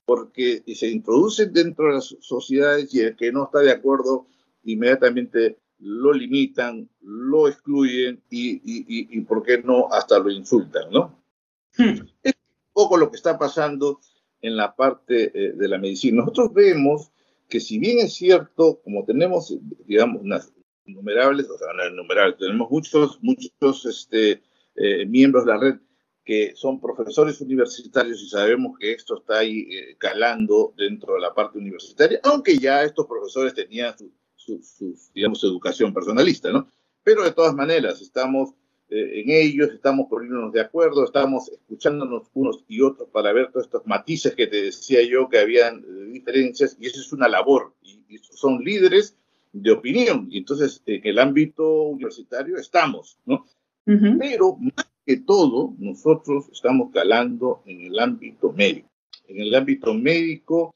porque 0.04 0.62
se 0.74 0.88
introducen 0.88 1.52
dentro 1.52 1.88
de 1.88 1.94
las 1.94 2.16
sociedades 2.20 2.92
y 2.94 3.00
el 3.00 3.16
que 3.16 3.32
no 3.32 3.44
está 3.44 3.60
de 3.60 3.72
acuerdo 3.72 4.26
inmediatamente 4.64 5.58
lo 5.78 6.12
limitan, 6.12 6.88
lo 7.02 7.48
excluyen 7.48 8.22
y, 8.30 8.60
y, 8.64 9.20
¿por 9.22 9.42
qué 9.42 9.62
no? 9.62 9.88
Hasta 9.90 10.18
lo 10.18 10.30
insultan, 10.30 10.90
¿no? 10.90 11.18
Hmm. 11.76 12.06
Es 12.22 12.34
un 12.34 12.72
poco 12.72 12.96
lo 12.96 13.10
que 13.10 13.16
está 13.16 13.38
pasando 13.38 14.00
en 14.40 14.56
la 14.56 14.74
parte 14.74 15.30
eh, 15.34 15.52
de 15.52 15.68
la 15.68 15.78
medicina. 15.78 16.18
Nosotros 16.18 16.52
vemos 16.54 17.10
que 17.48 17.60
si 17.60 17.78
bien 17.78 17.98
es 17.98 18.14
cierto, 18.14 18.80
como 18.82 19.04
tenemos, 19.04 19.56
digamos, 19.86 20.22
unas 20.22 20.52
innumerables, 20.86 21.48
o 21.50 21.58
sea, 21.58 21.68
no 21.74 21.86
innumerables, 21.86 22.38
tenemos 22.38 22.70
muchos, 22.70 23.18
muchos 23.22 23.86
este, 23.86 24.42
eh, 24.76 25.06
miembros 25.06 25.44
de 25.44 25.52
la 25.52 25.58
red 25.58 25.76
que 26.24 26.54
son 26.56 26.80
profesores 26.80 27.40
universitarios 27.40 28.22
y 28.22 28.28
sabemos 28.28 28.78
que 28.78 28.92
esto 28.92 29.18
está 29.18 29.38
ahí 29.40 29.68
eh, 29.70 29.96
calando 29.98 30.72
dentro 30.76 31.14
de 31.14 31.20
la 31.20 31.34
parte 31.34 31.58
universitaria, 31.58 32.18
aunque 32.22 32.56
ya 32.56 32.82
estos 32.82 33.06
profesores 33.06 33.52
tenían 33.52 33.94
su, 34.34 34.60
digamos, 35.14 35.44
educación 35.44 35.92
personalista, 35.92 36.50
¿no? 36.50 36.66
Pero 37.02 37.24
de 37.24 37.32
todas 37.32 37.54
maneras, 37.54 38.00
estamos 38.00 38.54
eh, 38.88 39.20
en 39.20 39.30
ellos, 39.30 39.70
estamos 39.70 40.06
poniéndonos 40.08 40.52
de 40.52 40.62
acuerdo, 40.62 41.04
estamos 41.04 41.50
escuchándonos 41.50 42.30
unos 42.32 42.64
y 42.68 42.80
otros 42.80 43.08
para 43.10 43.32
ver 43.32 43.52
todos 43.52 43.66
estos 43.66 43.86
matices 43.86 44.34
que 44.34 44.46
te 44.46 44.62
decía 44.62 45.02
yo 45.02 45.28
que 45.28 45.38
habían 45.38 45.80
eh, 45.80 46.04
diferencias, 46.10 46.76
y 46.80 46.86
eso 46.86 47.00
es 47.00 47.12
una 47.12 47.28
labor, 47.28 47.74
y, 47.82 48.16
son 48.18 48.64
líderes 48.64 49.16
de 49.52 49.72
opinión, 49.72 50.28
y 50.30 50.38
entonces 50.38 50.82
en 50.86 51.00
el 51.04 51.18
ámbito 51.18 51.82
universitario 51.82 52.56
estamos, 52.56 53.18
¿no? 53.26 53.44
Pero 53.84 54.56
más 54.56 54.86
que 55.04 55.18
todo, 55.18 55.74
nosotros 55.78 56.46
estamos 56.52 56.90
calando 56.92 57.62
en 57.66 57.80
el 57.82 57.98
ámbito 57.98 58.52
médico. 58.52 58.88
En 59.28 59.40
el 59.40 59.54
ámbito 59.54 59.94
médico, 59.94 60.74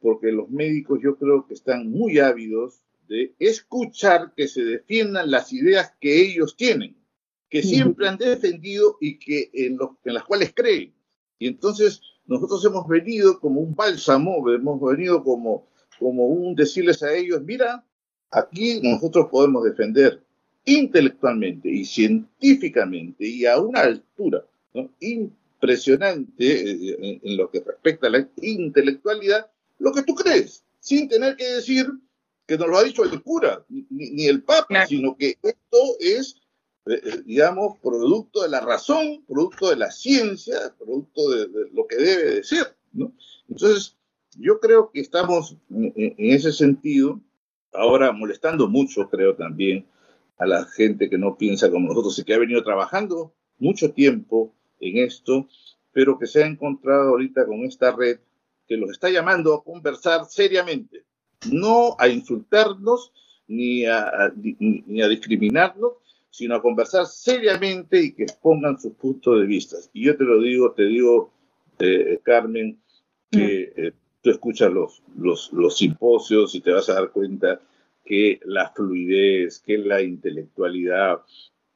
porque 0.00 0.32
los 0.32 0.48
médicos 0.50 1.00
yo 1.02 1.16
creo 1.16 1.46
que 1.46 1.54
están 1.54 1.90
muy 1.90 2.18
ávidos 2.18 2.82
de 3.08 3.34
escuchar 3.38 4.32
que 4.36 4.48
se 4.48 4.62
defiendan 4.64 5.30
las 5.30 5.52
ideas 5.52 5.94
que 6.00 6.22
ellos 6.22 6.56
tienen, 6.56 6.96
que 7.48 7.62
siempre 7.62 8.06
han 8.06 8.18
defendido 8.18 8.96
y 9.00 9.18
que 9.18 9.50
en, 9.52 9.78
en 10.04 10.14
las 10.14 10.24
cuales 10.24 10.52
creen. 10.54 10.94
Y 11.38 11.48
entonces 11.48 12.02
nosotros 12.26 12.64
hemos 12.66 12.86
venido 12.86 13.40
como 13.40 13.60
un 13.60 13.74
bálsamo, 13.74 14.50
hemos 14.50 14.80
venido 14.80 15.24
como, 15.24 15.68
como 15.98 16.26
un 16.26 16.54
decirles 16.54 17.02
a 17.02 17.14
ellos, 17.14 17.42
mira, 17.42 17.86
aquí 18.30 18.80
nosotros 18.82 19.28
podemos 19.30 19.64
defender 19.64 20.22
intelectualmente 20.64 21.68
y 21.70 21.84
científicamente 21.84 23.26
y 23.26 23.46
a 23.46 23.58
una 23.58 23.80
altura 23.80 24.44
impresionante 25.00 26.70
eh, 26.70 27.20
en, 27.22 27.36
lo 27.36 27.50
que 27.50 27.60
respecta 27.60 28.06
a 28.06 28.10
la 28.10 28.28
intelectualidad, 28.36 29.50
lo 29.78 29.92
que 29.92 30.02
tú 30.02 30.14
crees, 30.14 30.64
sin 30.80 31.08
tener 31.08 31.36
que 31.36 31.46
decir 31.46 31.86
que 32.46 32.56
nos 32.56 32.68
lo 32.68 32.78
ha 32.78 32.84
dicho 32.84 33.04
el 33.04 33.22
cura 33.22 33.64
ni, 33.68 34.26
el 34.26 34.42
papa, 34.42 34.86
sino 34.86 35.16
que 35.16 35.36
esto 35.42 35.78
es, 36.00 36.36
eh, 36.86 37.00
eh, 37.04 37.22
digamos, 37.26 37.78
producto 37.82 38.42
de 38.42 38.48
la 38.48 38.60
razón, 38.60 39.22
producto 39.26 39.70
de 39.70 39.76
la 39.76 39.90
ciencia, 39.90 40.74
producto 40.78 41.28
de, 41.30 41.48
lo 41.72 41.86
que 41.86 41.96
debe 41.96 42.34
de 42.36 42.44
ser. 42.44 42.74
Entonces, 43.48 43.96
yo 44.38 44.60
creo 44.60 44.90
que 44.90 45.00
estamos 45.00 45.56
en 45.70 46.14
ese 46.16 46.52
sentido, 46.52 47.20
ahora 47.72 48.12
molestando 48.12 48.68
mucho, 48.68 49.10
creo 49.10 49.34
también, 49.34 49.84
a 50.38 50.46
la 50.46 50.64
gente 50.64 51.10
que 51.10 51.18
no 51.18 51.36
piensa 51.36 51.70
como 51.70 51.88
nosotros 51.88 52.18
y 52.18 52.24
que 52.24 52.34
ha 52.34 52.38
venido 52.38 52.62
trabajando 52.62 53.34
mucho 53.58 53.92
tiempo 53.92 54.54
en 54.80 54.98
esto, 54.98 55.48
pero 55.92 56.18
que 56.18 56.26
se 56.26 56.42
ha 56.42 56.46
encontrado 56.46 57.10
ahorita 57.10 57.44
con 57.46 57.64
esta 57.64 57.94
red 57.94 58.20
que 58.66 58.76
los 58.76 58.90
está 58.90 59.10
llamando 59.10 59.54
a 59.54 59.64
conversar 59.64 60.26
seriamente, 60.26 61.04
no 61.50 61.96
a 61.98 62.08
insultarnos 62.08 63.12
ni 63.48 63.86
a, 63.86 64.32
ni, 64.36 65.02
a 65.02 65.08
discriminarnos, 65.08 65.94
sino 66.30 66.54
a 66.54 66.62
conversar 66.62 67.06
seriamente 67.06 68.00
y 68.00 68.12
que 68.12 68.24
expongan 68.24 68.78
sus 68.78 68.92
puntos 68.92 69.40
de 69.40 69.46
vista. 69.46 69.76
Y 69.92 70.04
yo 70.04 70.16
te 70.16 70.24
lo 70.24 70.40
digo, 70.40 70.72
te 70.72 70.84
digo, 70.84 71.32
eh, 71.78 72.20
Carmen, 72.22 72.78
que 73.30 73.72
eh, 73.76 73.92
tú 74.20 74.30
escuchas 74.30 74.70
los, 74.70 75.02
los, 75.16 75.52
los 75.52 75.76
simposios 75.78 76.54
y 76.54 76.60
te 76.60 76.72
vas 76.72 76.88
a 76.90 76.94
dar 76.94 77.10
cuenta 77.10 77.60
que 78.08 78.40
la 78.46 78.70
fluidez, 78.70 79.60
que 79.60 79.76
la 79.76 80.00
intelectualidad, 80.00 81.18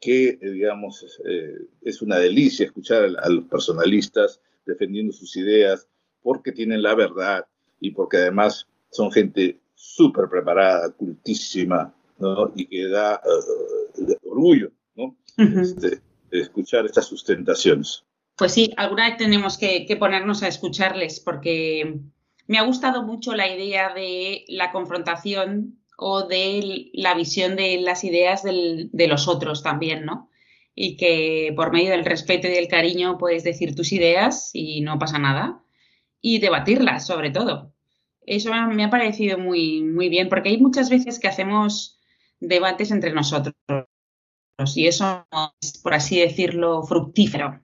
que, 0.01 0.31
eh, 0.31 0.39
digamos, 0.41 1.21
eh, 1.27 1.59
es 1.83 2.01
una 2.01 2.17
delicia 2.17 2.65
escuchar 2.65 3.05
a, 3.23 3.29
los 3.29 3.45
personalistas 3.45 4.41
defendiendo 4.65 5.13
sus 5.13 5.37
ideas 5.37 5.87
porque 6.23 6.53
tienen 6.53 6.83
la 6.83 6.95
verdad 6.95 7.45
y 7.81 7.91
porque 7.91 8.17
además 8.17 8.67
son 8.91 9.13
gente 9.13 9.61
súper 9.75 10.31
preparada, 10.31 10.91
cultísima, 10.93 11.95
¿no? 12.19 12.51
Y 12.57 12.65
que 12.65 12.89
da 12.89 13.17
eh, 13.17 14.17
orgullo, 14.23 14.73
¿no? 14.97 15.15
Este, 15.37 16.01
escuchar 16.31 16.87
estas 16.87 17.05
sustentaciones. 17.05 18.05
Pues 18.37 18.53
sí, 18.53 18.73
alguna 18.79 19.11
vez 19.11 19.19
tenemos 19.19 19.59
que, 19.59 19.85
que, 19.85 19.97
ponernos 19.97 20.43
a 20.43 20.49
escucharles 20.49 21.21
porque 21.21 21.99
me 22.47 22.57
ha 22.57 22.63
gustado 22.63 23.03
mucho 23.03 23.35
la 23.35 23.55
idea 23.55 23.93
de 23.93 24.47
la 24.49 24.73
confrontación 24.73 25.82
o 25.97 26.23
de 26.23 26.91
la 26.95 27.15
visión 27.15 27.57
de 27.57 27.81
las 27.81 28.05
ideas 28.05 28.43
de 28.43 29.07
los 29.09 29.29
otros 29.29 29.63
también, 29.63 30.05
¿no? 30.05 30.31
Y 30.75 30.97
que 30.97 31.53
por 31.55 31.73
medio 31.73 31.91
del 31.91 32.05
respeto 32.05 32.49
y 32.49 32.53
del 32.53 32.69
cariño 32.69 33.19
puedes 33.19 33.45
decir 33.45 33.75
tus 33.75 33.93
ideas 33.93 34.51
y 34.55 34.81
no 34.81 34.99
pasa 34.99 35.19
nada 35.19 35.63
y 36.21 36.39
debatirlas 36.39 37.07
sobre 37.07 37.31
todo. 37.31 37.73
Eso 38.25 38.53
me 38.69 38.85
ha 38.85 38.91
parecido 38.91 39.39
muy, 39.39 39.83
muy 39.83 40.09
bien 40.09 40.29
porque 40.29 40.51
hay 40.51 40.59
muchas 40.59 40.89
veces 40.89 41.19
que 41.19 41.29
hacemos 41.29 41.99
debates 42.41 42.91
entre 42.91 43.13
nosotros 43.13 43.55
y 44.75 44.87
eso 44.87 45.27
es, 45.61 45.79
por 45.79 45.95
así 45.95 46.21
decirlo, 46.21 46.83
fructífero. 46.83 47.61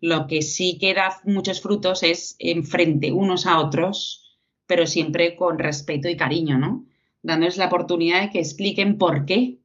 Lo 0.00 0.26
que 0.26 0.42
sí 0.42 0.78
que 0.78 0.94
da 0.94 1.20
muchos 1.24 1.60
frutos 1.60 2.02
es 2.02 2.36
enfrente 2.38 3.12
unos 3.12 3.46
a 3.46 3.58
otros, 3.58 4.38
pero 4.66 4.86
siempre 4.86 5.36
con 5.36 5.58
respeto 5.58 6.08
y 6.08 6.16
cariño, 6.16 6.58
¿no? 6.58 6.86
Dándoles 7.26 7.56
la 7.56 7.66
oportunidad 7.66 8.22
de 8.22 8.30
que 8.30 8.38
expliquen 8.38 8.98
por 8.98 9.26
qué 9.26 9.58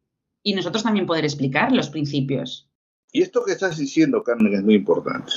y 0.44 0.54
nosotros 0.56 0.84
también 0.84 1.06
poder 1.06 1.24
explicar 1.24 1.72
los 1.72 1.90
principios. 1.90 2.68
Y 3.12 3.22
esto 3.22 3.44
que 3.46 3.52
estás 3.52 3.78
diciendo, 3.78 4.24
Carmen, 4.24 4.54
es 4.54 4.64
muy 4.64 4.76
importante, 4.76 5.32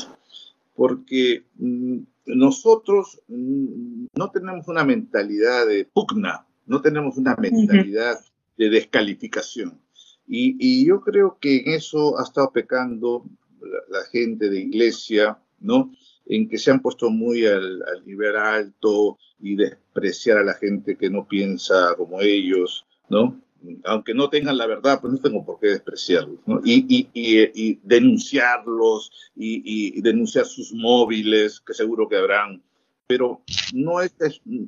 porque 0.75 1.45
mm, 1.57 1.99
nosotros 2.27 3.21
mm, 3.29 4.07
no 4.15 4.31
tenemos 4.31 4.67
una 4.69 4.85
mentalidad 4.85 5.67
de 5.67 5.85
pugna, 5.85 6.47
no 6.67 6.81
tenemos 6.81 7.19
una 7.19 7.37
mentalidad 7.37 8.19
de 8.57 8.71
descalificación. 8.71 9.81
Y, 10.27 10.87
yo 10.87 11.03
creo 11.03 11.37
que 11.39 11.59
en 11.59 11.73
eso 11.75 12.19
ha 12.19 12.23
estado 12.23 12.51
pecando 12.51 13.27
la, 13.61 13.99
la 13.99 14.05
gente 14.07 14.49
de 14.49 14.61
iglesia, 14.61 15.39
¿no? 15.61 15.93
En 16.27 16.49
que 16.49 16.59
se 16.59 16.71
han 16.71 16.81
puesto 16.81 17.11
muy 17.11 17.47
al, 17.47 17.83
nivel 18.05 18.37
alto 18.37 19.19
y 19.39 19.57
despreciar 19.57 20.39
a 20.39 20.45
la 20.45 20.55
gente 20.55 20.97
que 20.97 21.11
no 21.11 21.27
piensa 21.27 21.95
como 21.97 22.21
ellos, 22.21 22.87
¿no? 23.09 23.41
Aunque 23.85 24.13
no 24.13 24.29
tengan 24.29 24.59
la 24.59 24.67
verdad, 24.67 25.01
pues 25.01 25.13
no 25.13 25.19
tengo 25.19 25.45
por 25.45 25.59
qué 25.59 25.69
despreciarlos, 25.69 26.39
¿no? 26.47 26.61
Y, 26.65 27.09
y, 27.15 27.81
denunciarlos 27.83 29.11
y, 29.35 30.01
denunciar 30.03 30.45
sus 30.47 30.73
móviles, 30.73 31.61
que 31.61 31.73
seguro 31.73 32.09
que 32.09 32.17
habrán, 32.17 32.63
pero 33.07 33.43
no 33.73 34.01
es, 34.01 34.15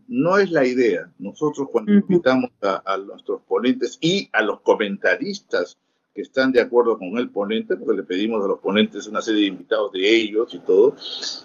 no 0.08 0.38
es 0.38 0.50
la 0.50 0.66
idea. 0.66 1.10
Nosotros 1.18 1.68
cuando 1.70 1.92
invitamos 1.92 2.50
a, 2.62 2.82
a 2.86 2.98
nuestros 2.98 3.42
ponentes 3.42 3.98
y 4.00 4.28
a 4.32 4.42
los 4.42 4.60
comentaristas 4.60 5.78
que 6.16 6.22
están 6.22 6.50
de 6.50 6.62
acuerdo 6.62 6.98
con 6.98 7.18
el 7.18 7.28
ponente, 7.28 7.76
porque 7.76 7.98
le 7.98 8.02
pedimos 8.02 8.42
a 8.42 8.48
los 8.48 8.58
ponentes 8.58 9.06
una 9.06 9.20
serie 9.20 9.42
de 9.42 9.48
invitados 9.48 9.92
de 9.92 10.16
ellos 10.16 10.54
y 10.54 10.58
todo, 10.60 10.96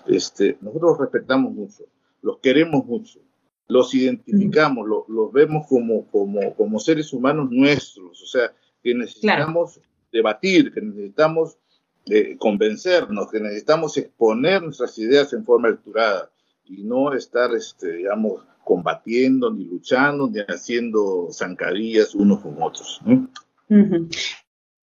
este, 0.08 0.58
nosotros 0.62 0.92
los 0.92 1.00
respetamos 1.00 1.54
mucho, 1.54 1.84
los 2.22 2.40
queremos 2.40 2.86
mucho, 2.86 3.20
los 3.68 3.94
identificamos, 3.94 4.88
los, 4.88 5.34
vemos 5.34 5.68
como, 5.68 6.08
como, 6.08 6.56
como 6.56 6.80
seres 6.80 7.12
humanos 7.12 7.52
nuestros, 7.52 8.24
o 8.24 8.26
sea, 8.26 8.54
que 8.82 8.96
necesitamos 8.96 9.82
debatir, 10.10 10.74
que 10.74 10.82
necesitamos 10.82 11.58
eh, 12.06 12.36
convencernos 12.40 13.30
que 13.30 13.40
necesitamos 13.40 13.96
exponer 13.96 14.64
nuestras 14.64 14.98
ideas 14.98 15.34
en 15.34 15.46
forma 15.46 15.68
estructurada 15.68 16.32
y 16.66 16.84
no 16.84 17.14
estar, 17.14 17.54
este, 17.54 17.98
digamos, 17.98 18.44
combatiendo, 18.64 19.52
ni 19.52 19.66
luchando, 19.66 20.28
ni 20.28 20.40
haciendo 20.40 21.28
zancadillas 21.32 22.16
unos 22.16 22.40
con 22.40 22.56
otros. 22.62 23.02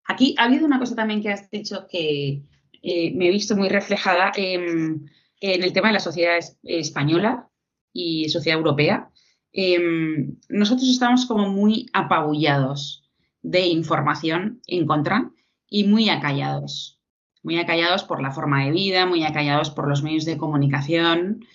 Aquí 0.06 0.36
ha 0.38 0.44
habido 0.44 0.66
una 0.66 0.80
cosa 0.80 0.96
también 0.96 1.22
que 1.22 1.30
has 1.30 1.50
dicho 1.50 1.88
que 1.90 2.44
eh, 2.82 3.14
me 3.16 3.28
he 3.28 3.32
visto 3.32 3.56
muy 3.56 3.70
reflejada 3.70 4.32
en, 4.36 5.10
el 5.40 5.74
tema 5.74 5.88
de 5.88 5.94
la 5.94 6.00
sociedad 6.00 6.38
española 6.64 7.50
y 7.92 8.30
sociedad 8.30 8.58
europea. 8.58 9.10
Em, 9.52 10.38
nosotros 10.50 10.90
estamos 10.90 11.26
como 11.26 11.50
muy 11.50 11.88
apabullados 11.94 13.10
de 13.42 13.68
información 13.68 14.62
en 14.68 14.86
contra 14.86 15.32
y 15.70 15.84
muy 15.86 16.10
acallados. 16.10 17.00
Muy 17.44 17.58
acallados 17.58 18.04
por 18.04 18.22
la 18.22 18.32
forma 18.32 18.64
de 18.64 18.72
vida, 18.72 19.06
muy 19.06 19.24
acallados 19.24 19.70
por 19.70 19.90
los 19.90 20.02
medios 20.02 20.26
de 20.26 20.38
comunicación. 20.38 21.46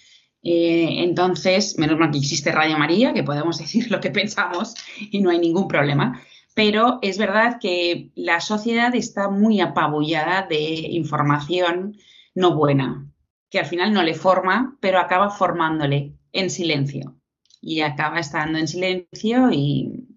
Eh, 0.43 1.03
entonces, 1.03 1.79
menos 1.79 1.99
mal 1.99 2.11
que 2.11 2.19
existe 2.19 2.53
Radio 2.53 2.79
María, 2.79 3.15
que 3.15 3.23
podemos 3.23 3.59
decir 3.65 3.91
lo 3.91 4.01
que 4.01 4.11
pensamos 4.11 4.75
y 4.99 5.21
no 5.21 5.31
hay 5.31 5.39
ningún 5.39 5.67
problema. 5.67 6.21
Pero 6.59 6.99
es 7.03 7.19
verdad 7.19 7.59
que 7.61 8.11
la 8.17 8.41
sociedad 8.41 8.93
está 8.97 9.31
muy 9.31 9.61
apabullada 9.61 10.45
de 10.49 10.59
información 10.91 11.97
no 12.35 12.57
buena, 12.57 13.09
que 13.49 13.61
al 13.61 13.67
final 13.67 13.93
no 13.93 14.03
le 14.03 14.15
forma, 14.15 14.77
pero 14.81 14.99
acaba 14.99 15.31
formándole 15.31 16.19
en 16.33 16.51
silencio. 16.51 17.15
Y 17.61 17.83
acaba 17.83 18.19
estando 18.19 18.59
en 18.59 18.67
silencio 18.67 19.51
y, 19.53 20.09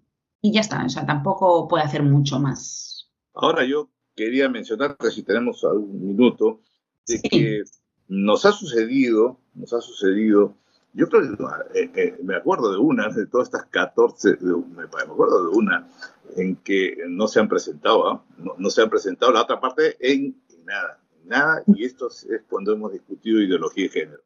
ya 0.42 0.62
está. 0.62 0.84
O 0.84 0.88
sea, 0.88 1.06
tampoco 1.06 1.68
puede 1.68 1.84
hacer 1.84 2.02
mucho 2.02 2.40
más. 2.40 3.08
Ahora 3.34 3.64
yo 3.64 3.90
quería 4.16 4.48
mencionar, 4.48 4.96
si 5.14 5.22
tenemos 5.22 5.62
algún 5.62 6.08
minuto, 6.08 6.58
de 7.06 7.22
que 7.22 7.62
nos 8.08 8.44
ha 8.46 8.50
sucedido, 8.50 9.38
nos 9.54 9.72
ha 9.74 9.80
sucedido, 9.80 10.56
yo 10.92 11.08
creo 11.08 11.22
que 11.22 11.80
eh, 11.80 11.90
eh, 11.94 12.16
me 12.24 12.34
acuerdo 12.34 12.72
de 12.72 12.78
una, 12.78 13.08
de 13.10 13.26
todas 13.26 13.46
estas 13.46 13.66
14, 13.66 14.38
me, 14.40 14.82
acuerdo 14.82 15.50
de 15.50 15.56
una 15.56 15.88
en 16.36 16.56
que 16.56 16.96
no 17.08 17.28
se 17.28 17.40
han 17.40 17.48
presentado, 17.48 18.08
¿ah? 18.08 18.24
no, 18.58 18.70
se 18.70 18.82
han 18.82 18.90
presentado. 18.90 19.32
La 19.32 19.42
otra 19.42 19.60
parte 19.60 19.96
en, 20.00 20.36
nada, 20.64 21.00
en 21.22 21.28
nada, 21.28 21.62
y 21.66 21.84
esto 21.84 22.08
es, 22.08 22.26
cuando 22.48 22.72
hemos 22.72 22.92
discutido 22.92 23.40
ideología 23.40 23.84
de 23.84 23.90
género. 23.90 24.22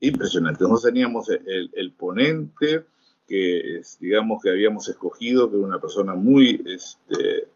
impresionante, 0.00 0.64
nosotros 0.64 0.92
teníamos 0.92 1.28
el, 1.28 1.92
ponente 1.92 2.84
que, 3.26 3.82
digamos, 4.00 4.42
que 4.42 4.50
habíamos 4.50 4.88
escogido, 4.88 5.50
que 5.50 5.56
era 5.56 5.66
una 5.66 5.80
persona 5.80 6.14
muy, 6.14 6.62
este, 6.66 7.48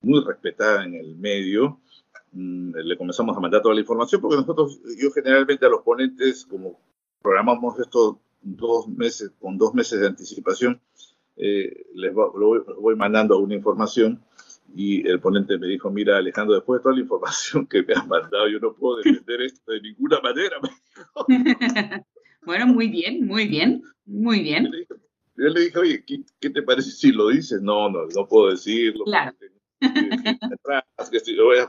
muy 0.00 0.22
respetada 0.24 0.84
en 0.84 0.94
el 0.94 1.16
medio, 1.16 1.78
Mm, 2.32 2.74
le 2.74 2.96
comenzamos 2.96 3.36
a 3.36 3.40
mandar 3.40 3.60
toda 3.60 3.74
la 3.74 3.82
información, 3.82 4.20
porque 4.20 4.36
nosotros, 4.36 4.80
yo 4.98 5.10
generalmente 5.10 5.66
a 5.66 5.68
los 5.68 5.82
ponentes, 5.82 6.46
como 6.46 6.80
programamos 7.20 7.78
esto 7.78 8.18
dos 8.40 8.88
meses, 8.88 9.32
con 9.38 9.58
dos 9.58 9.74
meses 9.74 10.00
de 10.00 10.06
anticipación, 10.06 10.80
eh, 11.36 11.86
les, 11.94 12.12
voy, 12.12 12.96
mandando 12.96 13.38
una 13.38 13.54
información 13.54 14.22
y 14.74 15.06
el 15.06 15.20
ponente 15.20 15.58
me 15.58 15.66
dijo, 15.66 15.90
mira 15.90 16.16
Alejandro, 16.16 16.54
después 16.54 16.80
de 16.80 16.82
toda 16.82 16.94
la 16.94 17.02
información 17.02 17.66
que 17.66 17.82
me 17.82 17.94
has 17.94 18.06
mandado, 18.06 18.48
yo 18.48 18.58
no 18.58 18.74
puedo 18.74 18.98
defender 18.98 19.42
esto 19.42 19.72
de 19.72 19.80
ninguna 19.80 20.20
manera. 20.20 20.56
bueno, 22.46 22.66
muy 22.66 22.88
bien, 22.88 23.26
muy 23.26 23.46
bien, 23.46 23.82
muy 24.06 24.40
bien. 24.40 24.70
Yo 25.36 25.48
le 25.48 25.60
dije, 25.60 25.78
oye, 25.78 26.04
¿qué, 26.04 26.50
te 26.50 26.62
parece 26.62 26.90
si 26.90 27.12
lo 27.12 27.28
dices? 27.28 27.60
No, 27.62 27.88
no, 27.90 28.06
no 28.14 28.26
puedo 28.28 28.50
decirlo. 28.50 29.04
Claro. 29.04 29.36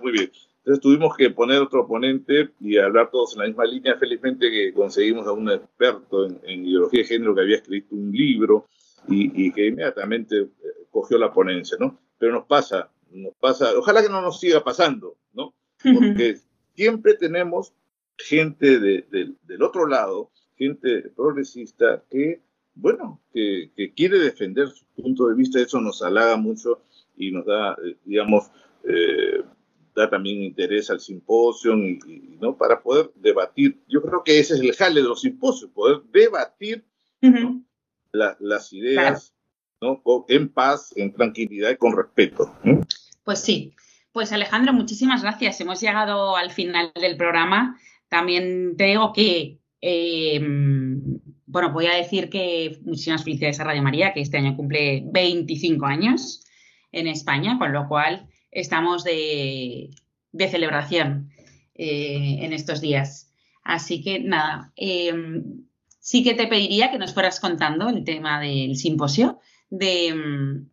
muy 0.02 0.12
bien. 0.12 0.32
Entonces 0.66 0.82
tuvimos 0.82 1.16
que 1.18 1.30
poner 1.30 1.62
otro 1.62 1.86
ponente 1.86 2.50
y 2.62 2.78
hablar 2.78 3.12
todos 3.12 3.34
en 3.34 3.40
la 3.40 3.48
misma 3.48 3.66
línea. 3.66 3.98
Felizmente 3.98 4.50
que 4.50 4.74
conseguimos 4.74 5.28
a 5.28 5.34
un 5.34 5.52
experto 5.52 6.26
en, 6.26 6.66
ideología 6.66 7.02
de 7.02 7.08
género 7.08 7.36
que 7.36 7.42
había 7.42 7.58
escrito 7.58 7.96
un 7.96 8.12
libro 8.12 8.68
y, 9.08 9.52
que 9.52 9.68
inmediatamente 9.68 10.38
eh, 10.38 10.50
cogió 10.92 11.18
la 11.18 11.32
ponencia, 11.32 11.78
¿no? 11.80 12.00
Pero 12.18 12.34
nos 12.34 12.46
pasa, 12.46 12.90
nos 13.10 13.34
pasa, 13.36 13.78
ojalá 13.78 14.02
que 14.02 14.10
no 14.10 14.22
nos 14.22 14.40
siga 14.40 14.64
pasando, 14.64 15.18
¿no? 15.34 15.54
Porque 15.82 16.38
siempre 16.76 17.16
tenemos 17.16 17.74
gente 18.18 18.80
del 18.80 19.64
otro 19.64 19.88
lado, 19.88 20.32
gente 20.56 21.10
progresista 21.16 22.04
que, 22.10 22.42
bueno, 22.76 23.22
que, 23.34 23.72
quiere 23.96 24.20
defender 24.20 24.70
su 24.70 24.86
punto 24.96 25.28
de 25.28 25.36
vista, 25.36 25.60
eso 25.60 25.82
nos 25.82 26.02
halaga 26.02 26.38
mucho 26.38 26.82
y 27.16 27.32
nos 27.32 27.46
da, 27.46 27.74
eh, 27.86 27.98
digamos, 28.06 28.50
eh, 28.84 29.44
da 29.96 30.10
también 30.10 30.42
interés 30.42 30.90
al 30.90 31.00
simposio 31.00 31.78
y, 31.78 32.38
¿no? 32.42 32.58
para 32.58 32.82
poder 32.82 33.12
debatir. 33.16 33.80
Yo 33.88 34.02
creo 34.02 34.24
que 34.24 34.40
ese 34.40 34.56
es 34.56 34.62
el 34.62 34.74
jale 34.74 35.02
de 35.02 35.08
los 35.08 35.22
simposios, 35.22 35.70
poder 35.72 36.02
debatir 36.12 36.84
las 38.14 38.72
ideas 38.72 39.34
¿no? 39.82 40.02
en 40.30 40.50
paz, 40.50 40.94
en 40.96 41.14
tranquilidad 41.14 41.72
y 41.72 41.78
con 41.78 41.96
respeto. 41.96 42.56
Pues 43.24 43.40
sí. 43.40 43.76
Pues 44.14 44.32
Alejandro, 44.32 44.74
muchísimas 44.74 45.24
gracias. 45.24 45.60
Hemos 45.60 45.82
llegado 45.82 46.36
al 46.36 46.52
final 46.52 46.92
del 46.94 47.18
programa. 47.18 47.80
También 48.10 48.78
te 48.78 48.86
digo 48.86 49.12
que, 49.12 49.58
em, 49.82 51.02
bueno, 51.48 51.74
voy 51.74 51.88
a 51.88 51.96
decir 51.96 52.30
que 52.30 52.78
muchísimas 52.84 53.24
felicidades 53.24 53.60
a 53.60 53.64
Radio 53.64 53.82
María, 53.82 54.14
que 54.14 54.22
este 54.22 54.38
año 54.38 54.56
cumple 54.56 55.04
25 55.12 55.88
años 55.88 56.46
en 56.92 57.08
España, 57.08 57.58
con 57.58 57.74
lo 57.74 57.88
cual 57.88 58.28
estamos 58.52 59.04
de, 59.04 59.90
celebración 60.38 61.32
eh, 61.74 62.38
en 62.42 62.54
estos 62.54 62.82
días. 62.82 63.34
Así 63.64 64.04
que 64.04 64.20
nada, 64.20 64.72
em, 64.76 65.66
sí 66.04 66.22
que 66.22 66.34
te 66.34 66.48
pediría 66.48 66.92
que 66.92 67.00
nos 67.00 67.14
fueras 67.14 67.40
contando 67.40 67.88
el 67.88 68.04
tema 68.04 68.42
del 68.42 68.76
simposio 68.76 69.40
de, 69.70 70.14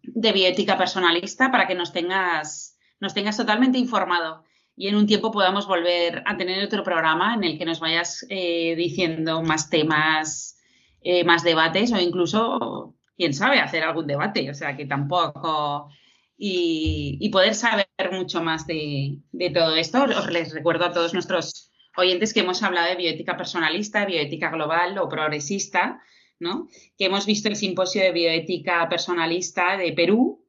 bioética 0.03 0.77
personalista 0.77 1.53
para 1.53 1.69
que 1.69 1.77
nos 1.77 1.93
tengas, 1.93 2.77
nos 2.99 3.15
tengas 3.15 3.37
totalmente 3.37 3.79
informado 3.79 4.43
y 4.77 4.89
en 4.89 4.97
un 4.97 5.07
tiempo 5.07 5.31
podamos 5.31 5.69
volver 5.69 6.25
a 6.27 6.37
tener 6.37 6.65
otro 6.65 6.83
programa 6.83 7.35
en 7.35 7.45
el 7.45 7.59
que 7.59 7.65
nos 7.65 7.79
vayas 7.79 8.27
eh, 8.29 8.75
diciendo 8.77 9.41
más 9.43 9.71
temas, 9.71 10.59
eh, 11.01 11.23
más 11.23 11.45
debates 11.45 11.93
o 11.93 12.01
incluso, 12.01 12.97
quién 13.17 13.33
sabe, 13.33 13.61
hacer 13.61 13.85
algún 13.85 14.09
debate. 14.09 14.51
O 14.51 14.55
sea, 14.55 14.77
que 14.77 14.87
tampoco 14.87 15.91
y, 16.37 17.29
poder 17.31 17.55
saber 17.55 17.87
mucho 18.11 18.43
más 18.43 18.67
de, 18.67 19.21
todo 19.55 19.77
esto. 19.77 20.03
Os 20.03 20.31
les 20.31 20.53
recuerdo 20.53 20.87
a 20.87 20.93
todos 20.93 21.15
nuestros 21.15 21.70
oyentes 21.97 22.33
que 22.33 22.41
hemos 22.41 22.63
hablado 22.63 22.89
de 22.89 22.97
bioética 22.97 23.37
personalista, 23.37 24.05
bioética 24.05 24.51
global 24.51 24.99
o 24.99 25.09
progresista, 25.09 26.03
¿no? 26.39 26.69
que 26.97 27.07
hemos 27.07 27.27
visto 27.27 27.49
el 27.49 27.57
simposio 27.57 28.03
de 28.03 28.13
bioética 28.13 28.89
personalista 28.89 29.77
de 29.77 29.93
Perú, 29.93 30.45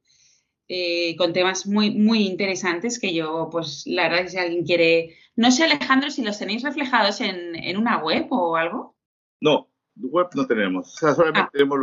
eh, 0.68 1.16
con 1.16 1.32
temas 1.32 1.66
muy, 1.66 1.90
muy 1.90 2.26
interesantes 2.26 2.98
que 2.98 3.12
yo, 3.12 3.48
pues 3.50 3.82
la 3.86 4.04
verdad 4.04 4.20
es 4.20 4.24
que 4.26 4.30
si 4.30 4.38
alguien 4.38 4.64
quiere, 4.64 5.16
no 5.36 5.50
sé 5.50 5.64
Alejandro, 5.64 6.10
si 6.10 6.22
los 6.22 6.38
tenéis 6.38 6.62
reflejados 6.62 7.20
en, 7.20 7.76
una 7.76 7.98
web 7.98 8.26
o 8.30 8.56
algo. 8.56 8.96
No, 9.40 9.68
web 9.96 10.28
no 10.34 10.46
tenemos, 10.46 10.94
solamente 10.94 11.40
ah. 11.40 11.50
tenemos 11.52 11.80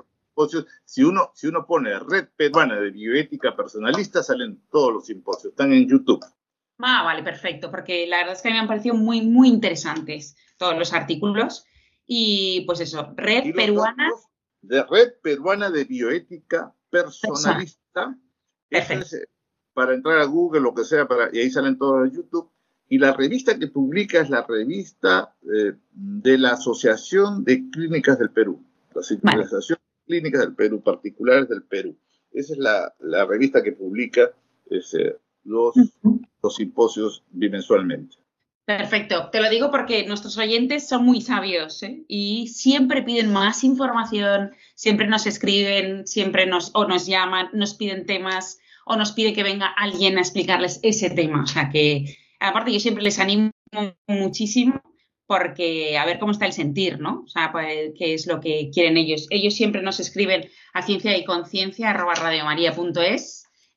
si 0.85 1.03
uno, 1.03 1.31
si 1.33 1.47
uno 1.47 1.65
pone 1.65 1.99
Red 1.99 2.29
Peruana 2.35 2.79
de 2.79 2.91
Bioética 2.91 3.55
Personalista, 3.55 4.23
salen 4.23 4.61
todos 4.71 4.93
los 4.93 5.05
simposios, 5.05 5.51
están 5.51 5.73
en 5.73 5.87
YouTube. 5.87 6.23
Ah, 6.79 7.03
vale, 7.03 7.23
perfecto, 7.23 7.69
porque 7.69 8.07
la 8.07 8.17
verdad 8.17 8.33
es 8.33 8.41
que 8.41 8.49
me 8.49 8.59
han 8.59 8.67
parecido 8.67 8.95
muy, 8.95 9.21
muy 9.21 9.49
interesantes 9.49 10.35
todos 10.57 10.77
los 10.77 10.93
artículos. 10.93 11.65
Y 12.05 12.61
pues 12.65 12.79
eso, 12.79 13.13
Red 13.15 13.53
Peruana. 13.53 14.09
De 14.61 14.83
Red 14.83 15.13
Peruana 15.21 15.69
de 15.69 15.83
Bioética 15.83 16.73
Personalista. 16.89 18.17
para 19.73 19.93
entrar 19.93 20.17
a 20.19 20.25
Google, 20.25 20.61
lo 20.61 20.73
que 20.73 20.83
sea, 20.83 21.07
para, 21.07 21.29
y 21.31 21.39
ahí 21.39 21.51
salen 21.51 21.77
todos 21.77 22.05
los 22.05 22.13
YouTube. 22.13 22.49
Y 22.87 22.97
la 22.97 23.13
revista 23.13 23.59
que 23.59 23.67
publica 23.67 24.21
es 24.21 24.29
la 24.29 24.43
revista 24.43 25.35
eh, 25.43 25.73
de 25.91 26.37
la 26.37 26.53
Asociación 26.53 27.43
de 27.43 27.69
Clínicas 27.69 28.17
del 28.17 28.31
Perú. 28.31 28.63
La 28.93 29.01
Asociación 29.01 29.77
Clínicas 30.07 30.41
del 30.41 30.55
Perú, 30.55 30.81
particulares 30.81 31.47
del 31.47 31.61
Perú. 31.63 31.95
Esa 32.31 32.53
es 32.53 32.59
la, 32.59 33.25
revista 33.25 33.61
que 33.61 33.73
publica 33.73 34.31
ese, 34.69 35.17
los, 35.49 35.75
los 36.41 36.55
simposios 36.55 37.23
bimensualmente. 37.31 38.17
Perfecto. 38.65 39.29
Te 39.31 39.41
lo 39.41 39.49
digo 39.49 39.71
porque 39.71 40.05
nuestros 40.05 40.37
oyentes 40.37 40.87
son 40.87 41.03
muy 41.03 41.21
sabios 41.21 41.81
¿eh? 41.81 42.03
y 42.07 42.49
siempre 42.49 43.01
piden 43.01 43.33
más 43.33 43.63
información, 43.63 44.51
siempre 44.75 45.07
nos 45.07 45.25
escriben, 45.25 46.05
siempre 46.05 46.45
nos 46.45 46.69
o 46.75 46.85
nos 46.85 47.07
llaman, 47.07 47.49
nos 47.53 47.73
piden 47.73 48.05
temas 48.05 48.59
o 48.85 48.95
nos 48.95 49.11
pide 49.11 49.33
que 49.33 49.41
venga 49.41 49.65
alguien 49.65 50.19
a 50.19 50.21
explicarles 50.21 50.79
ese 50.83 51.09
tema. 51.09 51.43
O 51.43 51.47
sea 51.47 51.71
que, 51.71 52.15
aparte, 52.39 52.71
yo 52.71 52.79
siempre 52.79 53.03
les 53.03 53.17
animo 53.17 53.49
muchísimo 54.07 54.81
porque 55.25 55.97
a 55.97 56.05
ver 56.05 56.19
cómo 56.19 56.31
está 56.31 56.45
el 56.45 56.53
sentir, 56.53 56.99
¿no? 56.99 57.23
O 57.25 57.27
sea, 57.27 57.51
pues, 57.51 57.91
qué 57.97 58.13
es 58.13 58.27
lo 58.27 58.39
que 58.39 58.69
quieren 58.71 58.97
ellos. 58.97 59.25
Ellos 59.31 59.55
siempre 59.55 59.81
nos 59.81 59.99
escriben 59.99 60.47
a 60.73 60.83
ciencia 60.83 61.17
y 61.17 61.25
conciencia. 61.25 61.91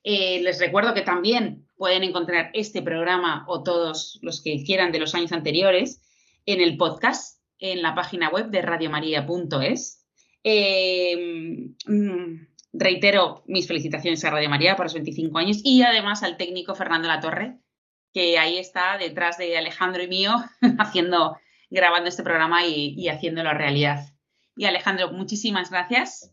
Eh, 0.05 0.41
les 0.43 0.59
recuerdo 0.59 0.95
que 0.95 1.03
también 1.03 1.69
pueden 1.77 2.03
encontrar 2.03 2.51
este 2.55 2.83
programa 2.83 3.45
o 3.49 3.63
todos 3.63 4.19
los 4.23 4.43
que 4.43 4.63
quieran 4.65 4.93
de 4.93 4.99
los 4.99 5.15
años 5.15 5.33
anteriores 5.33 6.03
en 6.47 6.61
el 6.61 6.77
podcast, 6.77 7.41
en 7.59 7.83
la 7.83 7.95
página 7.95 8.29
web 8.29 8.51
de 8.51 8.63
radiomaria.es. 8.63 10.05
Eh, 10.45 11.69
mm, 11.87 12.47
reitero 12.73 13.45
mis 13.47 13.69
felicitaciones 13.69 14.25
a 14.25 14.31
Radio 14.31 14.51
María 14.51 14.75
por 14.75 14.87
los 14.87 14.95
25 14.95 15.39
años 15.39 15.61
y 15.63 15.83
además 15.83 16.23
al 16.23 16.37
técnico 16.37 16.75
Fernando 16.75 17.07
Latorre, 17.07 17.59
que 18.13 18.39
ahí 18.39 18.59
está 18.59 18.99
detrás 18.99 19.39
de 19.39 19.57
Alejandro 19.57 20.03
y 20.03 20.09
mío 20.09 20.33
haciendo, 20.79 21.37
grabando 21.71 22.09
este 22.09 22.25
programa 22.25 22.67
y, 22.67 22.95
y 22.97 23.09
haciéndolo 23.09 23.53
realidad. 23.53 24.05
Y 24.57 24.65
Alejandro, 24.65 25.13
muchísimas 25.13 25.71
gracias. 25.71 26.33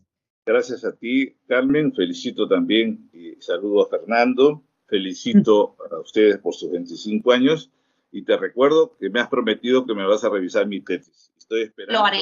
Gracias 0.50 0.84
a 0.84 0.90
ti, 0.96 1.36
Carmen. 1.46 1.94
Felicito 1.94 2.48
también 2.48 3.08
y 3.12 3.40
saludo 3.40 3.86
a 3.86 3.88
Fernando. 3.88 4.64
Felicito 4.88 5.76
a 5.92 6.00
ustedes 6.00 6.38
por 6.38 6.54
sus 6.54 6.72
25 6.72 7.30
años 7.30 7.70
y 8.10 8.24
te 8.24 8.36
recuerdo 8.36 8.96
que 8.98 9.10
me 9.10 9.20
has 9.20 9.28
prometido 9.28 9.86
que 9.86 9.94
me 9.94 10.04
vas 10.04 10.24
a 10.24 10.28
revisar 10.28 10.66
mi 10.66 10.80
tesis. 10.80 11.32
Estoy 11.38 11.62
esperando. 11.62 12.00
Lo 12.00 12.04
haré. 12.04 12.18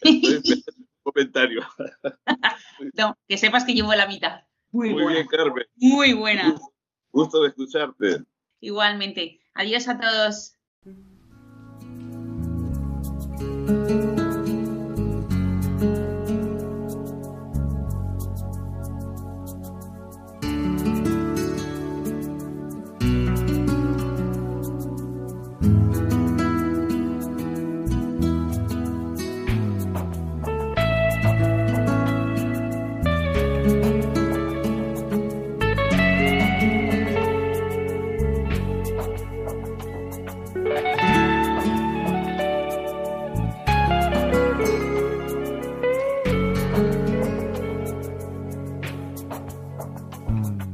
Estoy 0.00 0.36
esperando 0.42 0.86
un 0.86 1.02
comentario. 1.12 1.60
no, 2.94 3.14
que 3.28 3.36
sepas 3.36 3.66
que 3.66 3.74
llevo 3.74 3.94
la 3.94 4.06
mitad. 4.06 4.40
Muy, 4.72 4.94
Muy 4.94 5.12
bien, 5.12 5.26
Carmen. 5.26 5.66
Muy 5.74 6.14
buena. 6.14 6.52
Gusto, 6.52 6.72
gusto 7.12 7.42
de 7.42 7.48
escucharte. 7.48 8.24
Igualmente. 8.60 9.38
Adiós 9.52 9.86
a 9.88 10.00
todos. 10.00 10.54